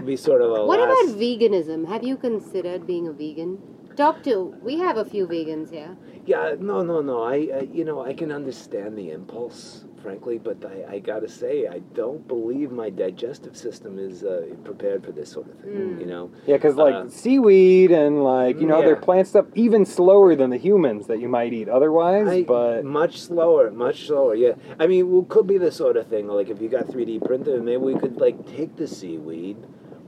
be 0.04 0.16
sort 0.16 0.40
of 0.40 0.50
a 0.52 0.64
What 0.64 0.78
last. 0.80 1.02
about 1.10 1.18
veganism? 1.20 1.86
Have 1.88 2.04
you 2.04 2.16
considered 2.16 2.86
being 2.86 3.08
a 3.08 3.12
vegan? 3.12 3.58
Talk 3.96 4.22
to. 4.24 4.54
We 4.62 4.78
have 4.78 4.96
a 4.96 5.04
few 5.04 5.26
vegans 5.26 5.70
here. 5.70 5.96
Yeah, 6.28 6.56
no, 6.60 6.82
no, 6.82 7.00
no. 7.00 7.22
I, 7.22 7.48
uh, 7.54 7.62
you 7.72 7.86
know, 7.86 8.04
I 8.04 8.12
can 8.12 8.30
understand 8.30 8.98
the 8.98 9.12
impulse, 9.12 9.86
frankly, 10.02 10.36
but 10.36 10.62
I, 10.62 10.96
I 10.96 10.98
gotta 10.98 11.26
say, 11.26 11.66
I 11.66 11.78
don't 11.94 12.28
believe 12.28 12.70
my 12.70 12.90
digestive 12.90 13.56
system 13.56 13.98
is 13.98 14.24
uh, 14.24 14.54
prepared 14.62 15.02
for 15.06 15.12
this 15.12 15.32
sort 15.32 15.48
of 15.48 15.58
thing. 15.60 15.72
Mm. 15.72 16.00
You 16.00 16.04
know, 16.04 16.30
yeah, 16.46 16.56
because 16.56 16.76
like 16.76 16.94
uh, 16.94 17.08
seaweed 17.08 17.92
and 17.92 18.22
like 18.22 18.60
you 18.60 18.66
know 18.66 18.76
other 18.76 18.92
yeah. 18.92 19.00
plant 19.00 19.26
stuff 19.26 19.46
even 19.54 19.86
slower 19.86 20.36
than 20.36 20.50
the 20.50 20.58
humans 20.58 21.06
that 21.06 21.18
you 21.18 21.30
might 21.30 21.54
eat 21.54 21.70
otherwise. 21.70 22.28
I, 22.28 22.42
but 22.42 22.84
much 22.84 23.22
slower, 23.22 23.70
much 23.70 24.06
slower. 24.06 24.34
Yeah, 24.34 24.52
I 24.78 24.86
mean, 24.86 25.10
well, 25.10 25.22
could 25.22 25.46
be 25.46 25.56
the 25.56 25.72
sort 25.72 25.96
of 25.96 26.08
thing 26.08 26.28
like 26.28 26.50
if 26.50 26.60
you 26.60 26.68
got 26.68 26.88
3D 26.88 27.24
printed, 27.24 27.62
maybe 27.62 27.78
we 27.78 27.98
could 27.98 28.18
like 28.18 28.46
take 28.54 28.76
the 28.76 28.86
seaweed, 28.86 29.56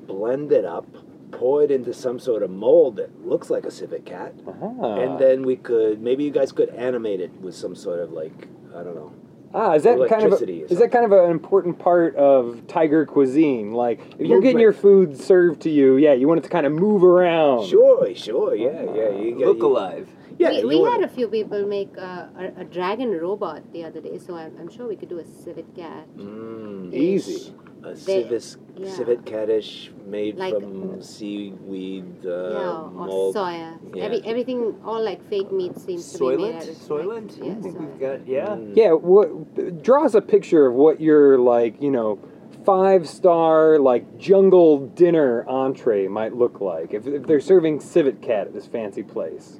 blend 0.06 0.52
it 0.52 0.66
up, 0.66 0.86
pour 1.32 1.62
it 1.62 1.70
into 1.70 1.92
some 1.92 2.18
sort 2.18 2.42
of 2.42 2.50
mold 2.50 2.96
that 2.96 3.26
looks 3.26 3.50
like 3.50 3.64
a 3.64 3.70
civet 3.70 4.04
cat. 4.04 4.34
Ah. 4.46 4.94
and 4.96 5.18
then 5.18 5.42
we 5.42 5.56
could 5.56 6.00
maybe 6.00 6.24
you 6.24 6.30
guys 6.30 6.52
could 6.52 6.70
animate 6.70 7.20
it 7.20 7.32
with 7.40 7.54
some 7.54 7.74
sort 7.74 8.00
of 8.00 8.12
like 8.12 8.48
I 8.74 8.82
don't 8.82 8.94
know. 8.94 9.12
Ah, 9.52 9.74
is 9.74 9.82
that 9.82 9.98
kind 10.08 10.32
of 10.32 10.40
a, 10.40 10.64
is 10.70 10.78
that 10.78 10.92
kind 10.92 11.04
of 11.04 11.10
an 11.10 11.28
important 11.30 11.76
part 11.78 12.14
of 12.14 12.64
tiger 12.68 13.04
cuisine? 13.04 13.72
Like, 13.72 14.00
if 14.16 14.28
you're 14.28 14.40
getting 14.40 14.60
your 14.60 14.72
food 14.72 15.18
served 15.20 15.62
to 15.62 15.70
you, 15.70 15.96
yeah, 15.96 16.12
you 16.12 16.28
want 16.28 16.38
it 16.38 16.44
to 16.44 16.48
kind 16.48 16.66
of 16.66 16.72
move 16.72 17.02
around. 17.02 17.66
Sure, 17.66 18.14
sure, 18.14 18.54
yeah, 18.54 18.82
yeah. 18.94 19.08
You 19.10 19.34
get, 19.36 19.48
Look 19.48 19.58
you- 19.58 19.66
alive. 19.66 20.08
Yeah, 20.38 20.52
we 20.52 20.64
we 20.64 20.76
wanna- 20.76 21.00
had 21.02 21.10
a 21.10 21.12
few 21.12 21.26
people 21.26 21.66
make 21.66 21.90
uh, 21.98 22.26
a, 22.38 22.60
a 22.60 22.64
dragon 22.64 23.10
robot 23.10 23.72
the 23.72 23.84
other 23.84 24.00
day, 24.00 24.18
so 24.18 24.36
I'm, 24.36 24.56
I'm 24.58 24.70
sure 24.70 24.86
we 24.86 24.94
could 24.94 25.08
do 25.08 25.18
a 25.18 25.24
civet 25.26 25.74
cat. 25.74 26.06
Mm, 26.16 26.94
Easy. 26.94 27.52
A 27.82 27.90
They- 27.94 28.22
civet, 28.24 28.56
yeah. 28.76 28.88
civet 28.90 29.24
catdish 29.24 29.90
made 30.06 30.36
Like- 30.36 30.54
from 30.54 31.00
seaweed 31.02 32.26
uh, 32.26 32.28
yeah, 32.30 32.80
or 32.82 32.90
mold. 32.90 33.34
soya. 33.34 33.78
Yeah. 33.94 34.04
Every, 34.04 34.20
everything, 34.24 34.74
all 34.84 35.02
like 35.02 35.22
fake 35.28 35.50
meat 35.52 35.76
seems 35.78 36.12
to 36.12 36.18
be 36.18 36.36
made 36.36 36.54
out 36.56 36.62
Soylent? 36.62 36.68
of 36.70 36.76
Soylent? 36.76 37.38
Yeah, 37.38 37.52
I 37.52 37.54
think 37.62 37.74
soy. 37.76 37.80
we've 37.80 38.00
got. 38.00 38.28
Yeah. 38.28 38.46
Mm. 38.48 38.76
Yeah, 38.76 38.92
what 38.92 39.82
draw 39.82 40.04
us 40.04 40.14
a 40.14 40.20
picture 40.20 40.66
of 40.66 40.74
what 40.74 41.00
your 41.00 41.38
like, 41.38 41.80
you 41.80 41.90
know, 41.90 42.18
five 42.64 43.08
star 43.08 43.78
like 43.78 44.18
jungle 44.18 44.86
dinner 44.88 45.44
entree 45.48 46.06
might 46.08 46.34
look 46.36 46.60
like 46.60 46.92
if, 46.92 47.06
if 47.06 47.26
they're 47.26 47.40
serving 47.40 47.80
civet 47.80 48.20
cat 48.20 48.46
at 48.48 48.52
this 48.52 48.66
fancy 48.66 49.02
place? 49.02 49.58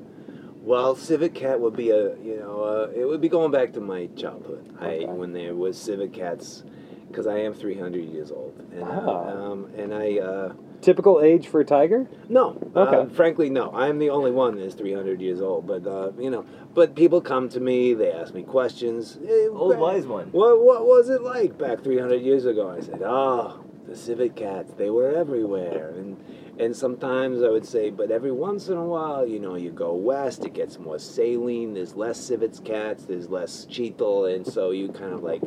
Well, 0.63 0.95
Civet 0.95 1.35
Cat 1.35 1.59
would 1.59 1.75
be 1.75 1.89
a 1.89 2.15
you 2.19 2.37
know 2.39 2.61
uh, 2.63 2.91
it 2.95 3.07
would 3.07 3.23
be 3.23 3.31
going 3.31 3.51
back 3.51 3.73
to 3.73 3.81
my 3.81 4.07
childhood. 4.15 4.71
Okay. 4.77 5.07
I 5.07 5.11
when 5.11 5.33
there 5.33 5.55
was 5.55 5.79
Civet 5.79 6.13
Cats, 6.13 6.65
because 7.11 7.27
I 7.27 7.39
am 7.39 7.53
300 7.55 8.05
years 8.05 8.31
old, 8.31 8.55
and 8.73 8.85
uh, 8.85 8.87
Ah. 8.87 9.29
um, 9.51 9.71
and 9.77 9.93
I 9.95 10.19
uh, 10.19 10.53
Typical 10.81 11.21
age 11.21 11.47
for 11.49 11.61
a 11.61 11.65
tiger? 11.65 12.09
no, 12.31 12.57
Okay. 12.75 12.97
uh, 12.97 13.05
frankly 13.11 13.51
no. 13.51 13.71
I'm 13.75 13.99
the 13.99 14.09
only 14.09 14.31
one 14.31 14.57
that's 14.59 14.75
300 14.75 15.21
years 15.21 15.43
old, 15.43 15.67
but 15.67 15.87
uh, 15.87 16.13
you 16.19 16.31
know, 16.31 16.47
but 16.73 16.95
people 16.95 17.21
come 17.21 17.51
to 17.51 17.61
me, 17.61 17.93
they 17.93 18.11
ask 18.11 18.33
me 18.33 18.43
questions. 18.45 19.19
Hey, 19.23 19.47
Old 19.49 19.77
wise 19.79 20.07
one. 20.07 20.29
What 20.33 20.65
what 20.65 20.87
was 20.87 21.11
it 21.11 21.21
like 21.23 21.59
back 21.59 21.83
300 21.83 22.23
years 22.23 22.47
ago? 22.47 22.71
I 22.71 22.81
said, 22.81 23.03
oh, 23.05 23.63
the 23.87 23.95
Civet 23.95 24.35
Cats, 24.37 24.73
they 24.79 24.89
were 24.89 25.11
everywhere, 25.15 25.93
and 25.99 26.17
and 26.59 26.75
sometimes 26.75 27.43
I 27.43 27.51
would 27.51 27.67
say, 27.67 27.91
but 27.91 28.11
every 28.11 28.33
once 28.33 28.69
in 28.69 28.79
a 28.79 28.85
while, 28.85 29.27
you 29.27 29.39
know, 29.39 29.57
you 29.57 29.71
go 29.73 29.93
west, 29.95 30.47
it 30.47 30.55
gets 30.55 30.79
more 30.79 30.99
saline. 30.99 31.75
There's 31.75 31.95
less 31.95 32.19
civet 32.19 32.59
cats, 32.65 33.05
there's 33.05 33.29
less 33.29 33.67
chital, 33.67 34.35
and 34.35 34.47
so 34.47 34.71
you 34.71 34.89
kind 34.93 35.13
of 35.13 35.23
like, 35.23 35.43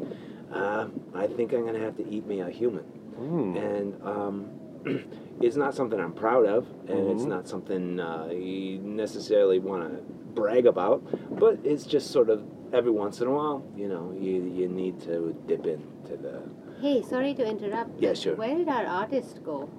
uh, 0.53 0.87
I 1.15 1.27
think 1.27 1.53
I'm 1.53 1.65
gonna 1.65 1.79
have 1.79 1.97
to 1.97 2.07
eat 2.07 2.25
me 2.27 2.41
a 2.41 2.49
human, 2.49 2.83
Hmm. 3.17 3.55
and 3.57 4.01
um, 4.03 4.49
it's 5.41 5.55
not 5.55 5.73
something 5.75 5.99
I'm 5.99 6.13
proud 6.13 6.45
of, 6.45 6.67
and 6.87 7.09
it's 7.11 7.23
Mhm. 7.23 7.29
not 7.35 7.47
something 7.47 7.99
uh, 7.99 8.27
you 8.31 8.79
necessarily 8.79 9.59
want 9.59 9.83
to 9.89 10.01
brag 10.33 10.65
about, 10.65 11.03
but 11.39 11.59
it's 11.63 11.85
just 11.85 12.11
sort 12.11 12.29
of 12.29 12.43
every 12.73 12.91
once 12.91 13.21
in 13.21 13.27
a 13.27 13.31
while, 13.31 13.63
you 13.77 13.87
know, 13.87 14.13
you 14.19 14.43
you 14.59 14.67
need 14.67 14.99
to 15.01 15.35
dip 15.47 15.65
into 15.65 16.17
the. 16.17 16.41
Hey, 16.81 17.01
sorry 17.01 17.33
to 17.35 17.45
interrupt. 17.47 18.01
Yeah, 18.01 18.13
sure. 18.13 18.35
Where 18.35 18.55
did 18.55 18.67
our 18.67 18.85
artist 18.85 19.43
go? 19.43 19.69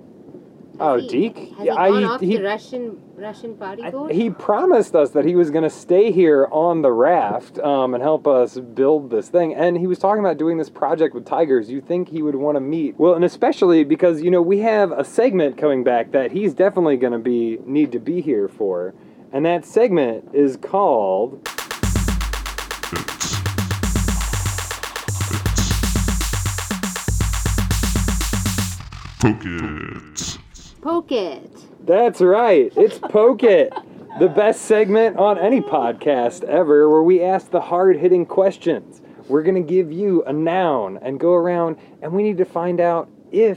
Oh, 0.81 0.95
Has 0.95 1.03
he- 1.05 1.09
Deke? 1.09 1.39
Has 1.57 1.67
Yeah, 1.67 1.73
he 1.75 1.79
I- 1.79 2.05
off 2.05 2.21
he- 2.21 2.37
the 2.37 2.43
Russian 2.43 2.99
Russian 3.17 3.55
party 3.55 3.83
I- 3.83 4.13
He 4.13 4.29
promised 4.29 4.97
us 4.97 5.11
that 5.11 5.25
he 5.25 5.37
was 5.37 5.51
going 5.53 5.63
to 5.63 5.71
stay 5.71 6.11
here 6.11 6.49
on 6.51 6.83
the 6.83 6.91
raft 6.93 7.61
um, 7.61 7.95
and 7.95 8.03
help 8.03 8.27
us 8.27 8.59
build 8.59 9.11
this 9.11 9.29
thing. 9.29 9.55
And 9.55 9.79
he 9.79 9.87
was 9.87 10.01
talking 10.01 10.19
about 10.21 10.37
doing 10.37 10.59
this 10.59 10.69
project 10.69 11.15
with 11.15 11.25
tigers. 11.25 11.71
You 11.71 11.81
think 11.81 12.09
he 12.09 12.23
would 12.23 12.35
want 12.35 12.57
to 12.57 12.61
meet? 12.61 12.99
Well, 12.99 13.15
and 13.15 13.25
especially 13.25 13.85
because 13.85 14.21
you 14.21 14.31
know 14.33 14.43
we 14.43 14.59
have 14.61 14.91
a 14.91 15.05
segment 15.05 15.57
coming 15.57 15.85
back 15.85 16.11
that 16.11 16.33
he's 16.33 16.55
definitely 16.55 16.97
going 16.97 17.13
to 17.13 17.19
be 17.21 17.59
need 17.65 17.93
to 17.93 18.01
be 18.01 18.21
here 18.21 18.49
for, 18.49 18.95
and 19.33 19.47
that 19.47 19.65
segment 19.65 20.31
is 20.35 20.57
called. 20.57 21.41
Poke 29.21 29.43
it. 29.47 30.39
Poke 30.85 31.13
it. 31.13 31.51
That's 31.87 32.21
right. 32.21 32.71
It's 32.77 32.99
Poke 32.99 33.43
It, 33.43 33.73
the 34.19 34.29
best 34.29 34.67
segment 34.67 35.17
on 35.17 35.39
any 35.39 35.63
podcast 35.63 36.45
ever 36.45 36.91
where 36.91 37.03
we 37.03 37.23
ask 37.23 37.51
the 37.51 37.63
hard 37.63 37.97
hitting 37.97 38.27
questions. 38.27 39.01
We're 39.27 39.45
going 39.45 39.55
to 39.55 39.67
give 39.67 39.91
you 39.91 40.23
a 40.25 40.33
noun 40.35 40.99
and 41.01 41.19
go 41.19 41.33
around, 41.33 41.79
and 42.03 42.13
we 42.13 42.23
need 42.23 42.37
to 42.37 42.45
find 42.45 42.83
out 42.83 43.09
if 43.33 43.57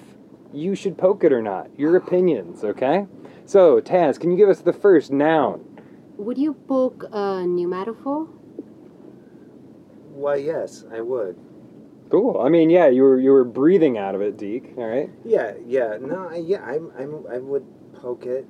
you 0.54 0.74
should 0.74 0.98
poke 0.98 1.26
it 1.26 1.34
or 1.34 1.42
not. 1.42 1.70
Your 1.78 1.98
opinions, 1.98 2.64
okay? 2.64 3.08
So, 3.46 3.82
Taz, 3.82 4.18
can 4.18 4.32
you 4.32 4.38
give 4.38 4.48
us 4.48 4.62
the 4.62 4.72
first 4.72 5.12
noun? 5.12 5.82
Would 6.16 6.38
you 6.38 6.54
poke 6.54 7.04
a 7.12 7.44
pneumatophore? 7.44 8.30
Why, 10.14 10.36
yes, 10.36 10.86
I 10.94 11.02
would. 11.02 11.38
Cool. 12.10 12.40
I 12.40 12.50
mean, 12.50 12.70
yeah, 12.70 12.88
you 12.88 13.04
were 13.04 13.20
you 13.20 13.32
were 13.32 13.44
breathing 13.44 13.98
out 13.98 14.16
of 14.16 14.22
it, 14.22 14.38
Deke. 14.38 14.74
All 14.78 14.86
right. 14.88 15.10
Yeah, 15.26 15.54
yeah, 15.66 15.98
no, 16.00 16.28
I, 16.30 16.38
yeah, 16.38 16.62
I'm, 16.64 16.92
I'm, 16.98 17.26
I 17.30 17.38
would 17.40 17.66
poke 18.02 18.26
it 18.26 18.46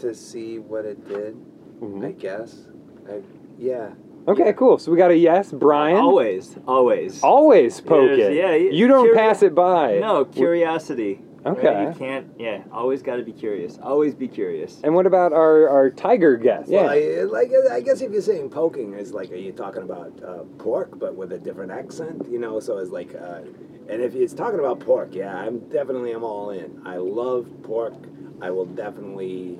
to 0.00 0.14
see 0.14 0.58
what 0.58 0.84
it 0.84 1.06
did. 1.08 1.36
Mhm. 1.80 2.06
I 2.06 2.12
guess. 2.12 2.66
I, 3.08 3.20
yeah. 3.58 3.90
Okay, 4.26 4.46
Yeah. 4.46 4.52
cool. 4.52 4.78
So 4.78 4.90
we 4.90 4.96
got 4.96 5.10
a 5.10 5.16
yes, 5.16 5.52
Brian. 5.52 5.98
Always, 5.98 6.56
always. 6.66 7.22
Always 7.22 7.78
poke 7.82 8.16
Yes, 8.16 8.30
it. 8.30 8.34
yeah, 8.36 8.50
y- 8.50 8.70
you 8.72 8.88
don't 8.88 9.08
curi- 9.08 9.14
pass 9.16 9.42
it 9.42 9.54
by. 9.54 9.98
No, 9.98 10.24
curiosity. 10.24 11.20
Right? 11.44 11.58
Okay. 11.58 11.84
You 11.88 11.94
can't, 11.98 12.26
yeah, 12.38 12.62
always 12.72 13.02
got 13.02 13.16
to 13.16 13.22
be 13.22 13.32
curious. 13.32 13.78
Always 13.82 14.14
be 14.14 14.28
curious. 14.28 14.80
And 14.82 14.94
what 14.94 15.06
about 15.06 15.32
our, 15.32 15.68
our 15.68 15.90
tiger 15.90 16.36
guest? 16.36 16.68
Well, 16.68 16.96
yeah. 16.96 17.20
I, 17.20 17.24
like, 17.24 17.50
I 17.70 17.80
guess 17.80 18.00
if 18.00 18.12
you're 18.12 18.22
saying 18.22 18.50
poking, 18.50 18.94
is 18.94 19.12
like, 19.12 19.30
are 19.30 19.36
you 19.36 19.52
talking 19.52 19.82
about 19.82 20.12
uh, 20.22 20.44
pork, 20.58 20.98
but 20.98 21.14
with 21.14 21.32
a 21.32 21.38
different 21.38 21.72
accent? 21.72 22.26
You 22.30 22.38
know, 22.38 22.60
so 22.60 22.78
it's 22.78 22.90
like, 22.90 23.14
uh, 23.14 23.40
and 23.88 24.00
if 24.00 24.14
it's 24.14 24.32
talking 24.32 24.58
about 24.58 24.80
pork, 24.80 25.14
yeah, 25.14 25.36
I'm 25.36 25.60
definitely 25.68 26.12
I'm 26.12 26.24
all 26.24 26.50
in. 26.50 26.80
I 26.84 26.96
love 26.96 27.48
pork. 27.62 27.94
I 28.40 28.50
will 28.50 28.66
definitely, 28.66 29.58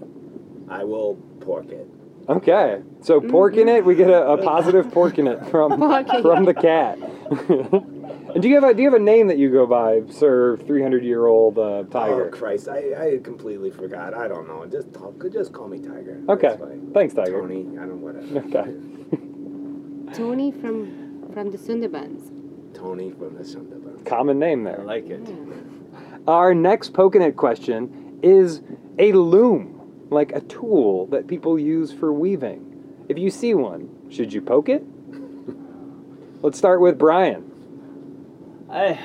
I 0.68 0.85
will 0.85 1.16
pork 1.40 1.70
it. 1.70 1.88
Okay, 2.27 2.81
so 3.03 3.20
pork 3.20 3.57
in 3.57 3.68
it, 3.68 3.85
we 3.85 3.94
get 3.94 4.09
a, 4.09 4.27
a 4.31 4.38
positive 4.42 4.90
pork 4.90 5.18
in 5.18 5.27
it 5.27 5.44
from 5.51 5.79
from 6.23 6.44
the 6.47 6.55
cat. 6.55 6.99
and 8.35 8.42
do 8.42 8.49
you 8.49 8.57
have 8.57 8.64
a 8.64 8.75
do 8.75 8.83
you 8.83 8.90
have 8.90 9.01
a 9.01 9.05
name 9.05 9.29
that 9.29 9.38
you 9.38 9.49
go 9.51 9.64
by, 9.64 10.03
Sir 10.11 10.57
Three 10.66 10.83
Hundred 10.83 11.05
Year 11.05 11.27
Old 11.27 11.57
uh, 11.57 11.85
Tiger? 11.85 12.27
Oh 12.27 12.37
Christ, 12.37 12.68
I, 12.68 13.14
I 13.14 13.18
completely 13.23 13.70
forgot. 13.70 14.12
I 14.12 14.27
don't 14.27 14.49
know. 14.49 14.66
Just 14.66 14.92
talk, 14.92 15.23
just 15.33 15.53
call 15.53 15.68
me 15.68 15.79
Tiger. 15.79 16.20
okay, 16.29 16.59
thanks, 16.92 17.14
Tiger. 17.14 17.40
Tony, 17.40 17.61
I 17.79 17.87
don't 17.87 18.01
know 18.01 18.12
whatever. 18.12 18.40
Okay. 18.49 20.14
Tony 20.18 20.51
from 20.51 21.31
from 21.33 21.53
the 21.53 21.59
Sundarbans. 21.59 22.75
Tony 22.75 23.12
from 23.12 23.37
the 23.37 23.44
Sundarbans. 23.44 24.05
Common 24.05 24.40
name 24.40 24.64
there. 24.64 24.81
I 24.81 24.85
like 24.85 25.09
it. 25.09 25.20
Yeah. 25.25 25.35
Our 26.27 26.55
next 26.55 26.92
poking 26.92 27.23
it 27.23 27.37
question 27.37 28.18
is 28.23 28.62
a 28.99 29.12
loom, 29.12 30.07
like 30.11 30.33
a 30.33 30.40
tool 30.40 31.07
that 31.09 31.29
people 31.29 31.57
use 31.57 31.92
for 31.92 32.12
weaving. 32.12 33.05
If 33.09 33.16
you 33.16 33.31
see 33.31 33.55
one, 33.55 33.90
should 34.11 34.33
you 34.33 34.40
poke 34.40 34.68
it? 34.68 34.85
Let's 36.42 36.59
start 36.59 36.81
with 36.81 36.99
Brian. 36.99 37.53
I, 38.74 38.98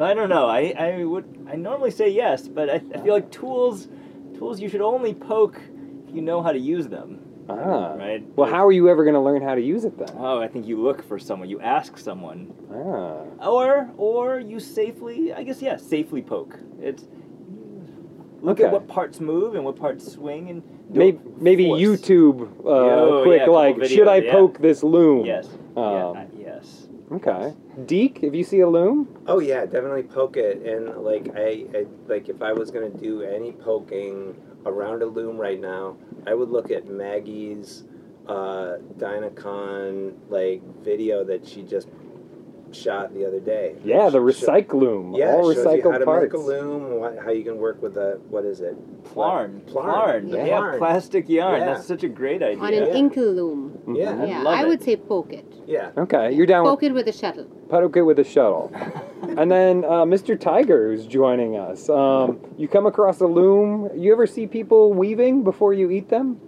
I 0.00 0.14
don't 0.14 0.28
know. 0.28 0.46
I, 0.46 0.74
I 0.78 1.04
would. 1.04 1.46
I 1.50 1.56
normally 1.56 1.90
say 1.90 2.08
yes, 2.10 2.46
but 2.48 2.68
I, 2.70 2.74
I 2.94 3.00
feel 3.02 3.14
like 3.14 3.30
tools, 3.30 3.88
tools 4.36 4.60
you 4.60 4.68
should 4.68 4.80
only 4.82 5.14
poke 5.14 5.60
if 6.08 6.14
you 6.14 6.20
know 6.22 6.42
how 6.42 6.52
to 6.52 6.58
use 6.58 6.86
them. 6.88 7.18
Ah. 7.48 7.94
Right. 7.94 8.22
Well, 8.36 8.48
how 8.48 8.64
are 8.66 8.70
you 8.72 8.88
ever 8.88 9.02
going 9.02 9.14
to 9.14 9.20
learn 9.20 9.42
how 9.42 9.56
to 9.56 9.60
use 9.60 9.84
it 9.84 9.98
then? 9.98 10.08
Oh, 10.16 10.38
I 10.40 10.46
think 10.46 10.66
you 10.68 10.80
look 10.80 11.02
for 11.02 11.18
someone. 11.18 11.48
You 11.48 11.60
ask 11.60 11.98
someone, 11.98 12.52
Ah. 12.72 13.48
or 13.48 13.90
or 13.96 14.38
you 14.38 14.60
safely. 14.60 15.32
I 15.32 15.42
guess 15.42 15.60
yeah, 15.60 15.76
safely 15.76 16.22
poke. 16.22 16.56
It's 16.80 17.04
look 18.42 18.58
Okay. 18.58 18.64
at 18.66 18.72
what 18.72 18.86
parts 18.86 19.18
move 19.20 19.54
and 19.56 19.64
what 19.64 19.76
parts 19.76 20.12
swing 20.12 20.48
and 20.50 20.62
Maybe, 20.90 21.18
maybe. 21.38 21.64
YouTube, 21.66 22.42
uh, 22.64 22.68
Oh, 22.68 23.22
quick 23.24 23.42
yeah, 23.42 23.46
like, 23.46 23.76
videos, 23.76 23.88
should 23.88 24.08
I 24.08 24.16
yeah. 24.16 24.32
poke 24.32 24.58
this 24.58 24.82
loom? 24.82 25.24
Yes. 25.24 25.48
yeah. 25.76 25.82
Um, 26.06 26.16
I- 26.16 26.26
yes. 26.38 26.88
Okay. 27.12 27.52
Deke, 27.86 28.22
if 28.22 28.34
you 28.34 28.44
see 28.44 28.60
a 28.60 28.68
loom, 28.68 29.22
Oh 29.26 29.38
yeah, 29.38 29.64
definitely 29.64 30.04
poke 30.04 30.36
it. 30.36 30.62
And 30.62 30.96
like 31.04 31.28
I, 31.36 31.66
I 31.74 31.86
like 32.06 32.28
if 32.28 32.42
I 32.42 32.52
was 32.52 32.70
gonna 32.70 32.90
do 32.90 33.22
any 33.22 33.52
poking 33.52 34.36
around 34.66 35.02
a 35.02 35.06
loom 35.06 35.38
right 35.38 35.60
now, 35.60 35.96
I 36.26 36.34
would 36.34 36.50
look 36.50 36.70
at 36.70 36.88
Maggie's 36.88 37.84
uh, 38.26 38.76
Dinacon 38.98 40.14
like 40.28 40.62
video 40.82 41.24
that 41.24 41.46
she 41.46 41.62
just 41.62 41.88
shot 42.72 43.12
the 43.14 43.26
other 43.26 43.40
day. 43.40 43.74
yeah, 43.84 44.08
the 44.10 44.18
Sh- 44.32 44.36
sh- 44.38 44.42
recycloom, 44.44 45.16
Yeah, 45.16 45.32
all 45.32 45.50
it 45.50 45.54
shows 45.56 45.64
you 45.64 45.70
recycled 45.82 45.92
how 45.92 45.98
to 45.98 46.04
parts. 46.04 46.22
make 46.24 46.32
a 46.34 46.38
loom, 46.38 47.00
what, 47.00 47.18
how 47.24 47.30
you 47.30 47.44
can 47.44 47.58
work 47.58 47.82
with 47.82 47.96
a 47.96 48.18
what 48.28 48.44
is 48.44 48.60
it? 48.60 48.76
Plarn. 49.04 49.60
Plarn. 49.66 50.28
Yeah, 50.28 50.44
Yeah. 50.46 50.74
plastic 50.78 51.28
yarn. 51.28 51.60
Yeah. 51.60 51.74
That's 51.74 51.86
such 51.86 52.04
a 52.04 52.08
great 52.08 52.42
idea. 52.42 52.62
On 52.62 52.72
an 52.72 52.86
Yeah. 52.86 52.94
inkle 52.94 53.24
loom. 53.24 53.78
Mhm. 53.86 53.96
Yeah. 53.98 54.24
Yeah, 54.24 54.42
love 54.42 54.54
I 54.58 54.64
would 54.64 54.82
say 54.82 54.96
poke 54.96 55.32
it. 55.32 55.44
Yeah. 55.66 55.90
Okay, 55.96 56.32
you're 56.32 56.46
down 56.46 56.64
Poke 56.66 56.82
it 56.82 56.92
with 56.92 57.06
a 57.08 57.12
shuttle. 57.12 57.44
poke 57.68 57.96
it 57.96 58.02
with 58.02 58.18
a 58.18 58.24
shuttle. 58.24 58.70
and 59.38 59.50
then 59.50 59.84
uh, 59.84 60.04
Mr. 60.04 60.38
Tiger 60.38 60.92
is 60.92 61.06
joining 61.06 61.56
us. 61.56 61.88
Um, 61.88 62.40
you 62.56 62.66
come 62.68 62.86
across 62.86 63.20
a 63.20 63.26
loom. 63.26 63.90
You 63.94 64.12
ever 64.12 64.26
see 64.26 64.46
people 64.46 64.92
weaving 64.92 65.42
before 65.44 65.72
you 65.72 65.90
eat 65.90 66.08
them? 66.08 66.40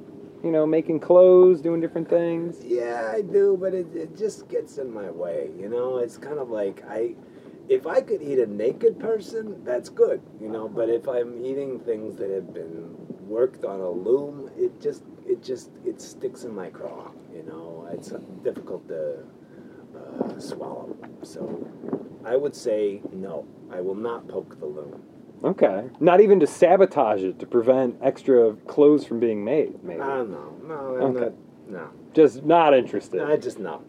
You 0.43 0.51
know, 0.51 0.67
making 0.67 1.01
clothes, 1.01 1.61
doing 1.61 1.81
different 1.81 2.09
things. 2.09 2.57
Yeah, 2.65 3.13
I 3.15 3.23
do, 3.23 3.57
but 3.61 3.75
it, 3.75 3.87
it 3.95 4.17
just 4.17 4.49
gets 4.49 4.79
in 4.79 4.93
my 4.93 5.11
way. 5.11 5.51
You 5.59 5.69
know, 5.69 5.99
it's 5.99 6.19
kind 6.19 6.39
of 6.39 6.51
like 6.51 6.83
I, 6.89 7.15
if 7.69 7.87
I 7.87 8.01
could 8.01 8.21
eat 8.23 8.39
a 8.41 8.47
naked 8.47 8.99
person, 8.99 9.63
that's 9.65 9.89
good. 9.89 10.21
You 10.41 10.49
know, 10.49 10.69
but 10.69 10.89
if 10.89 11.07
I'm 11.09 11.45
eating 11.45 11.79
things 11.81 12.17
that 12.17 12.31
have 12.31 12.53
been 12.53 12.97
worked 13.29 13.65
on 13.65 13.81
a 13.81 13.91
loom, 13.91 14.51
it 14.57 14.81
just, 14.81 15.05
it 15.25 15.43
just, 15.43 15.71
it 15.85 16.01
sticks 16.01 16.43
in 16.43 16.55
my 16.55 16.71
craw. 16.71 17.13
You 17.33 17.45
know, 17.45 17.89
it's 17.93 18.13
difficult 18.43 18.89
to 18.89 19.25
uh, 19.97 20.39
swallow. 20.41 20.97
So, 21.23 21.69
I 22.25 22.37
would 22.37 22.55
say 22.55 23.01
no. 23.13 23.47
I 23.71 23.81
will 23.81 23.95
not 23.95 24.29
poke 24.29 24.59
the 24.59 24.67
loom. 24.67 25.03
Okay. 25.45 25.89
Not 26.01 26.21
even 26.21 26.41
to 26.41 26.47
sabotage 26.47 27.23
it 27.23 27.39
to 27.41 27.47
prevent 27.47 27.97
extra 28.03 28.55
clothes 28.67 29.05
from 29.05 29.21
being 29.21 29.45
made. 29.45 29.83
Maybe. 29.83 30.01
I 30.01 30.17
don't 30.19 30.31
know. 30.31 30.55
No, 30.67 30.75
I'm 30.97 31.17
Okay. 31.17 31.21
not. 31.25 31.33
No, 31.69 31.89
Just 32.13 32.45
not 32.45 32.75
interested. 32.75 33.19
no, 33.19 33.27
I 33.27 33.37
just 33.37 33.59
no. 33.59 33.83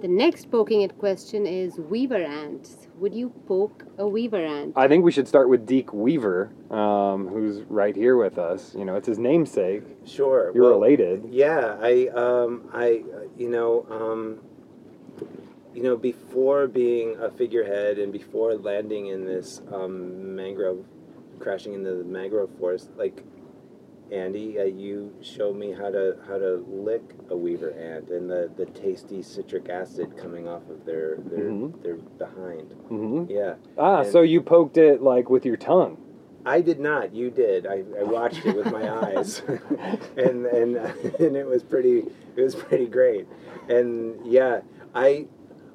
The 0.00 0.02
The 0.02 0.08
next 0.08 0.50
poking 0.50 0.80
it 0.82 0.96
question 0.98 1.46
is 1.46 1.78
weaver 1.78 2.16
ants. 2.22 2.88
Would 2.98 3.14
you 3.14 3.28
poke 3.46 3.84
a 3.98 4.08
weaver 4.08 4.42
ant? 4.44 4.72
I 4.74 4.88
think 4.88 5.04
we 5.04 5.12
should 5.12 5.28
start 5.28 5.50
with 5.50 5.66
Deke 5.66 5.92
Weaver, 5.92 6.50
um, 6.70 7.28
who's 7.28 7.60
right 7.68 7.94
here 7.94 8.16
with 8.16 8.38
us. 8.38 8.74
You 8.74 8.86
know, 8.86 8.96
it's 8.96 9.06
his 9.06 9.18
namesake. 9.18 9.82
Sure. 10.06 10.50
You're 10.54 10.64
well, 10.64 10.72
related. 10.72 11.26
Yeah, 11.30 11.76
I, 11.80 12.08
um, 12.08 12.70
I, 12.72 13.02
uh, 13.14 13.20
you 13.36 13.50
know, 13.50 13.86
um, 13.90 14.38
you 15.74 15.82
know, 15.82 15.96
before 15.96 16.66
being 16.68 17.16
a 17.20 17.30
figurehead 17.30 17.98
and 17.98 18.10
before 18.12 18.54
landing 18.54 19.08
in 19.08 19.26
this 19.26 19.60
um, 19.70 20.34
mangrove, 20.34 20.86
crashing 21.38 21.74
into 21.74 21.94
the 21.94 22.04
mangrove 22.04 22.50
forest, 22.58 22.90
like 22.96 23.22
Andy, 24.12 24.58
uh, 24.60 24.64
you 24.64 25.12
showed 25.20 25.56
me 25.56 25.72
how 25.72 25.90
to 25.90 26.16
how 26.28 26.38
to 26.38 26.64
lick 26.68 27.02
a 27.30 27.36
weaver 27.36 27.70
ant 27.72 28.08
and 28.08 28.30
the, 28.30 28.48
the 28.56 28.66
tasty 28.66 29.20
citric 29.20 29.68
acid 29.68 30.16
coming 30.16 30.46
off 30.46 30.62
of 30.70 30.84
their 30.84 31.16
their 31.16 31.50
Mhm. 31.50 31.82
their 31.82 31.96
behind. 31.96 32.70
hmm 32.88 33.24
Yeah, 33.28 33.54
Ah, 33.76 34.02
And- 34.02 34.12
so 34.12 34.20
you 34.22 34.40
poked 34.40 34.76
it 34.78 35.02
like 35.02 35.28
with 35.28 35.44
your 35.44 35.56
tongue. 35.56 35.96
I 36.44 36.60
did 36.60 36.78
not. 36.78 37.12
You 37.12 37.30
did. 37.32 37.66
I, 37.66 37.82
I 37.98 38.04
watched 38.04 38.46
it 38.46 38.54
with 38.54 38.70
my 38.70 38.88
eyes, 39.04 39.42
and 40.16 40.46
and 40.46 40.76
and 41.18 41.36
it 41.36 41.46
was 41.46 41.64
pretty. 41.64 42.04
It 42.36 42.42
was 42.42 42.54
pretty 42.54 42.86
great. 42.86 43.26
And 43.68 44.24
yeah, 44.24 44.60
I 44.94 45.26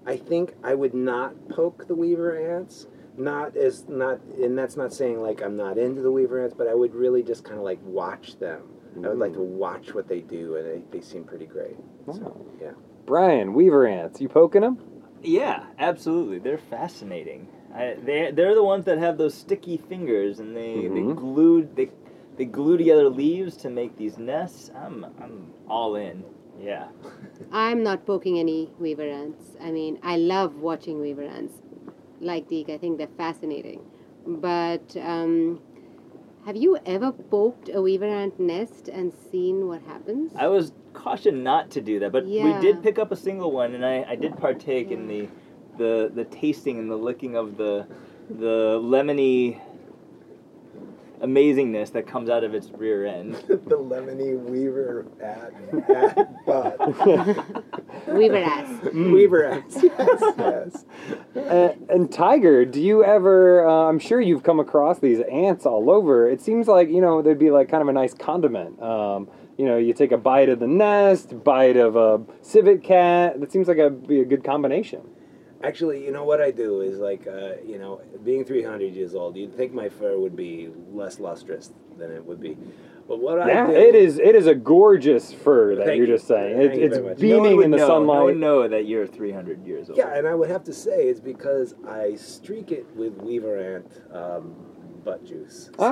I 0.05 0.15
think 0.15 0.53
I 0.63 0.73
would 0.73 0.93
not 0.93 1.49
poke 1.49 1.85
the 1.87 1.95
weaver 1.95 2.55
ants. 2.55 2.87
Not 3.17 3.57
as 3.57 3.87
not, 3.89 4.21
and 4.41 4.57
that's 4.57 4.77
not 4.77 4.93
saying 4.93 5.21
like 5.21 5.41
I'm 5.41 5.57
not 5.57 5.77
into 5.77 6.01
the 6.01 6.11
weaver 6.11 6.41
ants, 6.41 6.55
but 6.57 6.67
I 6.67 6.73
would 6.73 6.95
really 6.95 7.23
just 7.23 7.43
kind 7.43 7.57
of 7.57 7.63
like 7.63 7.79
watch 7.83 8.39
them. 8.39 8.63
I 9.03 9.07
would 9.09 9.19
like 9.19 9.33
to 9.33 9.41
watch 9.41 9.93
what 9.93 10.07
they 10.07 10.19
do, 10.19 10.55
and 10.55 10.65
they, 10.65 10.97
they 10.97 11.01
seem 11.01 11.23
pretty 11.23 11.45
great. 11.45 11.77
So 12.13 12.45
yeah. 12.61 12.71
Brian, 13.05 13.53
Weaver 13.53 13.87
ants, 13.87 14.19
you 14.21 14.27
poking 14.29 14.61
them? 14.61 14.77
Yeah, 15.23 15.65
absolutely. 15.79 16.39
They're 16.39 16.57
fascinating. 16.57 17.47
I, 17.73 17.95
they 18.03 18.31
they're 18.31 18.55
the 18.55 18.63
ones 18.63 18.85
that 18.85 18.97
have 18.97 19.17
those 19.17 19.33
sticky 19.33 19.77
fingers, 19.77 20.39
and 20.39 20.55
they 20.55 20.75
Mhm. 20.75 20.93
they 21.07 21.13
glued 21.13 21.75
they 21.75 21.91
they 22.37 22.45
glue 22.45 22.77
together 22.77 23.09
leaves 23.09 23.55
to 23.57 23.69
make 23.69 23.97
these 23.97 24.17
nests. 24.17 24.71
I'm 24.75 25.05
I'm 25.21 25.53
all 25.69 25.95
in. 25.95 26.23
Yeah. 26.59 26.87
I'm 27.51 27.83
not 27.83 28.05
poking 28.05 28.39
any 28.39 28.69
weaver 28.79 29.07
ants. 29.09 29.55
I 29.61 29.71
mean, 29.71 29.99
I 30.03 30.17
love 30.17 30.55
watching 30.55 30.99
weaver 31.01 31.23
ants. 31.23 31.53
Like 32.21 32.47
Deke, 32.47 32.69
I 32.69 32.77
think 32.77 32.97
they're 32.97 33.17
fascinating. 33.17 33.81
But 34.25 34.95
um, 34.97 35.59
have 36.45 36.55
you 36.55 36.77
ever 36.85 37.11
poked 37.11 37.69
a 37.73 37.81
weaver 37.81 38.05
ant 38.05 38.39
nest 38.39 38.87
and 38.87 39.11
seen 39.31 39.67
what 39.67 39.81
happens? 39.81 40.31
I 40.35 40.47
was 40.47 40.71
cautioned 40.93 41.43
not 41.43 41.71
to 41.71 41.81
do 41.81 41.99
that, 41.99 42.11
but 42.11 42.25
we 42.25 42.53
did 42.61 42.83
pick 42.83 42.99
up 42.99 43.11
a 43.11 43.15
single 43.15 43.51
one, 43.51 43.73
and 43.73 43.85
I, 43.85 44.03
I 44.07 44.15
did 44.15 44.37
partake 44.37 44.91
in 44.91 45.07
the, 45.07 45.27
the 45.77 46.11
the 46.13 46.25
tasting 46.25 46.79
and 46.79 46.89
the 46.89 46.95
licking 46.95 47.35
of 47.35 47.57
the 47.57 47.87
the 48.29 48.79
lemony 48.81 49.59
amazingness 51.21 51.91
that 51.93 52.07
comes 52.07 52.29
out 52.29 52.43
of 52.43 52.53
its 52.53 52.69
rear 52.71 53.05
end. 53.05 53.35
the 53.47 53.77
lemony 53.77 54.39
weaver 54.39 55.07
at, 55.21 55.53
at 55.89 56.45
butt. 56.45 56.77
weaver 58.07 58.37
ants. 58.37 58.93
weaver 58.93 59.45
ants. 59.45 59.77
Yes, 59.81 60.23
yes. 60.37 60.85
and, 61.35 61.89
and 61.89 62.11
Tiger, 62.11 62.65
do 62.65 62.81
you 62.81 63.03
ever? 63.03 63.67
Uh, 63.67 63.89
I'm 63.89 63.99
sure 63.99 64.19
you've 64.19 64.43
come 64.43 64.59
across 64.59 64.99
these 64.99 65.19
ants 65.31 65.65
all 65.65 65.89
over. 65.89 66.29
It 66.29 66.41
seems 66.41 66.67
like 66.67 66.89
you 66.89 67.01
know 67.01 67.21
they'd 67.21 67.39
be 67.39 67.51
like 67.51 67.69
kind 67.69 67.81
of 67.81 67.87
a 67.87 67.93
nice 67.93 68.13
condiment. 68.13 68.81
Um, 68.81 69.29
you 69.57 69.65
know, 69.65 69.77
you 69.77 69.93
take 69.93 70.11
a 70.11 70.17
bite 70.17 70.49
of 70.49 70.59
the 70.59 70.67
nest, 70.67 71.43
bite 71.43 71.77
of 71.77 71.95
a 71.95 72.21
civet 72.41 72.83
cat. 72.83 73.39
That 73.39 73.51
seems 73.51 73.67
like 73.67 73.77
a 73.77 73.89
be 73.89 74.21
a 74.21 74.25
good 74.25 74.43
combination. 74.43 75.01
Actually, 75.63 76.03
you 76.03 76.11
know 76.11 76.23
what 76.23 76.41
I 76.41 76.51
do 76.51 76.81
is 76.81 76.97
like, 76.99 77.27
uh, 77.27 77.53
you 77.65 77.77
know, 77.77 78.01
being 78.23 78.43
300 78.43 78.93
years 78.93 79.13
old, 79.15 79.35
you'd 79.37 79.55
think 79.55 79.73
my 79.73 79.89
fur 79.89 80.17
would 80.17 80.35
be 80.35 80.69
less 80.91 81.19
lustrous 81.19 81.71
than 81.97 82.11
it 82.11 82.25
would 82.25 82.39
be. 82.39 82.57
But 83.07 83.19
what 83.19 83.45
Yeah, 83.47 83.65
I 83.65 83.67
do, 83.67 83.73
it 83.75 83.95
is. 83.95 84.19
It 84.19 84.35
is 84.35 84.47
a 84.47 84.55
gorgeous 84.55 85.33
fur 85.33 85.75
that 85.75 85.85
Thank 85.85 85.97
you're 85.97 86.07
just 86.07 86.27
saying. 86.27 86.57
Thank 86.57 86.73
It, 86.73 86.79
you 86.79 86.85
it's 86.85 86.97
very 86.97 87.09
much. 87.09 87.19
No 87.19 87.27
one 87.37 87.43
beaming 87.43 87.57
would 87.57 87.65
in 87.65 87.71
the 87.71 87.77
know. 87.77 87.87
sunlight. 87.87 88.17
No 88.17 88.23
one 88.25 88.39
know 88.39 88.67
that 88.67 88.85
you're 88.85 89.05
300 89.07 89.65
years 89.65 89.89
old. 89.89 89.97
Yeah, 89.97 90.15
and 90.15 90.27
I 90.27 90.33
would 90.33 90.49
have 90.49 90.63
to 90.65 90.73
say 90.73 91.07
it's 91.09 91.19
because 91.19 91.75
I 91.87 92.15
streak 92.15 92.71
it 92.71 92.85
with 92.95 93.17
weaver 93.21 93.57
ant 93.57 94.01
um, 94.15 94.55
butt 95.03 95.25
juice. 95.25 95.69
So, 95.77 95.83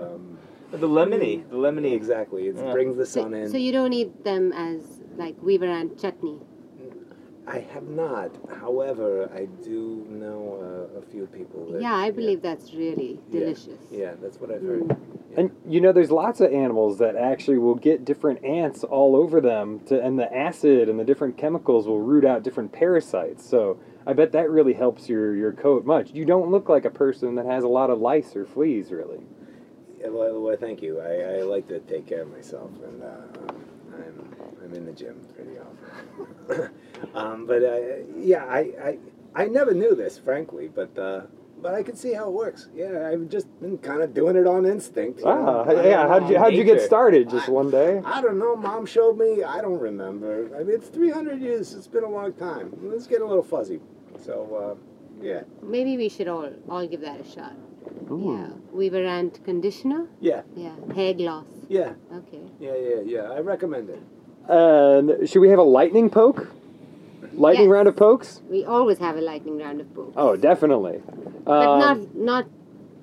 Ah. 0.00 0.14
um, 0.14 0.38
the 0.70 0.86
lemony, 0.88 1.48
the 1.48 1.56
lemony. 1.56 1.92
exactly. 1.94 2.46
It 2.48 2.56
Yeah. 2.56 2.72
brings 2.72 2.96
the 2.96 3.06
So, 3.06 3.22
sun 3.22 3.34
in. 3.34 3.48
so 3.48 3.56
you 3.56 3.72
don't 3.72 3.92
eat 3.92 4.22
them 4.24 4.52
as 4.52 5.00
like 5.16 5.34
weaver 5.42 5.64
ant 5.66 5.98
chutney. 5.98 6.38
I 7.48 7.60
have 7.72 7.88
not. 7.88 8.30
However, 8.60 9.30
I 9.34 9.46
do 9.64 10.06
know 10.10 10.88
uh, 10.94 10.98
a 10.98 11.02
few 11.02 11.26
people. 11.26 11.72
That, 11.72 11.80
Yeah, 11.80 11.94
I 11.94 12.10
believe 12.10 12.42
that's 12.42 12.74
really 12.74 13.18
delicious. 13.30 13.80
Yeah, 13.90 14.14
that's 14.20 14.38
what 14.38 14.50
I've 14.50 14.62
heard. 14.62 14.94
And 15.34 15.50
you 15.66 15.80
know, 15.80 15.92
there's 15.92 16.10
lots 16.10 16.40
of 16.40 16.52
animals 16.52 16.98
that 16.98 17.16
actually 17.16 17.56
will 17.56 17.74
get 17.74 18.04
different 18.04 18.44
ants 18.44 18.84
all 18.84 19.16
over 19.16 19.40
them, 19.40 19.80
to, 19.86 20.02
and 20.02 20.18
the 20.18 20.34
acid 20.34 20.90
and 20.90 21.00
the 21.00 21.04
different 21.04 21.38
chemicals 21.38 21.86
will 21.86 22.00
root 22.00 22.24
out 22.24 22.42
different 22.42 22.72
parasites. 22.72 23.48
So 23.48 23.80
I 24.06 24.12
bet 24.12 24.32
that 24.32 24.50
really 24.50 24.74
helps 24.74 25.08
your 25.08 25.34
your 25.34 25.52
coat 25.52 25.86
much. 25.86 26.10
You 26.12 26.26
don't 26.26 26.50
look 26.50 26.68
like 26.68 26.84
a 26.84 26.90
person 26.90 27.34
that 27.36 27.46
has 27.46 27.64
a 27.64 27.68
lot 27.68 27.88
of 27.88 27.98
lice 27.98 28.36
or 28.36 28.44
fleas, 28.44 28.90
really. 28.90 29.20
Yeah, 29.98 30.08
well, 30.08 30.40
well, 30.40 30.56
thank 30.56 30.82
you. 30.82 31.00
I, 31.00 31.38
I 31.38 31.42
like 31.42 31.66
to 31.68 31.80
take 31.80 32.06
care 32.06 32.22
of 32.22 32.30
myself, 32.30 32.70
and 32.84 33.02
uh, 33.02 33.52
I'm 33.94 34.36
I'm 34.62 34.74
in 34.74 34.84
the 34.84 34.92
gym 34.92 35.26
pretty 35.34 35.58
often. 35.58 36.70
um, 37.14 37.46
but 37.46 37.62
uh, 37.62 37.78
yeah, 38.16 38.44
I, 38.44 38.58
I 38.88 38.98
I 39.34 39.46
never 39.46 39.72
knew 39.74 39.94
this, 39.94 40.18
frankly, 40.18 40.68
but 40.74 40.96
uh, 40.98 41.22
but 41.60 41.74
I 41.74 41.82
can 41.82 41.96
see 41.96 42.12
how 42.12 42.28
it 42.28 42.32
works. 42.32 42.68
Yeah, 42.74 43.08
I've 43.10 43.28
just 43.28 43.46
been 43.60 43.78
kind 43.78 44.00
of 44.02 44.14
doing 44.14 44.36
it 44.36 44.46
on 44.46 44.64
instinct. 44.66 45.18
you 45.20 45.24
know. 45.26 45.64
Ah, 45.66 45.70
yeah. 45.72 46.06
How'd 46.08 46.28
you 46.30 46.38
how'd 46.38 46.54
you 46.54 46.64
get 46.64 46.80
started? 46.80 47.28
Just 47.30 47.48
one 47.48 47.70
day? 47.70 48.00
I 48.04 48.20
don't 48.20 48.38
know. 48.38 48.54
Mom 48.56 48.86
showed 48.86 49.18
me. 49.18 49.42
I 49.42 49.60
don't 49.60 49.80
remember. 49.80 50.48
I 50.56 50.62
mean, 50.62 50.74
it's 50.76 50.88
300 50.88 51.40
years. 51.40 51.74
It's 51.74 51.88
been 51.88 52.04
a 52.04 52.08
long 52.10 52.32
time. 52.34 52.72
Let's 52.82 53.06
get 53.06 53.20
a 53.22 53.26
little 53.26 53.42
fuzzy. 53.42 53.80
So, 54.24 54.78
uh, 54.78 55.24
yeah, 55.24 55.42
Maybe 55.62 55.96
we 55.96 56.08
should 56.08 56.28
all 56.28 56.50
all 56.68 56.86
give 56.86 57.00
that 57.02 57.20
a 57.20 57.28
shot. 57.28 57.54
Ooh. 58.10 58.38
Yeah, 58.38 58.50
weaver 58.72 59.04
ant 59.04 59.44
conditioner. 59.44 60.06
yeah, 60.20 60.42
Yeah, 60.54 60.74
hair 60.94 61.12
gloss. 61.14 61.46
yeah, 61.68 61.92
Okay. 62.14 62.42
yeah, 62.60 62.74
yeah, 62.76 63.00
yeah. 63.04 63.22
I 63.36 63.40
recommend 63.40 63.90
it. 63.90 64.02
And 64.48 65.28
should 65.28 65.40
we 65.40 65.48
have 65.50 65.58
a 65.58 65.62
lightning 65.78 66.08
poke? 66.08 66.48
Lightning 67.38 67.66
Yes. 67.68 67.72
round 67.72 67.88
of 67.88 67.96
pokes? 67.96 68.42
We 68.50 68.64
always 68.64 68.98
have 68.98 69.16
a 69.16 69.20
lightning 69.20 69.58
round 69.58 69.80
of 69.80 69.94
pokes. 69.94 70.14
Oh, 70.16 70.36
definitely. 70.36 71.00
but 71.44 71.52
Um, 71.68 71.78
not 71.80 72.14
not 72.14 72.44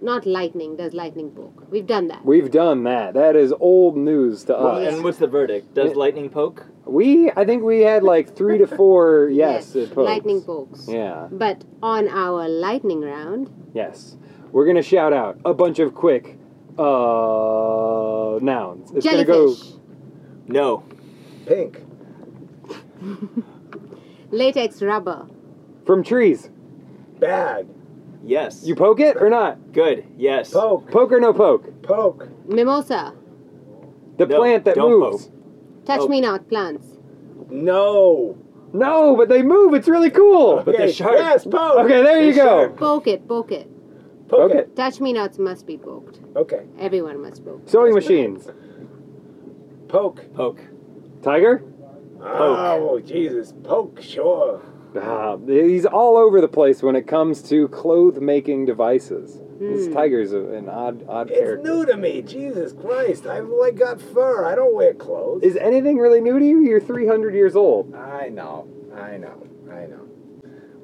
not 0.02 0.26
lightning 0.26 0.76
does 0.76 0.94
lightning 0.94 1.32
poke. 1.32 1.64
We've 1.72 1.88
done 1.88 2.08
that. 2.10 2.24
We've 2.26 2.52
done 2.52 2.84
that. 2.84 3.14
That 3.14 3.36
is 3.36 3.54
old 3.60 3.96
news 3.98 4.44
to 4.46 4.54
Well, 4.54 4.68
us. 4.78 4.94
and 4.94 5.04
what's 5.04 5.18
the 5.20 5.28
verdict? 5.28 5.74
Does 5.74 5.92
Yeah. 5.92 5.98
lightning 6.04 6.30
poke? 6.30 6.66
We, 6.86 7.32
I 7.36 7.46
think 7.46 7.64
we 7.64 7.80
had 7.82 8.04
like 8.04 8.36
three 8.36 8.58
to 8.60 8.68
four 8.68 9.30
yes, 9.44 9.74
it 9.76 9.96
pokes. 9.96 10.06
lightning 10.06 10.42
pokes. 10.42 10.88
Yeah. 10.88 11.28
But 11.32 11.64
on 11.82 12.08
our 12.10 12.48
lightning 12.50 13.02
round, 13.02 13.50
Yes. 13.74 14.18
We're 14.52 14.66
gonna 14.68 14.84
shout 14.84 15.12
out 15.14 15.38
a 15.46 15.54
bunch 15.54 15.80
of 15.80 15.94
quick 15.96 16.38
uh 16.78 18.38
nouns. 18.42 18.92
It's 18.92 19.06
jellyfish, 19.06 19.28
gonna 19.28 19.48
go 19.48 19.56
No. 20.48 20.84
Pink. 21.46 21.82
latex 24.32 24.82
rubber, 24.82 25.28
from 25.86 26.04
trees. 26.04 26.50
Bad. 27.20 27.68
Yes. 28.24 28.64
You 28.66 28.76
poke 28.76 29.00
it 29.00 29.18
or 29.18 29.30
not? 29.30 29.72
Good. 29.72 30.04
Yes. 30.18 30.52
Poke. 30.52 30.90
Poke 30.92 31.12
or 31.12 31.20
no 31.20 31.32
poke? 31.34 31.82
Poke. 31.84 32.28
mimosa, 32.48 33.14
The 34.18 34.26
No, 34.26 34.38
plant 34.40 34.66
that 34.66 34.76
don't 34.76 35.00
moves. 35.00 35.30
touch 35.86 36.02
Oh. 36.02 36.08
me 36.08 36.22
not 36.22 36.48
plants. 36.50 36.98
No. 37.50 38.36
No, 38.74 39.16
but 39.16 39.30
they 39.30 39.44
move. 39.44 39.74
It's 39.76 39.88
really 39.88 40.10
cool. 40.10 40.62
But 40.66 40.78
they're 40.78 40.92
sharp. 40.92 41.16
Yes, 41.18 41.46
poke. 41.46 41.78
Okay, 41.86 42.02
there 42.04 42.22
you 42.24 42.34
They're 42.34 42.44
go. 42.46 42.50
sharp. 42.66 42.78
Poke 42.78 43.08
it, 43.08 43.28
poke 43.28 43.52
it. 43.52 43.70
Poke 44.28 44.50
Okay. 44.52 44.60
it. 44.60 44.76
Touch 44.76 45.00
me 45.00 45.14
nots 45.14 45.38
must 45.38 45.66
be 45.68 45.78
poked. 45.78 46.20
Okay. 46.36 46.64
Everyone 46.80 47.22
must 47.22 47.46
poke. 47.46 47.62
Sewing 47.68 47.94
machines. 47.94 48.48
Poke. 49.88 50.26
Poke. 50.34 50.60
Tiger? 51.22 51.64
Oh, 52.26 53.00
Jesus. 53.00 53.54
Poke, 53.64 54.02
sure. 54.02 54.62
Ah, 55.00 55.38
he's 55.46 55.86
all 55.86 56.16
over 56.18 56.40
the 56.40 56.48
place 56.48 56.82
when 56.82 56.96
it 56.96 57.06
comes 57.06 57.42
to 57.44 57.68
cloth 57.68 58.18
making 58.20 58.66
devices. 58.66 59.42
This 59.60 59.88
Hmm. 59.88 59.94
tiger's 59.94 60.32
a, 60.34 60.40
an 60.40 60.70
odd, 60.70 61.06
odd 61.08 61.30
It's 61.30 61.40
character. 61.40 61.70
new 61.70 61.86
to 61.86 61.98
me. 61.98 62.22
Jesus 62.22 62.74
Christ. 62.74 63.26
I've 63.28 63.48
like 63.50 63.76
got 63.76 64.00
fur. 64.02 64.46
I 64.46 64.56
don't 64.56 64.74
wear 64.74 64.94
clothes. 64.94 65.44
Is 65.44 65.56
anything 65.58 65.98
really 65.98 66.22
new 66.22 66.40
to 66.40 66.46
you? 66.46 66.60
You're 66.62 66.80
300 66.82 67.34
years 67.34 67.56
old. 67.56 67.94
I 67.96 68.30
know. 68.30 68.68
I 68.96 69.18
know. 69.18 69.34
I 69.70 69.86
know. 69.88 70.02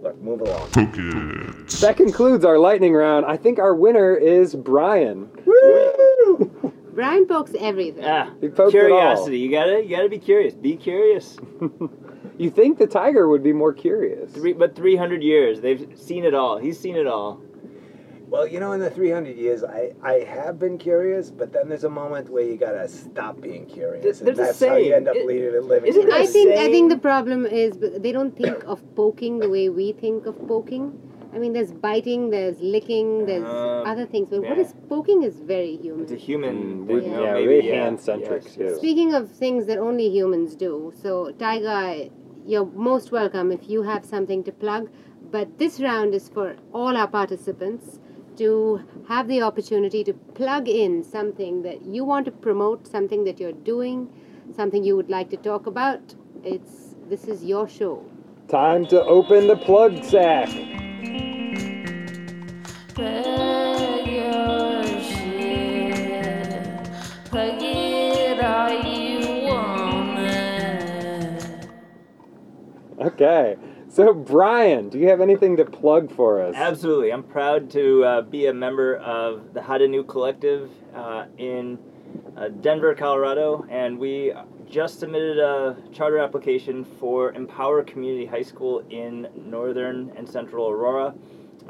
Look, 0.02 0.22
move 0.22 0.42
along. 0.42 0.70
Poke 0.72 0.98
it. 0.98 1.68
That 1.82 1.96
concludes 1.96 2.44
our 2.44 2.58
lightning 2.60 2.94
round. 2.94 3.26
I 3.26 3.38
think 3.38 3.60
our 3.60 3.76
winner 3.76 4.16
is 4.16 4.56
Brian. 4.56 5.30
Woo! 5.46 6.52
Brian 6.94 7.26
pokes 7.26 7.52
everything. 7.60 8.04
Ah. 8.06 8.32
He 8.42 8.48
poked 8.50 8.74
it 8.76 8.80
all. 8.82 8.88
Curiosity. 9.00 9.39
You 9.39 9.52
gotta. 9.52 9.84
You 9.84 9.96
gotta 9.96 10.10
be 10.10 10.20
curious. 10.20 10.54
Be 10.54 10.76
curious. 10.76 11.38
You 12.38 12.50
think 12.50 12.80
the 12.80 12.88
tiger 12.88 13.28
would 13.28 13.44
be 13.44 13.54
more 13.54 13.72
curious? 13.72 14.32
Three, 14.32 14.54
but 14.54 14.76
300 14.76 15.22
years, 15.22 15.62
they've 15.62 15.88
seen 15.96 16.24
it 16.24 16.34
all. 16.34 16.58
He's 16.58 16.80
seen 16.80 16.96
it 16.96 17.06
all. 17.06 17.39
Well, 18.30 18.48
you 18.48 18.60
know, 18.60 18.72
in 18.72 18.80
the 18.80 18.89
300 18.89 19.36
years, 19.38 19.64
I, 19.64 19.92
I 20.02 20.14
have 20.24 20.58
been 20.58 20.80
curious, 20.80 21.30
but 21.30 21.52
then 21.54 21.70
there's 21.70 21.84
a 21.84 21.89
moment 21.89 22.30
where 22.30 22.44
you 22.44 22.58
gotta 22.58 22.88
stop 22.88 23.42
being 23.42 23.68
curious. 23.68 24.04
There's 24.04 24.22
and 24.22 24.36
that's 24.38 24.60
how 24.60 24.76
you 24.78 24.96
end 24.96 25.08
up 25.08 25.18
It- 25.18 25.28
leading, 25.28 25.68
living. 25.68 25.89
isn't 25.89 26.02
your 26.02 26.10
there 26.10 26.20
I 26.20 26.22
a 26.22 26.24
life. 26.24 26.32
think 26.32 26.52
I 26.58 26.68
think 26.72 26.89
the 26.89 26.98
problem 26.98 27.46
is 27.46 27.78
they 27.78 28.12
don't 28.12 28.36
think 28.36 28.64
of 28.66 28.80
poking 28.96 29.38
the 29.38 29.50
way 29.50 29.70
we 29.70 29.92
think 29.92 30.26
of 30.26 30.36
poking. 30.48 30.98
I 31.34 31.40
mean, 31.40 31.54
there's 31.54 31.72
biting, 31.72 32.30
there's 32.30 32.60
licking, 32.60 33.26
there's 33.26 33.44
Uh, 33.44 33.84
other 33.92 34.06
things, 34.06 34.30
but 34.30 34.42
what 34.42 34.58
yeah. 34.58 34.64
is 34.66 34.74
poking 34.90 35.24
is 35.24 35.40
very 35.40 35.78
human. 35.78 36.02
It's 36.04 36.12
a 36.12 36.16
human 36.16 36.56
Mm, 36.56 36.88
thing. 36.88 36.96
we- 36.98 37.06
you 37.06 37.12
know, 37.12 37.24
yeah, 37.24 37.34
maybe, 37.34 37.48
very 37.48 37.68
yeah. 37.68 37.84
hand-centric, 37.84 38.44
Yes, 38.44 38.56
too. 38.56 38.76
Speaking 38.76 39.14
of 39.14 39.30
things 39.32 39.66
that 39.68 39.78
only 39.78 40.08
humans 40.10 40.56
do, 40.56 40.92
so 40.96 41.32
Tiger, 41.40 42.10
you're 42.46 42.70
most 42.76 43.12
welcome 43.12 43.52
if 43.52 43.70
you 43.70 43.84
have 43.84 44.04
something 44.04 44.44
to 44.44 44.52
plug. 44.52 44.90
But 45.32 45.58
this 45.58 45.80
round 45.80 46.14
is 46.14 46.28
for 46.28 46.56
all 46.74 46.98
our 46.98 47.08
participants 47.08 48.00
to 48.38 48.82
have 49.08 49.28
the 49.30 49.42
opportunity 49.42 50.04
to 50.04 50.14
plug 50.14 50.68
in 50.68 51.04
something 51.04 51.62
that 51.62 51.86
you 51.86 52.04
want 52.04 52.26
to 52.26 52.32
promote, 52.32 52.88
something 52.88 53.24
that 53.24 53.40
you're 53.40 53.60
doing, 53.74 54.10
something 54.52 54.84
you 54.84 54.96
would 54.98 55.10
like 55.10 55.30
to 55.30 55.38
talk 55.38 55.66
about. 55.68 56.16
It's 56.44 56.96
this 57.08 57.28
is 57.28 57.46
your 57.46 57.68
show. 57.70 58.04
Time 58.50 58.86
to 58.88 59.02
open 59.04 59.48
the 59.48 59.56
plug 59.56 60.04
sack. 60.04 60.50
Plug 62.94 64.06
your 64.06 64.84
shit. 65.02 66.89
Plug 67.26 67.62
it 67.62 68.44
all 68.44 68.84
you 68.84 69.48
want. 69.48 70.20
Okay. 73.00 73.56
So, 73.88 74.14
Brian, 74.14 74.89
do 74.89 75.00
you 75.00 75.08
have 75.08 75.22
anything 75.22 75.56
to 75.58 75.66
plug 75.66 76.12
for 76.12 76.42
us? 76.42 76.54
Absolutely. 76.56 77.12
I'm 77.12 77.24
proud 77.24 77.70
to 77.72 78.04
uh, 78.04 78.22
be 78.22 78.48
a 78.48 78.54
member 78.54 78.98
of 78.98 79.54
the 79.54 79.62
How 79.62 79.78
New 79.78 80.04
Collective 80.04 80.70
uh, 80.94 81.26
in 81.38 81.80
uh, 82.36 82.50
Denver, 82.50 82.94
Colorado, 82.94 83.66
and 83.70 83.98
we 83.98 84.34
just 84.70 85.00
submitted 85.00 85.39
a 85.39 85.78
charter 85.94 86.20
application 86.20 86.84
for 87.00 87.32
Empower 87.34 87.84
Community 87.84 88.26
High 88.26 88.44
School 88.44 88.84
in 88.89 89.28
northern 89.36 90.12
and 90.18 90.28
central 90.28 90.70
Aurora 90.70 91.14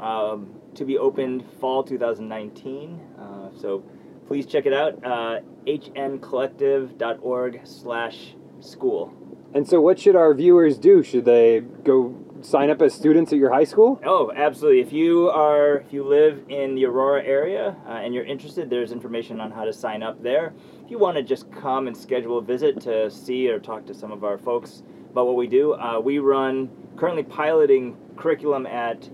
um, 0.00 0.61
to 0.74 0.84
be 0.84 0.98
opened 0.98 1.44
fall 1.60 1.82
2019. 1.82 3.00
Uh, 3.18 3.50
so 3.58 3.82
please 4.26 4.46
check 4.46 4.66
it 4.66 4.72
out, 4.72 5.04
uh, 5.04 5.40
hncollective.org 5.66 7.60
slash 7.64 8.34
school. 8.60 9.12
And 9.54 9.68
so, 9.68 9.80
what 9.80 9.98
should 9.98 10.16
our 10.16 10.32
viewers 10.32 10.78
do? 10.78 11.02
Should 11.02 11.26
they 11.26 11.60
go 11.60 12.16
sign 12.40 12.70
up 12.70 12.80
as 12.80 12.94
students 12.94 13.32
at 13.32 13.38
your 13.38 13.52
high 13.52 13.64
school? 13.64 14.00
Oh, 14.04 14.32
absolutely. 14.34 14.80
If 14.80 14.92
you 14.92 15.28
are, 15.28 15.76
if 15.76 15.92
you 15.92 16.04
live 16.04 16.44
in 16.48 16.74
the 16.74 16.86
Aurora 16.86 17.22
area 17.22 17.76
uh, 17.86 17.90
and 17.90 18.14
you're 18.14 18.24
interested, 18.24 18.70
there's 18.70 18.92
information 18.92 19.40
on 19.40 19.50
how 19.50 19.64
to 19.64 19.72
sign 19.72 20.02
up 20.02 20.22
there. 20.22 20.54
If 20.84 20.90
you 20.90 20.98
want 20.98 21.18
to 21.18 21.22
just 21.22 21.52
come 21.52 21.86
and 21.86 21.96
schedule 21.96 22.38
a 22.38 22.42
visit 22.42 22.80
to 22.82 23.10
see 23.10 23.48
or 23.48 23.58
talk 23.58 23.86
to 23.86 23.94
some 23.94 24.10
of 24.10 24.24
our 24.24 24.38
folks 24.38 24.82
about 25.10 25.26
what 25.26 25.36
we 25.36 25.46
do, 25.46 25.74
uh, 25.74 26.00
we 26.00 26.18
run 26.18 26.70
currently 26.96 27.22
piloting 27.22 27.96
curriculum 28.16 28.66
at 28.66 29.08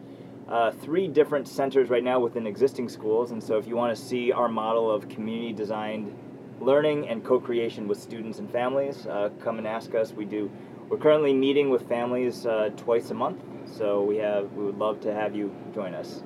uh, 0.49 0.71
three 0.71 1.09
different 1.09 1.47
centers 1.47 1.91
right 1.91 2.03
now 2.03 2.19
within 2.21 2.47
existing 2.47 2.89
schools. 2.89 3.31
And 3.31 3.43
so, 3.43 3.59
if 3.59 3.67
you 3.67 3.77
want 3.77 3.97
to 3.97 4.03
see 4.03 4.33
our 4.33 4.49
model 4.49 4.91
of 4.91 5.09
community 5.09 5.53
designed 5.53 6.17
learning 6.61 7.09
and 7.09 7.25
co-creation 7.25 7.87
with 7.87 8.01
students 8.01 8.39
and 8.39 8.51
families, 8.51 9.07
uh, 9.07 9.31
come 9.41 9.59
and 9.59 9.67
ask 9.67 9.95
us. 9.95 10.13
We 10.13 10.25
do. 10.25 10.51
We're 10.89 10.99
currently 10.99 11.35
meeting 11.35 11.71
with 11.71 11.87
families 11.89 12.47
uh, 12.47 12.71
twice 12.77 13.11
a 13.11 13.15
month, 13.15 13.43
so 13.77 14.03
we 14.03 14.17
have. 14.17 14.53
We 14.53 14.65
would 14.65 14.79
love 14.79 15.01
to 15.03 15.13
have 15.15 15.37
you 15.37 15.55
join 15.75 15.95
us. 15.95 16.23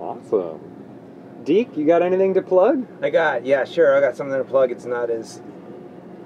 Awesome. 0.00 0.60
Deke, 1.44 1.76
you 1.76 1.86
got 1.86 2.02
anything 2.02 2.34
to 2.34 2.42
plug? 2.42 2.86
I 3.02 3.10
got, 3.10 3.44
yeah, 3.44 3.64
sure. 3.64 3.96
I 3.96 4.00
got 4.00 4.16
something 4.16 4.36
to 4.36 4.44
plug. 4.44 4.70
It's 4.72 4.86
not 4.86 5.10
as 5.10 5.42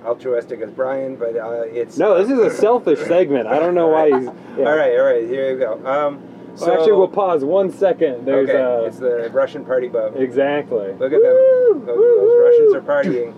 altruistic 0.05 0.61
as 0.61 0.71
Brian, 0.71 1.17
but 1.17 1.37
uh, 1.37 1.63
it's. 1.63 1.99
No, 1.99 2.23
this 2.23 2.31
is 2.31 2.39
a 2.39 2.57
selfish 2.57 3.01
segment. 3.01 3.49
I 3.49 3.59
don't 3.59 3.75
know 3.75 3.89
why 3.89 4.07
he's. 4.07 4.25
yeah. 4.59 4.65
All 4.65 4.77
right, 4.77 4.97
all 4.97 5.05
right. 5.05 5.25
Here 5.25 5.51
you 5.51 5.59
go. 5.59 5.85
Um, 5.85 6.23
Well, 6.23 6.28
so, 6.59 6.73
actually, 6.73 6.93
we'll 6.93 7.09
pause 7.09 7.45
one 7.45 7.71
second. 7.73 8.25
There's 8.27 8.49
okay, 8.49 8.61
uh, 8.63 8.81
it's 8.87 8.99
the 8.99 9.31
Russian 9.33 9.65
party 9.65 9.89
boat. 9.89 10.17
exactly. 10.17 10.93
Look 10.95 11.13
at 11.13 11.23
them. 11.23 11.85
Those, 11.87 11.87
those 11.87 12.37
Russians 12.45 12.75
are 12.75 12.83
partying. 12.83 13.35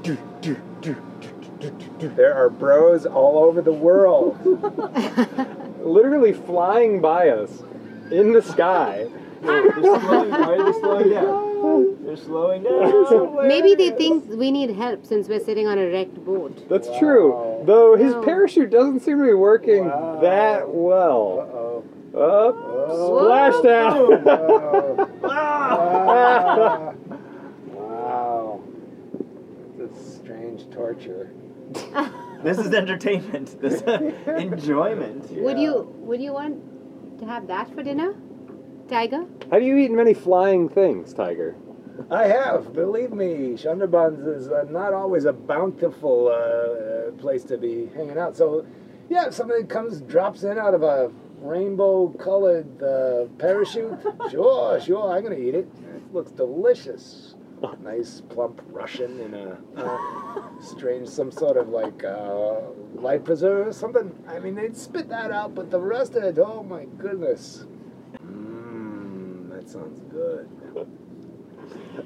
There 2.16 2.34
are 2.34 2.48
bros 2.48 3.04
all 3.06 3.38
over 3.44 3.60
the 3.60 3.72
world. 3.72 4.38
Literally 5.84 6.32
flying 6.32 7.00
by 7.00 7.28
us 7.30 7.62
in 8.10 8.32
the 8.32 8.40
sky. 8.42 9.06
They're 9.42 9.72
slowing, 9.72 10.30
they're 10.30 10.72
slowing 10.74 11.10
down. 11.10 12.04
They're 12.04 12.16
slowing 12.16 12.62
down. 12.62 13.48
Maybe 13.48 13.74
they 13.74 13.90
think 13.90 14.28
we 14.30 14.50
need 14.50 14.70
help 14.70 15.04
since 15.06 15.28
we're 15.28 15.40
sitting 15.40 15.66
on 15.66 15.78
a 15.78 15.86
wrecked 15.90 16.22
boat. 16.24 16.68
That's 16.68 16.88
true. 16.98 17.62
Though 17.64 17.96
his 17.96 18.14
Wow. 18.14 18.22
parachute 18.22 18.70
doesn't 18.70 19.00
seem 19.00 19.18
to 19.18 19.24
be 19.24 19.34
working 19.34 19.86
Wow. 19.86 20.18
that 20.20 20.68
well. 20.68 21.40
Uh-oh. 21.40 21.84
Up, 22.48 22.56
Oh. 22.56 22.79
Splashdown. 22.90 24.24
wow. 25.22 26.94
wow. 27.66 28.60
It's 29.78 29.98
a 29.98 30.18
strange 30.18 30.70
torture. 30.70 31.32
This 32.42 32.56
is 32.56 32.72
entertainment. 32.72 33.60
This 33.60 33.82
enjoyment. 33.82 35.30
Would 35.44 35.58
you 35.58 35.94
would 35.98 36.22
you 36.22 36.32
want 36.32 37.18
to 37.18 37.26
have 37.26 37.46
that 37.48 37.68
for 37.74 37.82
dinner, 37.82 38.14
Tiger? 38.88 39.26
Have 39.52 39.62
you 39.62 39.76
eaten 39.76 39.94
many 39.94 40.14
flying 40.14 40.66
things, 40.70 41.12
Tiger? 41.12 41.54
I 42.10 42.28
have, 42.28 42.72
believe 42.72 43.12
me. 43.12 43.56
Shunderbans 43.56 44.26
is 44.26 44.48
uh, 44.48 44.64
not 44.70 44.94
always 44.94 45.26
a 45.26 45.34
bountiful 45.34 46.28
uh, 46.28 47.10
place 47.20 47.44
to 47.44 47.58
be 47.58 47.90
hanging 47.94 48.16
out. 48.16 48.38
So, 48.38 48.64
yeah, 49.10 49.26
if 49.26 49.34
somebody 49.34 49.64
comes, 49.64 50.00
drops 50.00 50.42
in 50.42 50.58
out 50.58 50.72
of 50.72 50.82
a 50.82 51.10
rainbow-colored 51.40 52.82
uh, 52.82 53.24
parachute, 53.38 53.98
sure, 54.30 54.80
sure, 54.80 55.12
I'm 55.12 55.22
gonna 55.22 55.36
eat 55.36 55.54
it. 55.54 55.68
It 55.96 56.12
looks 56.14 56.30
delicious. 56.30 57.34
Nice, 57.82 58.22
plump 58.22 58.62
Russian 58.70 59.20
in 59.20 59.34
a 59.34 59.58
uh, 59.76 60.60
strange, 60.62 61.08
some 61.08 61.30
sort 61.30 61.58
of 61.58 61.68
like 61.68 62.04
uh, 62.04 62.60
life 62.94 63.22
preserver 63.24 63.68
or 63.68 63.72
something. 63.72 64.12
I 64.26 64.38
mean, 64.38 64.54
they'd 64.54 64.76
spit 64.76 65.08
that 65.10 65.30
out, 65.30 65.54
but 65.54 65.70
the 65.70 65.80
rest 65.80 66.14
of 66.14 66.24
it, 66.24 66.38
oh 66.38 66.62
my 66.62 66.86
goodness. 66.96 67.66
Mmm, 68.24 69.50
that 69.50 69.68
sounds 69.68 70.00
good. 70.10 70.48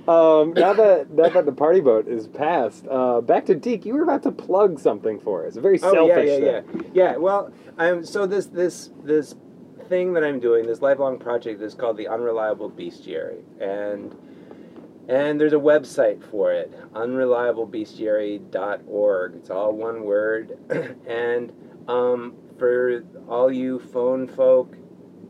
Um, 0.09 0.53
now 0.55 0.73
that 0.75 1.11
now 1.11 1.29
that 1.31 1.47
the 1.47 1.53
party 1.53 1.81
boat 1.81 2.07
is 2.09 2.27
passed, 2.29 2.87
uh, 2.91 3.21
back 3.21 3.47
to 3.47 3.55
Deke. 3.55 3.87
You 3.87 3.95
were 3.95 4.03
about 4.03 4.23
to 4.25 4.33
plug 4.33 4.79
something 4.79 5.19
for 5.21 5.47
us. 5.47 5.57
A 5.57 5.61
very 5.61 5.79
Oh 5.83 5.93
selfish 5.93 6.29
yeah, 6.29 6.37
yeah, 6.37 6.61
thing. 6.63 6.85
yeah, 6.95 7.13
yeah. 7.13 7.17
Well, 7.17 7.53
I'm 7.79 8.05
so 8.05 8.27
this 8.27 8.47
this 8.47 8.91
this 9.03 9.35
thing 9.89 10.13
that 10.15 10.25
I'm 10.25 10.41
doing, 10.41 10.67
this 10.67 10.83
lifelong 10.83 11.19
project, 11.19 11.63
is 11.63 11.75
called 11.75 11.97
the 11.97 12.09
Unreliable 12.09 12.71
Bestiary, 12.71 13.43
and 13.61 14.15
and 15.09 15.41
there's 15.41 15.53
a 15.53 15.57
website 15.57 16.23
for 16.31 16.53
it, 16.53 16.73
unreliablebestiary.org. 16.95 19.35
It's 19.37 19.51
all 19.51 19.73
one 19.73 20.05
word, 20.05 20.59
and 21.07 21.53
um, 21.89 22.35
for 22.59 23.05
all 23.29 23.53
you 23.53 23.79
phone 23.79 24.27
folk. 24.29 24.77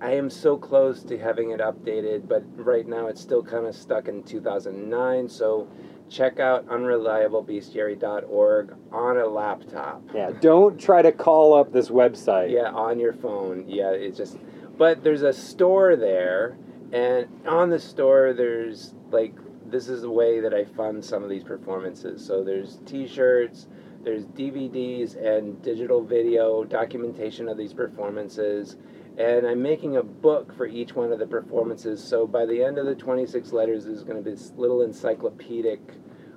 I 0.05 0.15
am 0.17 0.29
so 0.29 0.59
close 0.59 1.03
to 1.05 1.17
having 1.17 1.53
it 1.53 1.61
updated, 1.61 2.29
but 2.29 2.43
right 2.63 2.87
now 2.87 3.07
it's 3.07 3.23
still 3.23 3.43
kind 3.43 3.65
of 3.65 3.75
stuck 3.75 4.07
in 4.07 4.23
2009. 4.23 5.31
So 5.31 5.67
check 6.11 6.39
out 6.39 6.67
unreliablebestiary.org 6.67 8.77
on 8.93 9.17
a 9.17 9.27
laptop. 9.27 10.03
Yeah, 10.15 10.33
don't 10.43 10.79
try 10.79 11.01
to 11.01 11.11
call 11.11 11.55
up 11.55 11.73
this 11.73 11.89
website. 11.89 12.51
Yeah, 12.51 12.71
on 12.73 13.01
your 13.01 13.15
phone. 13.15 13.65
Yeah, 13.67 13.93
it's 13.93 14.19
just. 14.19 14.37
But 14.77 15.03
there's 15.03 15.23
a 15.23 15.33
store 15.33 15.97
there, 15.97 16.59
and 16.93 17.27
on 17.47 17.71
the 17.71 17.79
store 17.79 18.35
there's 18.35 18.93
like 19.11 19.35
this 19.71 19.89
is 19.89 20.03
the 20.03 20.11
way 20.11 20.41
that 20.41 20.53
I 20.53 20.67
fund 20.67 21.03
some 21.03 21.23
of 21.23 21.31
these 21.31 21.45
performances. 21.45 22.23
So 22.23 22.45
there's 22.45 22.79
T-shirts, 22.85 23.69
there's 24.03 24.27
DVDs 24.27 25.17
and 25.17 25.63
digital 25.63 26.05
video 26.05 26.63
documentation 26.63 27.49
of 27.49 27.57
these 27.57 27.73
performances. 27.73 28.77
And 29.17 29.47
I'm 29.47 29.63
making 29.63 29.97
a 29.97 30.03
book 30.03 30.57
for 30.57 30.67
each 30.67 30.95
one 30.95 31.13
of 31.13 31.19
the 31.19 31.27
performances. 31.27 32.03
So 32.03 32.27
by 32.27 32.47
the 32.47 32.65
end 32.65 32.79
of 32.79 32.87
the 32.87 32.97
26 32.97 33.53
letters, 33.53 33.85
there's 33.85 34.03
going 34.03 34.17
to 34.17 34.23
be 34.23 34.33
this 34.33 34.53
little 34.57 34.83
encyclopedic 34.83 35.81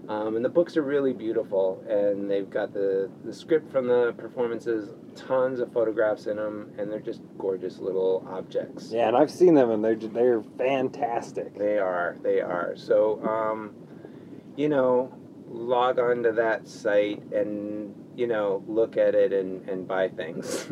um, 0.07 0.38
and 0.38 0.45
the 0.45 0.49
books 0.49 0.78
are 0.78 0.84
really 0.84 1.11
beautiful, 1.11 1.84
and 1.89 2.32
they've 2.32 2.49
got 2.49 2.73
the, 2.73 3.11
the 3.25 3.34
script 3.34 3.69
from 3.69 3.88
the 3.88 4.13
performances, 4.17 4.91
tons 5.15 5.59
of 5.59 5.73
photographs 5.73 6.28
in 6.28 6.38
them, 6.38 6.71
and 6.78 6.89
they're 6.89 7.01
just 7.01 7.21
gorgeous 7.38 7.80
little 7.80 8.25
objects. 8.30 8.89
Yeah, 8.89 9.09
and 9.09 9.17
I've 9.17 9.32
seen 9.32 9.53
them, 9.53 9.69
and 9.69 9.84
they're 9.84 9.95
they're 9.95 10.43
fantastic. 10.57 11.57
They 11.57 11.78
are, 11.78 12.15
they 12.23 12.39
are. 12.39 12.73
So, 12.78 13.21
um, 13.21 13.75
you 14.55 14.69
know, 14.69 15.13
log 15.49 15.99
on 15.99 16.23
to 16.23 16.32
that 16.34 16.69
site 16.69 17.21
and 17.34 17.93
you 18.18 18.26
know, 18.26 18.63
look 18.68 18.97
at 18.97 19.13
it 19.13 19.32
and, 19.32 19.70
and 19.70 19.88
buy 19.88 20.09
things. 20.09 20.68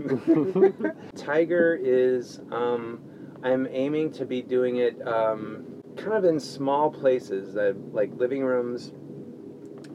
Tiger 1.15 1.79
is, 1.79 2.39
um, 2.51 2.99
I'm 3.43 3.67
aiming 3.69 4.11
to 4.13 4.25
be 4.25 4.41
doing 4.41 4.77
it 4.77 4.99
um, 5.07 5.83
kind 5.95 6.13
of 6.13 6.25
in 6.25 6.39
small 6.39 6.89
places, 6.89 7.53
that 7.53 7.75
like 7.93 8.09
living 8.15 8.43
rooms, 8.43 8.93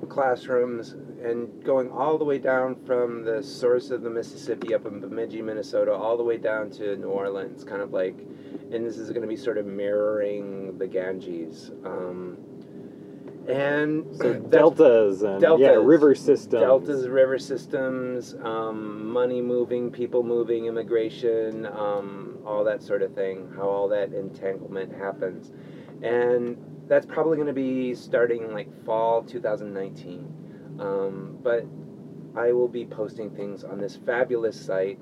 classrooms, 0.08 0.92
and 1.24 1.62
going 1.64 1.90
all 1.90 2.18
the 2.18 2.24
way 2.24 2.38
down 2.38 2.76
from 2.86 3.24
the 3.24 3.42
source 3.42 3.90
of 3.90 4.02
the 4.02 4.10
Mississippi 4.10 4.72
up 4.72 4.86
in 4.86 5.00
Bemidji, 5.00 5.42
Minnesota, 5.42 5.92
all 5.92 6.16
the 6.16 6.22
way 6.22 6.36
down 6.36 6.70
to 6.70 6.96
New 6.96 7.08
Orleans, 7.08 7.64
kind 7.64 7.82
of 7.82 7.92
like, 7.92 8.16
and 8.70 8.86
this 8.86 8.96
is 8.96 9.10
going 9.10 9.22
to 9.22 9.28
be 9.28 9.36
sort 9.36 9.58
of 9.58 9.66
mirroring 9.66 10.78
the 10.78 10.86
Ganges. 10.86 11.72
Um, 11.84 12.38
and 13.50 14.16
So 14.16 14.34
deltas 14.34 15.22
and 15.22 15.40
yeah, 15.58 15.70
river 15.70 16.14
systems. 16.14 16.62
deltas, 16.62 17.08
river 17.08 17.38
systems, 17.38 18.34
um, 18.42 19.10
money 19.10 19.40
moving, 19.42 19.90
people 19.90 20.22
moving, 20.22 20.66
immigration, 20.66 21.66
um, 21.66 22.38
all 22.46 22.64
that 22.64 22.82
sort 22.82 23.02
of 23.02 23.14
thing, 23.14 23.50
how 23.56 23.68
all 23.68 23.88
that 23.88 24.12
entanglement 24.12 24.94
happens. 24.96 25.52
And 26.02 26.56
that's 26.88 27.06
probably 27.06 27.36
going 27.36 27.46
to 27.48 27.52
be 27.52 27.94
starting 27.94 28.52
like 28.52 28.68
fall 28.84 29.22
2019. 29.22 30.76
Um, 30.80 31.38
but 31.42 31.64
I 32.36 32.52
will 32.52 32.68
be 32.68 32.86
posting 32.86 33.30
things 33.30 33.64
on 33.64 33.78
this 33.78 33.96
fabulous 34.06 34.58
site, 34.60 34.98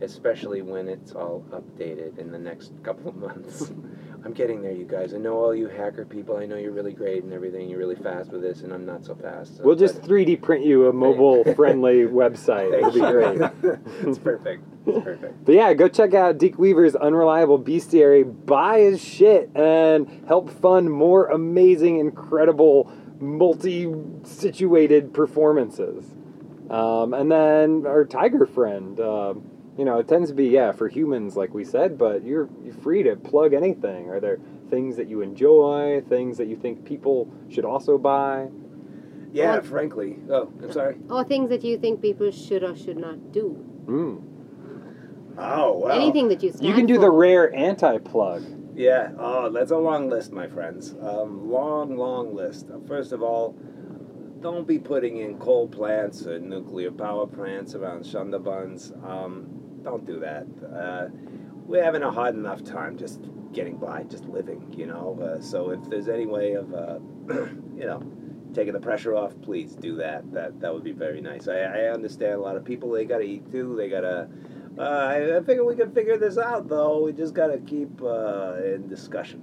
especially 0.00 0.62
when 0.62 0.88
it's 0.88 1.12
all 1.12 1.44
updated 1.50 2.18
in 2.18 2.30
the 2.30 2.38
next 2.38 2.72
couple 2.82 3.08
of 3.10 3.16
months. 3.16 3.72
I'm 4.24 4.32
getting 4.32 4.62
there, 4.62 4.72
you 4.72 4.84
guys. 4.84 5.14
I 5.14 5.18
know 5.18 5.34
all 5.36 5.54
you 5.54 5.68
hacker 5.68 6.04
people. 6.04 6.36
I 6.36 6.44
know 6.46 6.56
you're 6.56 6.72
really 6.72 6.92
great 6.92 7.22
and 7.22 7.32
everything. 7.32 7.68
You're 7.70 7.78
really 7.78 7.94
fast 7.96 8.30
with 8.32 8.42
this, 8.42 8.62
and 8.62 8.72
I'm 8.72 8.84
not 8.84 9.04
so 9.04 9.14
fast. 9.14 9.56
so- 9.56 9.62
We'll 9.64 9.76
just 9.76 10.02
3D 10.02 10.42
print 10.42 10.64
you 10.64 10.88
a 10.88 10.92
mobile 10.92 11.44
friendly 11.54 12.02
website. 12.06 12.72
It'll 12.76 12.90
be 12.92 13.00
great. 13.00 13.40
it's 14.08 14.18
perfect. 14.18 14.64
It's 14.86 15.04
perfect. 15.04 15.44
But 15.44 15.54
yeah, 15.54 15.72
go 15.74 15.88
check 15.88 16.14
out 16.14 16.36
Deke 16.38 16.58
Weaver's 16.58 16.96
Unreliable 16.96 17.58
Bestiary. 17.60 18.24
Buy 18.46 18.80
his 18.80 19.02
shit 19.02 19.50
and 19.54 20.08
help 20.26 20.50
fund 20.50 20.90
more 20.90 21.26
amazing, 21.28 21.98
incredible, 22.00 22.90
multi-situated 23.20 25.12
performances. 25.14 26.04
Um, 26.70 27.14
and 27.14 27.30
then 27.30 27.84
our 27.86 28.04
tiger 28.04 28.46
friend. 28.46 28.98
Um, 29.00 29.50
you 29.78 29.84
know, 29.84 29.98
it 29.98 30.08
tends 30.08 30.28
to 30.28 30.34
be 30.34 30.46
yeah 30.48 30.72
for 30.72 30.88
humans, 30.88 31.36
like 31.36 31.54
we 31.54 31.64
said, 31.64 31.96
but 31.96 32.24
you're 32.24 32.48
you're 32.64 32.74
free 32.74 33.02
to 33.04 33.16
plug 33.16 33.54
anything. 33.54 34.10
Are 34.10 34.20
there 34.20 34.38
things 34.68 34.96
that 34.96 35.08
you 35.08 35.22
enjoy, 35.22 36.02
things 36.08 36.36
that 36.38 36.48
you 36.48 36.56
think 36.56 36.84
people 36.84 37.30
should 37.48 37.64
also 37.64 37.96
buy? 37.96 38.48
Yeah, 39.32 39.52
Well- 39.52 39.62
frankly. 39.62 40.18
Oh, 40.30 40.50
I'm 40.62 40.72
sorry. 40.72 40.96
Or 41.08 41.22
things 41.24 41.48
that 41.50 41.62
you 41.64 41.78
think 41.78 42.02
people 42.02 42.30
should 42.30 42.62
or 42.64 42.74
should 42.76 42.96
not 42.98 43.30
do. 43.32 43.56
Mm. 43.86 44.22
Oh, 45.38 45.78
well. 45.78 45.92
Anything 45.92 46.28
that 46.28 46.42
you 46.42 46.50
stand 46.50 46.66
You 46.68 46.74
can 46.74 46.86
do 46.86 46.96
for. 46.96 47.02
the 47.02 47.10
rare 47.10 47.54
anti-plug. 47.54 48.42
Yeah. 48.74 49.12
Oh, 49.18 49.50
that's 49.50 49.70
a 49.70 49.76
long 49.76 50.08
list, 50.10 50.32
my 50.32 50.48
friends. 50.48 50.94
Um, 51.00 51.50
long, 51.50 51.96
long 51.96 52.34
list. 52.34 52.66
Uh, 52.70 52.78
First 52.86 53.12
of 53.12 53.22
all, 53.22 53.54
don't 54.40 54.66
be 54.66 54.78
putting 54.78 55.18
in 55.18 55.38
coal 55.38 55.68
plants 55.68 56.26
or 56.26 56.38
nuclear 56.40 56.90
power 56.90 57.26
plants 57.26 57.74
around 57.74 58.02
Sundarbans. 58.04 58.92
Um, 59.08 59.57
don't 59.82 60.06
do 60.06 60.20
that. 60.20 60.46
Uh, 60.74 61.08
we're 61.66 61.84
having 61.84 62.02
a 62.02 62.10
hard 62.10 62.34
enough 62.34 62.64
time 62.64 62.96
just 62.96 63.20
getting 63.52 63.76
by, 63.76 64.02
just 64.04 64.24
living, 64.24 64.72
you 64.76 64.86
know. 64.86 65.18
Uh, 65.20 65.40
so 65.40 65.70
if 65.70 65.82
there's 65.88 66.08
any 66.08 66.26
way 66.26 66.54
of, 66.54 66.72
uh, 66.72 66.98
you 67.76 67.86
know, 67.86 68.02
taking 68.54 68.72
the 68.72 68.80
pressure 68.80 69.14
off, 69.14 69.34
please 69.42 69.74
do 69.74 69.96
that. 69.96 70.30
That 70.32 70.60
that 70.60 70.72
would 70.72 70.84
be 70.84 70.92
very 70.92 71.20
nice. 71.20 71.48
I, 71.48 71.58
I 71.58 71.92
understand 71.92 72.34
a 72.34 72.40
lot 72.40 72.56
of 72.56 72.64
people 72.64 72.90
they 72.90 73.04
gotta 73.04 73.24
eat 73.24 73.50
too. 73.50 73.76
They 73.76 73.88
gotta. 73.88 74.28
Uh, 74.78 74.82
I, 74.82 75.36
I 75.36 75.42
figure 75.42 75.64
we 75.64 75.74
can 75.74 75.92
figure 75.92 76.16
this 76.16 76.38
out 76.38 76.68
though. 76.68 77.02
We 77.02 77.12
just 77.12 77.34
gotta 77.34 77.58
keep 77.58 78.00
uh, 78.02 78.54
in 78.64 78.88
discussion. 78.88 79.42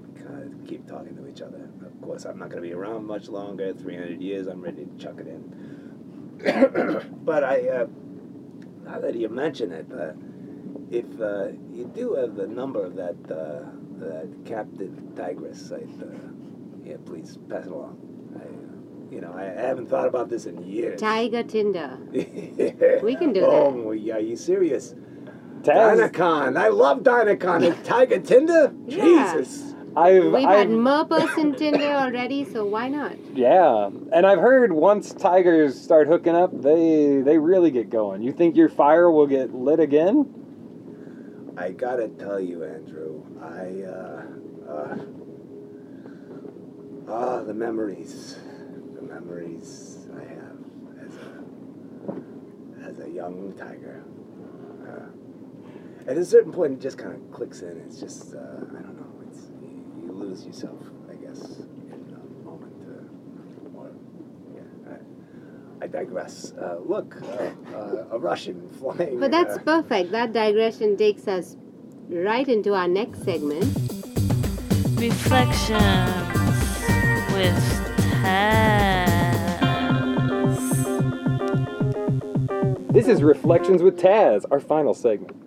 Keep 0.68 0.88
talking 0.88 1.16
to 1.16 1.28
each 1.28 1.42
other. 1.42 1.70
Of 1.86 2.02
course, 2.02 2.26
I'm 2.26 2.40
not 2.40 2.50
gonna 2.50 2.64
be 2.64 2.74
around 2.74 3.06
much 3.06 3.28
longer. 3.28 3.72
300 3.72 4.20
years. 4.20 4.48
I'm 4.48 4.62
ready 4.62 4.86
to 4.86 4.98
chuck 4.98 5.20
it 5.20 5.28
in. 5.28 5.66
but 7.24 7.44
I, 7.44 7.68
uh, 7.70 7.88
now 8.84 9.00
that 9.00 9.16
you 9.16 9.30
mention 9.30 9.72
it, 9.72 9.88
uh, 9.92 10.14
if 10.92 11.06
uh, 11.20 11.48
you 11.72 11.92
do 11.94 12.14
have 12.14 12.36
the 12.36 12.48
number 12.48 12.84
of 12.84 12.96
that 12.96 13.16
uh, 13.32 13.70
that 13.98 14.30
Captain 14.46 15.14
Tigress, 15.16 15.72
I, 15.72 15.78
uh, 15.78 16.08
yeah, 16.84 16.98
please 17.06 17.38
pass 17.50 17.66
it 17.66 17.72
along. 17.72 17.98
I, 18.36 18.44
uh, 18.44 19.14
you 19.14 19.22
know, 19.22 19.34
I, 19.34 19.44
I 19.44 19.68
haven't 19.68 19.88
thought 19.90 20.08
about 20.08 20.30
this 20.30 20.46
in 20.46 20.64
years. 20.66 21.00
Tiger 21.00 21.44
Tinder. 21.44 21.98
we 22.12 23.16
can 23.16 23.34
do 23.34 23.46
oh, 23.46 23.90
are 23.90 23.94
you 23.94 24.36
serious? 24.36 24.96
Taz, 25.62 26.12
Dinacon. 26.12 26.58
I 26.58 26.68
love 26.68 27.00
Dinacon. 27.00 27.66
And 27.66 27.86
Tiger 27.86 28.20
Tinder? 28.20 28.74
Yeah. 28.86 29.04
Jesus. 29.04 29.74
I've, 29.98 30.26
We've 30.26 30.36
I've 30.46 30.58
had 30.58 30.70
mer 30.70 31.06
person 31.06 31.56
Tinder 31.56 31.86
already, 31.86 32.44
so 32.44 32.66
why 32.66 32.90
not? 32.90 33.14
Yeah, 33.34 33.90
and 34.12 34.26
I've 34.26 34.40
heard 34.40 34.74
once 34.74 35.14
tigers 35.14 35.80
start 35.80 36.08
hooking 36.08 36.36
up, 36.36 36.52
they 36.62 37.22
they 37.22 37.38
really 37.38 37.72
get 37.72 37.90
going. 37.90 38.22
You 38.22 38.34
think 38.34 38.58
your 38.58 38.68
fire 38.68 39.10
will 39.10 39.28
get 39.28 39.54
lit 39.54 39.80
again? 39.80 40.45
I 41.58 41.72
gotta 41.72 42.10
tell 42.10 42.40
you, 42.40 42.66
Andrew, 42.66 43.24
I, 43.42 43.84
uh, 43.88 44.26
uh, 44.70 44.98
ah, 47.08 47.44
the 47.44 47.54
memories, 47.54 48.38
the 48.94 49.02
memories 49.02 50.06
I 50.14 50.24
have 50.34 50.58
as 51.08 51.16
a, 51.16 52.90
as 52.90 53.00
a 53.00 53.10
young 53.10 53.54
tiger. 53.58 54.04
Uh, 54.86 56.10
at 56.12 56.18
a 56.18 56.26
certain 56.26 56.52
point, 56.52 56.74
it 56.74 56.82
just 56.82 56.98
kind 56.98 57.14
of 57.14 57.32
clicks 57.32 57.62
in. 57.62 57.82
It's 57.88 58.02
just, 58.02 58.36
uh, 58.36 58.38
I 58.38 58.82
don't 58.82 58.98
know, 58.98 59.14
it's, 59.32 59.48
you, 59.62 59.86
you 60.04 60.12
lose 60.12 60.46
yourself, 60.46 60.82
I 61.10 61.16
guess, 61.16 61.60
in 61.60 62.18
a 62.20 62.46
moment. 62.46 62.76
Uh, 62.86 63.80
or, 63.80 63.92
yeah, 64.54 64.98
I, 65.86 65.88
I 65.88 65.88
digress. 65.88 66.54
Uh, 66.54 66.78
look, 66.84 67.16
uh, 67.22 67.52
uh, 67.76 68.06
a 68.12 68.20
Russian 68.20 68.68
flying. 68.80 69.20
But 69.20 69.32
that's 69.32 69.58
uh, 69.58 69.62
perfect. 69.62 70.12
That 70.12 70.34
digression 70.34 70.98
takes 70.98 71.28
us 71.28 71.56
right 72.10 72.48
into 72.48 72.74
our 72.74 72.88
next 72.88 73.24
segment. 73.24 73.66
Reflections 74.98 75.82
with 77.34 77.56
Taz. 78.24 79.36
This 82.92 83.08
is 83.08 83.22
Reflections 83.22 83.84
with 83.84 84.00
Taz, 84.00 84.46
our 84.50 84.60
final 84.60 84.94
segment. 84.94 85.38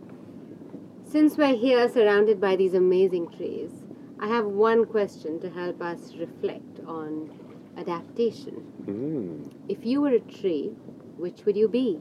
Since 1.05 1.37
we're 1.37 1.57
here 1.57 1.89
surrounded 1.89 2.41
by 2.41 2.55
these 2.55 2.75
amazing 2.75 3.31
trees, 3.31 3.73
I 4.21 4.29
have 4.29 4.45
one 4.45 4.85
question 4.85 5.41
to 5.41 5.49
help 5.51 5.81
us 5.81 6.15
reflect 6.17 6.81
on 6.87 7.31
adaptation. 7.79 8.67
Mm. 8.85 9.53
If 9.69 9.87
you 9.87 10.01
were 10.01 10.11
a 10.11 10.21
tree, 10.21 10.75
which 11.17 11.45
would 11.47 11.57
you 11.57 11.69
be? 11.69 12.01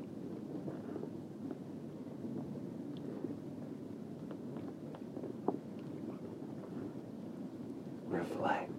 Reflect. 8.07 8.71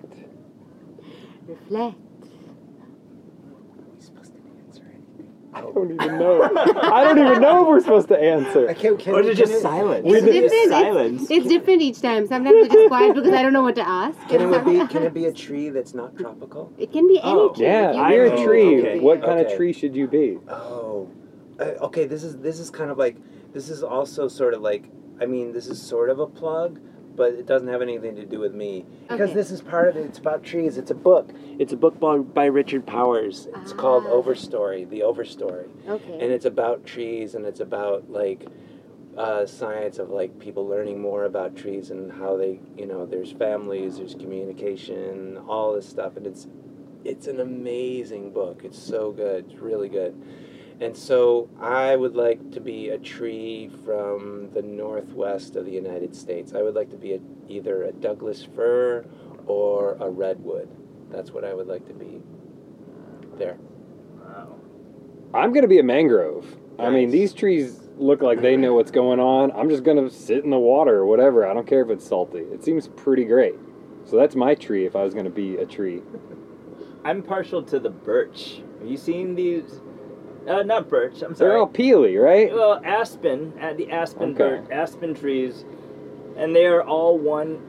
Reflect. 1.46 1.96
we 3.94 4.00
supposed 4.00 4.32
to 4.32 4.40
answer 4.66 4.82
anything? 4.84 5.37
I 5.54 5.60
don't 5.62 5.90
even 5.92 6.18
know. 6.18 6.42
I 6.44 7.04
don't 7.04 7.18
even 7.18 7.40
know 7.40 7.62
if 7.62 7.68
we're 7.68 7.80
supposed 7.80 8.08
to 8.08 8.18
answer. 8.18 8.68
I 8.68 8.74
can't, 8.74 8.98
can 8.98 9.14
Or 9.14 9.20
is 9.22 9.28
it 9.28 9.36
just 9.46 9.62
silence? 9.62 10.04
It's 10.06 10.24
did- 10.24 10.32
different. 10.32 10.52
It's, 10.52 10.70
silence. 10.70 11.30
it's 11.30 11.46
different 11.48 11.82
each 11.82 12.00
time. 12.02 12.26
Sometimes 12.26 12.56
it's 12.66 12.74
just 12.74 12.88
quiet 12.94 13.14
because 13.14 13.32
I 13.32 13.42
don't 13.42 13.52
know 13.54 13.62
what 13.62 13.74
to 13.76 13.88
ask. 13.88 14.18
Can 14.28 14.52
it 14.52 14.64
be? 14.64 14.86
Can 14.86 15.02
it 15.04 15.14
be 15.14 15.24
a 15.24 15.32
tree 15.44 15.70
that's 15.70 15.94
not 15.94 16.16
tropical? 16.18 16.72
It 16.78 16.92
can 16.92 17.08
be 17.08 17.18
any 17.18 17.30
Oh, 17.32 17.48
tree. 17.54 17.64
Yeah, 17.66 17.90
If 17.90 17.96
you 18.10 18.16
you're 18.16 18.34
a 18.34 18.44
tree, 18.44 18.78
okay. 18.80 18.98
what 19.00 19.22
kind 19.22 19.40
of 19.40 19.54
tree 19.56 19.72
should 19.72 19.96
you 19.96 20.06
be? 20.06 20.38
Oh, 20.48 21.08
uh, 21.58 21.62
okay. 21.86 22.04
This 22.04 22.24
is 22.24 22.36
this 22.38 22.58
is 22.60 22.70
kind 22.70 22.90
of 22.90 22.98
like 22.98 23.16
this 23.54 23.70
is 23.70 23.82
also 23.82 24.28
sort 24.28 24.52
of 24.54 24.60
like 24.60 24.84
I 25.20 25.24
mean 25.26 25.52
this 25.52 25.66
is 25.66 25.80
sort 25.80 26.10
of 26.10 26.18
a 26.20 26.26
plug, 26.26 26.78
but 27.18 27.32
it 27.34 27.44
doesn't 27.46 27.68
have 27.68 27.82
anything 27.82 28.14
to 28.16 28.24
do 28.24 28.38
with 28.38 28.54
me 28.54 28.86
because 29.08 29.30
Okay. 29.30 29.34
this 29.34 29.50
is 29.50 29.60
part 29.60 29.88
of 29.88 29.96
it. 29.96 30.06
It's 30.06 30.18
about 30.18 30.42
trees. 30.44 30.78
It's 30.78 30.92
a 30.92 30.94
book. 30.94 31.28
It's 31.58 31.72
a 31.72 31.76
book 31.76 31.98
by, 32.00 32.16
by 32.18 32.46
Richard 32.46 32.86
Powers. 32.86 33.48
It's 33.56 33.72
called 33.74 34.04
Ah. 34.06 34.10
Overstory, 34.12 34.88
the 34.88 35.00
Overstory, 35.00 35.66
Okay. 35.86 36.12
and 36.20 36.32
it's 36.32 36.46
about 36.46 36.86
trees 36.86 37.34
and 37.34 37.44
it's 37.44 37.60
about 37.60 38.08
like 38.10 38.46
uh, 39.16 39.44
science 39.44 39.98
of 39.98 40.10
like 40.10 40.38
people 40.38 40.64
learning 40.68 41.00
more 41.00 41.24
about 41.24 41.56
trees 41.56 41.90
and 41.90 42.12
how 42.12 42.36
they 42.36 42.60
you 42.76 42.86
know 42.86 43.04
there's 43.04 43.32
families, 43.32 43.98
there's 43.98 44.14
communication, 44.14 45.36
all 45.48 45.72
this 45.74 45.88
stuff, 45.88 46.16
and 46.16 46.24
it's 46.26 46.46
it's 47.04 47.26
an 47.26 47.40
amazing 47.40 48.30
book. 48.32 48.62
It's 48.64 48.78
so 48.78 49.10
good. 49.10 49.46
It's 49.50 49.60
really 49.60 49.88
good. 49.88 50.14
And 50.80 50.96
so 50.96 51.50
I 51.60 51.96
would 51.96 52.14
like 52.14 52.52
to 52.52 52.60
be 52.60 52.90
a 52.90 52.98
tree 52.98 53.70
from 53.84 54.50
the 54.52 54.62
northwest 54.62 55.56
of 55.56 55.64
the 55.64 55.72
United 55.72 56.14
States. 56.14 56.54
I 56.54 56.62
would 56.62 56.74
like 56.74 56.90
to 56.90 56.96
be 56.96 57.14
a, 57.14 57.20
either 57.48 57.84
a 57.84 57.92
Douglas 57.92 58.44
fir 58.44 59.04
or 59.46 59.96
a 60.00 60.08
redwood. 60.08 60.68
That's 61.10 61.32
what 61.32 61.44
I 61.44 61.52
would 61.52 61.66
like 61.66 61.86
to 61.88 61.94
be. 61.94 62.22
There. 63.36 63.56
Wow. 64.20 64.56
I'm 65.34 65.52
gonna 65.52 65.68
be 65.68 65.78
a 65.78 65.82
mangrove. 65.82 66.56
I 66.78 66.90
mean, 66.90 67.10
these 67.10 67.32
trees 67.32 67.80
look 67.96 68.22
like 68.22 68.40
they 68.40 68.56
know 68.56 68.74
what's 68.74 68.92
going 68.92 69.18
on. 69.18 69.50
I'm 69.52 69.68
just 69.68 69.82
gonna 69.82 70.08
sit 70.10 70.44
in 70.44 70.50
the 70.50 70.58
water 70.58 70.94
or 70.94 71.06
whatever. 71.06 71.44
I 71.46 71.54
don't 71.54 71.66
care 71.66 71.82
if 71.82 71.90
it's 71.90 72.06
salty. 72.06 72.40
It 72.40 72.62
seems 72.62 72.88
pretty 72.88 73.24
great. 73.24 73.56
So 74.04 74.16
that's 74.16 74.36
my 74.36 74.54
tree 74.54 74.86
if 74.86 74.94
I 74.94 75.02
was 75.02 75.12
gonna 75.12 75.28
be 75.28 75.56
a 75.56 75.66
tree. 75.66 76.02
I'm 77.04 77.22
partial 77.22 77.62
to 77.64 77.80
the 77.80 77.90
birch. 77.90 78.62
Have 78.78 78.88
you 78.88 78.96
seen 78.96 79.34
these? 79.34 79.80
Uh, 80.48 80.62
not 80.62 80.88
birch. 80.88 81.22
I'm 81.22 81.34
sorry. 81.34 81.50
They're 81.50 81.58
all 81.58 81.68
peely, 81.68 82.22
right? 82.22 82.52
Well, 82.52 82.80
aspen, 82.84 83.52
uh, 83.60 83.74
the 83.74 83.90
aspen 83.90 84.30
Okay. 84.30 84.36
birch, 84.60 84.70
aspen 84.70 85.14
trees, 85.14 85.64
and 86.36 86.54
they 86.56 86.66
are 86.66 86.82
all 86.82 87.18
one 87.18 87.60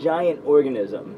giant 0.00 0.40
organism. 0.46 1.16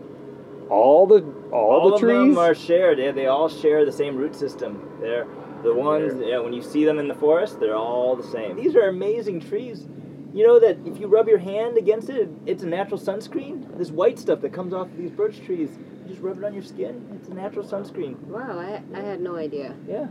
All 0.68 1.06
the 1.06 1.24
all, 1.52 1.88
the 1.90 1.94
of 1.94 2.00
trees. 2.00 2.34
them 2.34 2.38
are 2.38 2.54
shared. 2.54 2.98
They, 2.98 3.12
they 3.12 3.26
all 3.26 3.48
share 3.48 3.84
the 3.84 3.92
same 3.92 4.16
root 4.16 4.34
system. 4.34 4.82
They're 5.00 5.26
the 5.62 5.72
ones. 5.72 6.14
Yeah, 6.20 6.40
when 6.40 6.52
you 6.52 6.60
see 6.62 6.84
them 6.84 6.98
in 6.98 7.06
the 7.06 7.14
forest, 7.14 7.60
they're 7.60 7.76
all 7.76 8.16
the 8.16 8.26
same. 8.26 8.56
These 8.56 8.74
are 8.74 8.88
amazing 8.88 9.40
trees. 9.40 9.86
You 10.34 10.46
know 10.46 10.58
that 10.60 10.76
if 10.84 10.98
you 10.98 11.06
rub 11.06 11.28
your 11.28 11.38
hand 11.38 11.78
against 11.78 12.10
it, 12.10 12.28
it's 12.46 12.62
a 12.62 12.66
natural 12.66 13.00
sunscreen. 13.00 13.78
This 13.78 13.90
white 13.90 14.18
stuff 14.18 14.40
that 14.40 14.52
comes 14.52 14.74
off 14.74 14.88
of 14.88 14.96
these 14.98 15.10
birch 15.12 15.40
trees, 15.46 15.70
you 16.02 16.08
just 16.08 16.20
rub 16.20 16.36
it 16.36 16.44
on 16.44 16.52
your 16.52 16.64
skin. 16.64 17.08
It's 17.14 17.28
a 17.28 17.34
natural 17.34 17.64
sunscreen. 17.64 18.18
Wow, 18.24 18.58
I, 18.58 18.82
I 18.94 19.00
had 19.00 19.20
no 19.20 19.36
idea. 19.36 19.74
Yeah. 19.88 20.08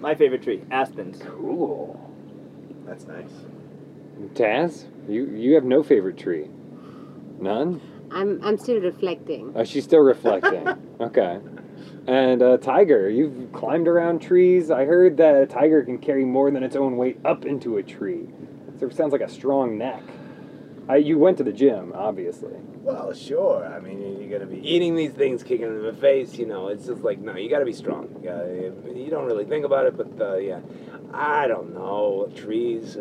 My 0.00 0.14
favorite 0.14 0.42
tree, 0.42 0.62
aspens. 0.70 1.20
Cool. 1.20 1.98
That's 2.86 3.06
nice. 3.06 3.30
Taz, 4.34 4.84
you 5.08 5.26
you 5.30 5.54
have 5.54 5.64
no 5.64 5.82
favorite 5.82 6.16
tree. 6.16 6.48
None. 7.40 7.80
I'm 8.10 8.40
I'm 8.42 8.56
still 8.56 8.80
reflecting. 8.80 9.52
Oh, 9.54 9.64
she's 9.64 9.84
still 9.84 10.00
reflecting. 10.00 10.68
okay. 11.00 11.40
And 12.06 12.40
uh, 12.40 12.56
tiger, 12.58 13.10
you've 13.10 13.52
climbed 13.52 13.88
around 13.88 14.20
trees. 14.20 14.70
I 14.70 14.84
heard 14.84 15.16
that 15.16 15.34
a 15.34 15.46
tiger 15.46 15.82
can 15.82 15.98
carry 15.98 16.24
more 16.24 16.50
than 16.50 16.62
its 16.62 16.76
own 16.76 16.96
weight 16.96 17.18
up 17.24 17.44
into 17.44 17.78
a 17.78 17.82
tree. 17.82 18.28
So 18.78 18.86
it 18.86 18.94
sounds 18.94 19.12
like 19.12 19.22
a 19.22 19.28
strong 19.28 19.76
neck. 19.76 20.02
I, 20.88 20.96
you 20.96 21.18
went 21.18 21.38
to 21.38 21.44
the 21.44 21.52
gym, 21.52 21.92
obviously. 21.94 22.54
Well, 22.82 23.12
sure. 23.12 23.66
I 23.66 23.80
mean, 23.80 24.20
you're 24.20 24.38
gonna 24.38 24.50
be 24.50 24.60
eating 24.66 24.94
these 24.94 25.10
things, 25.10 25.42
kicking 25.42 25.66
them 25.66 25.78
in 25.78 25.82
the 25.82 26.00
face. 26.00 26.34
You 26.34 26.46
know, 26.46 26.68
it's 26.68 26.86
just 26.86 27.02
like 27.02 27.18
no, 27.18 27.36
you 27.36 27.50
gotta 27.50 27.64
be 27.64 27.72
strong. 27.72 28.08
You, 28.22 28.28
gotta, 28.28 28.98
you 28.98 29.10
don't 29.10 29.26
really 29.26 29.44
think 29.44 29.64
about 29.64 29.86
it, 29.86 29.96
but 29.96 30.20
uh, 30.20 30.36
yeah, 30.36 30.60
I 31.12 31.48
don't 31.48 31.74
know. 31.74 32.30
Trees, 32.36 32.96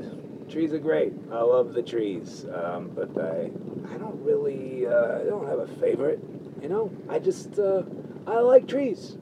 trees 0.50 0.74
are 0.74 0.80
great. 0.80 1.14
I 1.32 1.42
love 1.42 1.74
the 1.74 1.84
trees, 1.84 2.46
um, 2.54 2.92
but 2.96 3.16
I, 3.22 3.52
I 3.94 3.98
don't 3.98 4.20
really, 4.24 4.88
uh, 4.88 5.20
I 5.20 5.24
don't 5.24 5.48
have 5.48 5.60
a 5.60 5.68
favorite. 5.68 6.20
You 6.62 6.70
know, 6.70 6.92
I 7.10 7.20
just, 7.20 7.60
uh, 7.60 7.84
I 8.26 8.40
like 8.40 8.68
trees. 8.68 9.18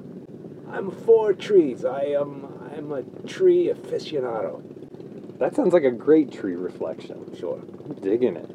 I'm 0.72 0.90
for 0.92 1.34
trees. 1.34 1.84
I 1.84 2.04
am, 2.04 2.48
I'm 2.74 2.92
a 2.92 3.04
tree 3.28 3.68
aficionado. 3.68 4.73
That 5.40 5.56
sounds 5.56 5.74
like 5.74 5.84
a 5.84 5.92
great 5.92 6.32
tree 6.32 6.56
reflection. 6.56 7.36
Sure. 7.38 7.60
I'm 7.86 7.96
digging 7.96 8.36
it. 8.38 8.50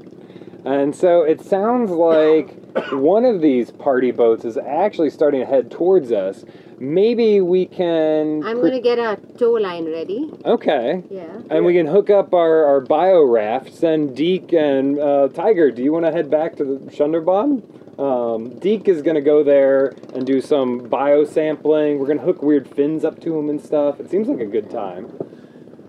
And 0.65 0.95
so 0.95 1.23
it 1.23 1.41
sounds 1.41 1.91
like 1.91 2.57
one 2.93 3.25
of 3.25 3.41
these 3.41 3.71
party 3.71 4.11
boats 4.11 4.45
is 4.45 4.57
actually 4.57 5.11
starting 5.11 5.41
to 5.41 5.47
head 5.47 5.71
towards 5.71 6.13
us. 6.13 6.45
Maybe 6.81 7.41
we 7.41 7.67
can. 7.67 8.43
I'm 8.45 8.61
pre- 8.61 8.71
gonna 8.71 8.83
get 8.83 8.99
our 8.99 9.17
tow 9.39 9.53
line 9.53 9.87
ready. 9.87 10.31
Okay. 10.45 11.03
Yeah. 11.11 11.41
And 11.51 11.65
we 11.65 11.75
can 11.75 11.87
hook 11.87 12.11
up 12.11 12.33
our, 12.35 12.65
our 12.65 12.81
bio 12.81 13.25
raft, 13.25 13.75
send 13.75 14.17
Deke 14.17 14.53
and 14.53 14.99
uh, 14.99 15.29
Tiger. 15.29 15.71
Do 15.71 15.83
you 15.83 15.93
want 15.93 16.07
to 16.07 16.13
head 16.13 16.31
back 16.31 16.57
to 16.57 16.65
the 16.65 16.79
Shunderbahn? 16.91 17.63
Um, 17.99 18.59
Deke 18.61 18.89
is 18.89 19.03
going 19.03 19.17
to 19.17 19.21
go 19.21 19.43
there 19.43 19.89
and 20.15 20.25
do 20.25 20.41
some 20.41 20.89
bio 20.89 21.25
sampling. 21.25 21.99
We're 21.99 22.07
going 22.07 22.19
to 22.19 22.25
hook 22.25 22.43
weird 22.43 22.69
fins 22.69 23.05
up 23.05 23.21
to 23.23 23.37
him 23.37 23.49
and 23.49 23.61
stuff. 23.61 23.99
It 23.99 24.09
seems 24.09 24.29
like 24.29 24.39
a 24.39 24.47
good 24.47 24.71
time. 24.71 25.11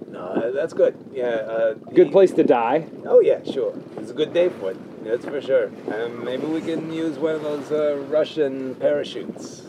No, 0.10 0.51
that's 0.53 0.74
good. 0.74 0.95
Yeah. 1.14 1.26
Uh, 1.28 1.74
Good 1.93 2.07
the- 2.07 2.12
place 2.12 2.32
to 2.34 2.43
die. 2.43 2.88
Oh 3.05 3.20
yeah, 3.22 3.43
sure. 3.43 3.74
It's 3.97 4.12
a 4.12 4.14
good 4.14 4.34
day 4.34 4.49
for 4.49 4.72
it. 4.72 5.03
That's 5.03 5.24
for 5.26 5.39
sure. 5.41 5.72
Um, 5.93 6.24
maybe 6.26 6.45
we 6.45 6.62
can 6.62 6.91
use 6.91 7.18
one 7.18 7.36
of 7.36 7.41
those 7.43 7.72
uh, 7.72 7.97
Russian 8.10 8.76
parachutes. 8.76 9.64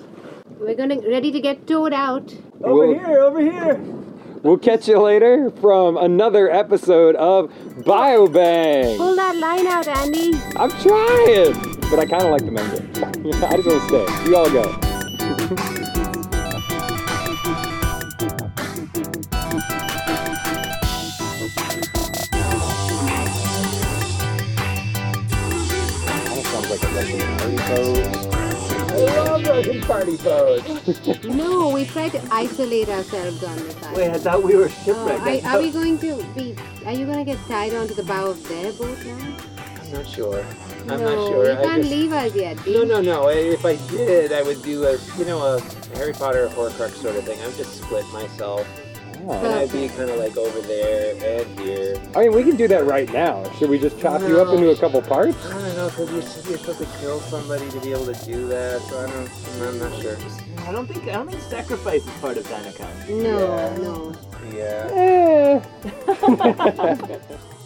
We're 0.59 0.75
gonna 0.75 0.99
ready 1.09 1.31
to 1.33 1.41
get 1.41 1.67
towed 1.67 1.93
out. 1.93 2.35
Over 2.63 2.87
We'll- 2.89 2.99
here, 2.99 3.21
over 3.21 3.41
here. 3.41 3.81
We'll 4.43 4.57
catch 4.59 4.89
you 4.89 4.99
later 4.99 5.51
from 5.61 5.99
another 5.99 6.51
episode 6.51 7.15
of 7.17 7.51
BioBang. 7.85 8.97
Pull 8.97 9.15
that 9.17 9.37
line 9.37 9.67
out, 9.67 9.87
Andy. 9.87 10.33
I'm 10.57 10.71
trying, 10.81 11.53
but 11.91 11.99
I 11.99 12.07
kind 12.07 12.23
of 12.25 12.31
like 12.31 12.47
the 12.47 12.51
mango. 12.51 12.77
I 13.47 13.57
just 13.57 13.69
want 13.69 13.83
to 13.83 13.89
stay. 13.89 14.31
You 14.31 14.37
all 14.37 14.51
go. 14.51 15.77
I 29.61 29.73
love 29.73 29.89
Russian 29.89 30.19
party. 30.19 31.29
No, 31.29 31.69
we 31.71 31.85
try 31.87 32.09
to 32.09 32.21
isolate 32.33 32.89
ourselves 32.89 33.43
on 33.45 33.57
this 33.57 33.77
island. 33.83 33.97
Wait, 33.97 34.11
I 34.11 34.19
thought 34.19 34.43
we 34.43 34.57
were 34.57 34.65
Oh, 34.71 34.85
shipwrecked. 34.85 35.45
are, 35.45 35.57
are 35.57 35.61
we 35.63 35.71
going 35.71 35.99
to 35.99 36.23
be? 36.35 36.57
Are 36.87 36.93
you 36.93 37.07
gonna 37.07 37.25
get 37.25 37.39
tied 37.47 37.75
onto 37.75 37.95
the 37.95 38.03
bow 38.03 38.31
of 38.31 38.49
their 38.49 38.73
boat 38.73 38.99
now? 39.05 39.37
I'm 39.83 39.93
not 39.93 40.07
sure. 40.09 40.45
I'm 40.83 40.87
no, 40.87 40.97
not 40.99 41.29
sure. 41.29 41.45
you 41.47 41.53
I 41.59 41.63
can't 41.63 41.83
just- 41.83 41.91
leave 41.95 42.13
us 42.13 42.35
yet. 42.35 42.67
No, 42.67 42.85
no, 42.85 43.01
no. 43.01 43.29
If 43.29 43.65
I 43.65 43.77
did, 43.91 44.33
I 44.33 44.43
would 44.43 44.63
do 44.63 44.85
a, 44.85 44.97
you 45.19 45.25
know, 45.25 45.41
a 45.57 45.61
Harry 45.97 46.13
Potter 46.13 46.49
Horcrux 46.49 46.93
sort 47.03 47.17
of 47.17 47.25
thing. 47.25 47.41
I 47.43 47.47
would 47.47 47.57
just 47.57 47.83
split 47.83 48.07
myself, 48.13 48.67
and 49.21 49.31
Oh. 49.31 49.59
I'd 49.61 49.71
be 49.73 49.89
kind 49.89 50.11
of 50.11 50.19
like 50.19 50.37
over 50.37 50.61
there 50.63 51.15
and 51.41 51.61
here. 51.61 51.97
I 52.15 52.21
mean, 52.23 52.33
we 52.35 52.43
can 52.43 52.57
do 52.57 52.67
that 52.69 52.85
right 52.87 53.11
now. 53.13 53.45
Should 53.59 53.71
we 53.71 53.79
just 53.79 53.99
chop 54.01 54.21
you 54.23 54.41
up 54.41 54.53
into 54.55 54.71
a 54.71 54.77
couple 54.77 55.01
parts? 55.03 55.37
I 55.47 55.53
don't 55.53 55.77
know, 55.77 55.89
because 55.89 56.11
you're, 56.11 56.25
you're 56.51 56.59
supposed 56.59 56.79
to 56.79 56.87
kill 57.01 57.21
somebody 57.21 57.69
to 57.71 57.81
be 57.81 57.93
able 57.93 58.07
to 58.13 58.25
do 58.25 58.47
that, 58.49 58.81
so 58.83 58.99
I 59.01 59.07
don't, 59.11 59.31
I'm 59.69 59.79
not 59.79 59.93
sure. 60.01 60.17
I 60.67 60.73
don't 60.73 60.87
think 60.87 61.05
I 61.05 61.13
don't 61.13 61.29
think 61.31 61.43
sacrifice 61.43 62.05
is 62.07 62.13
part 62.21 62.37
of 62.37 62.45
Dinacon. 62.47 63.09
No, 63.09 63.39
Yeah. 63.39 63.77
no. 63.79 64.13
Yeah. 64.55 64.91
Eh. 64.95 65.61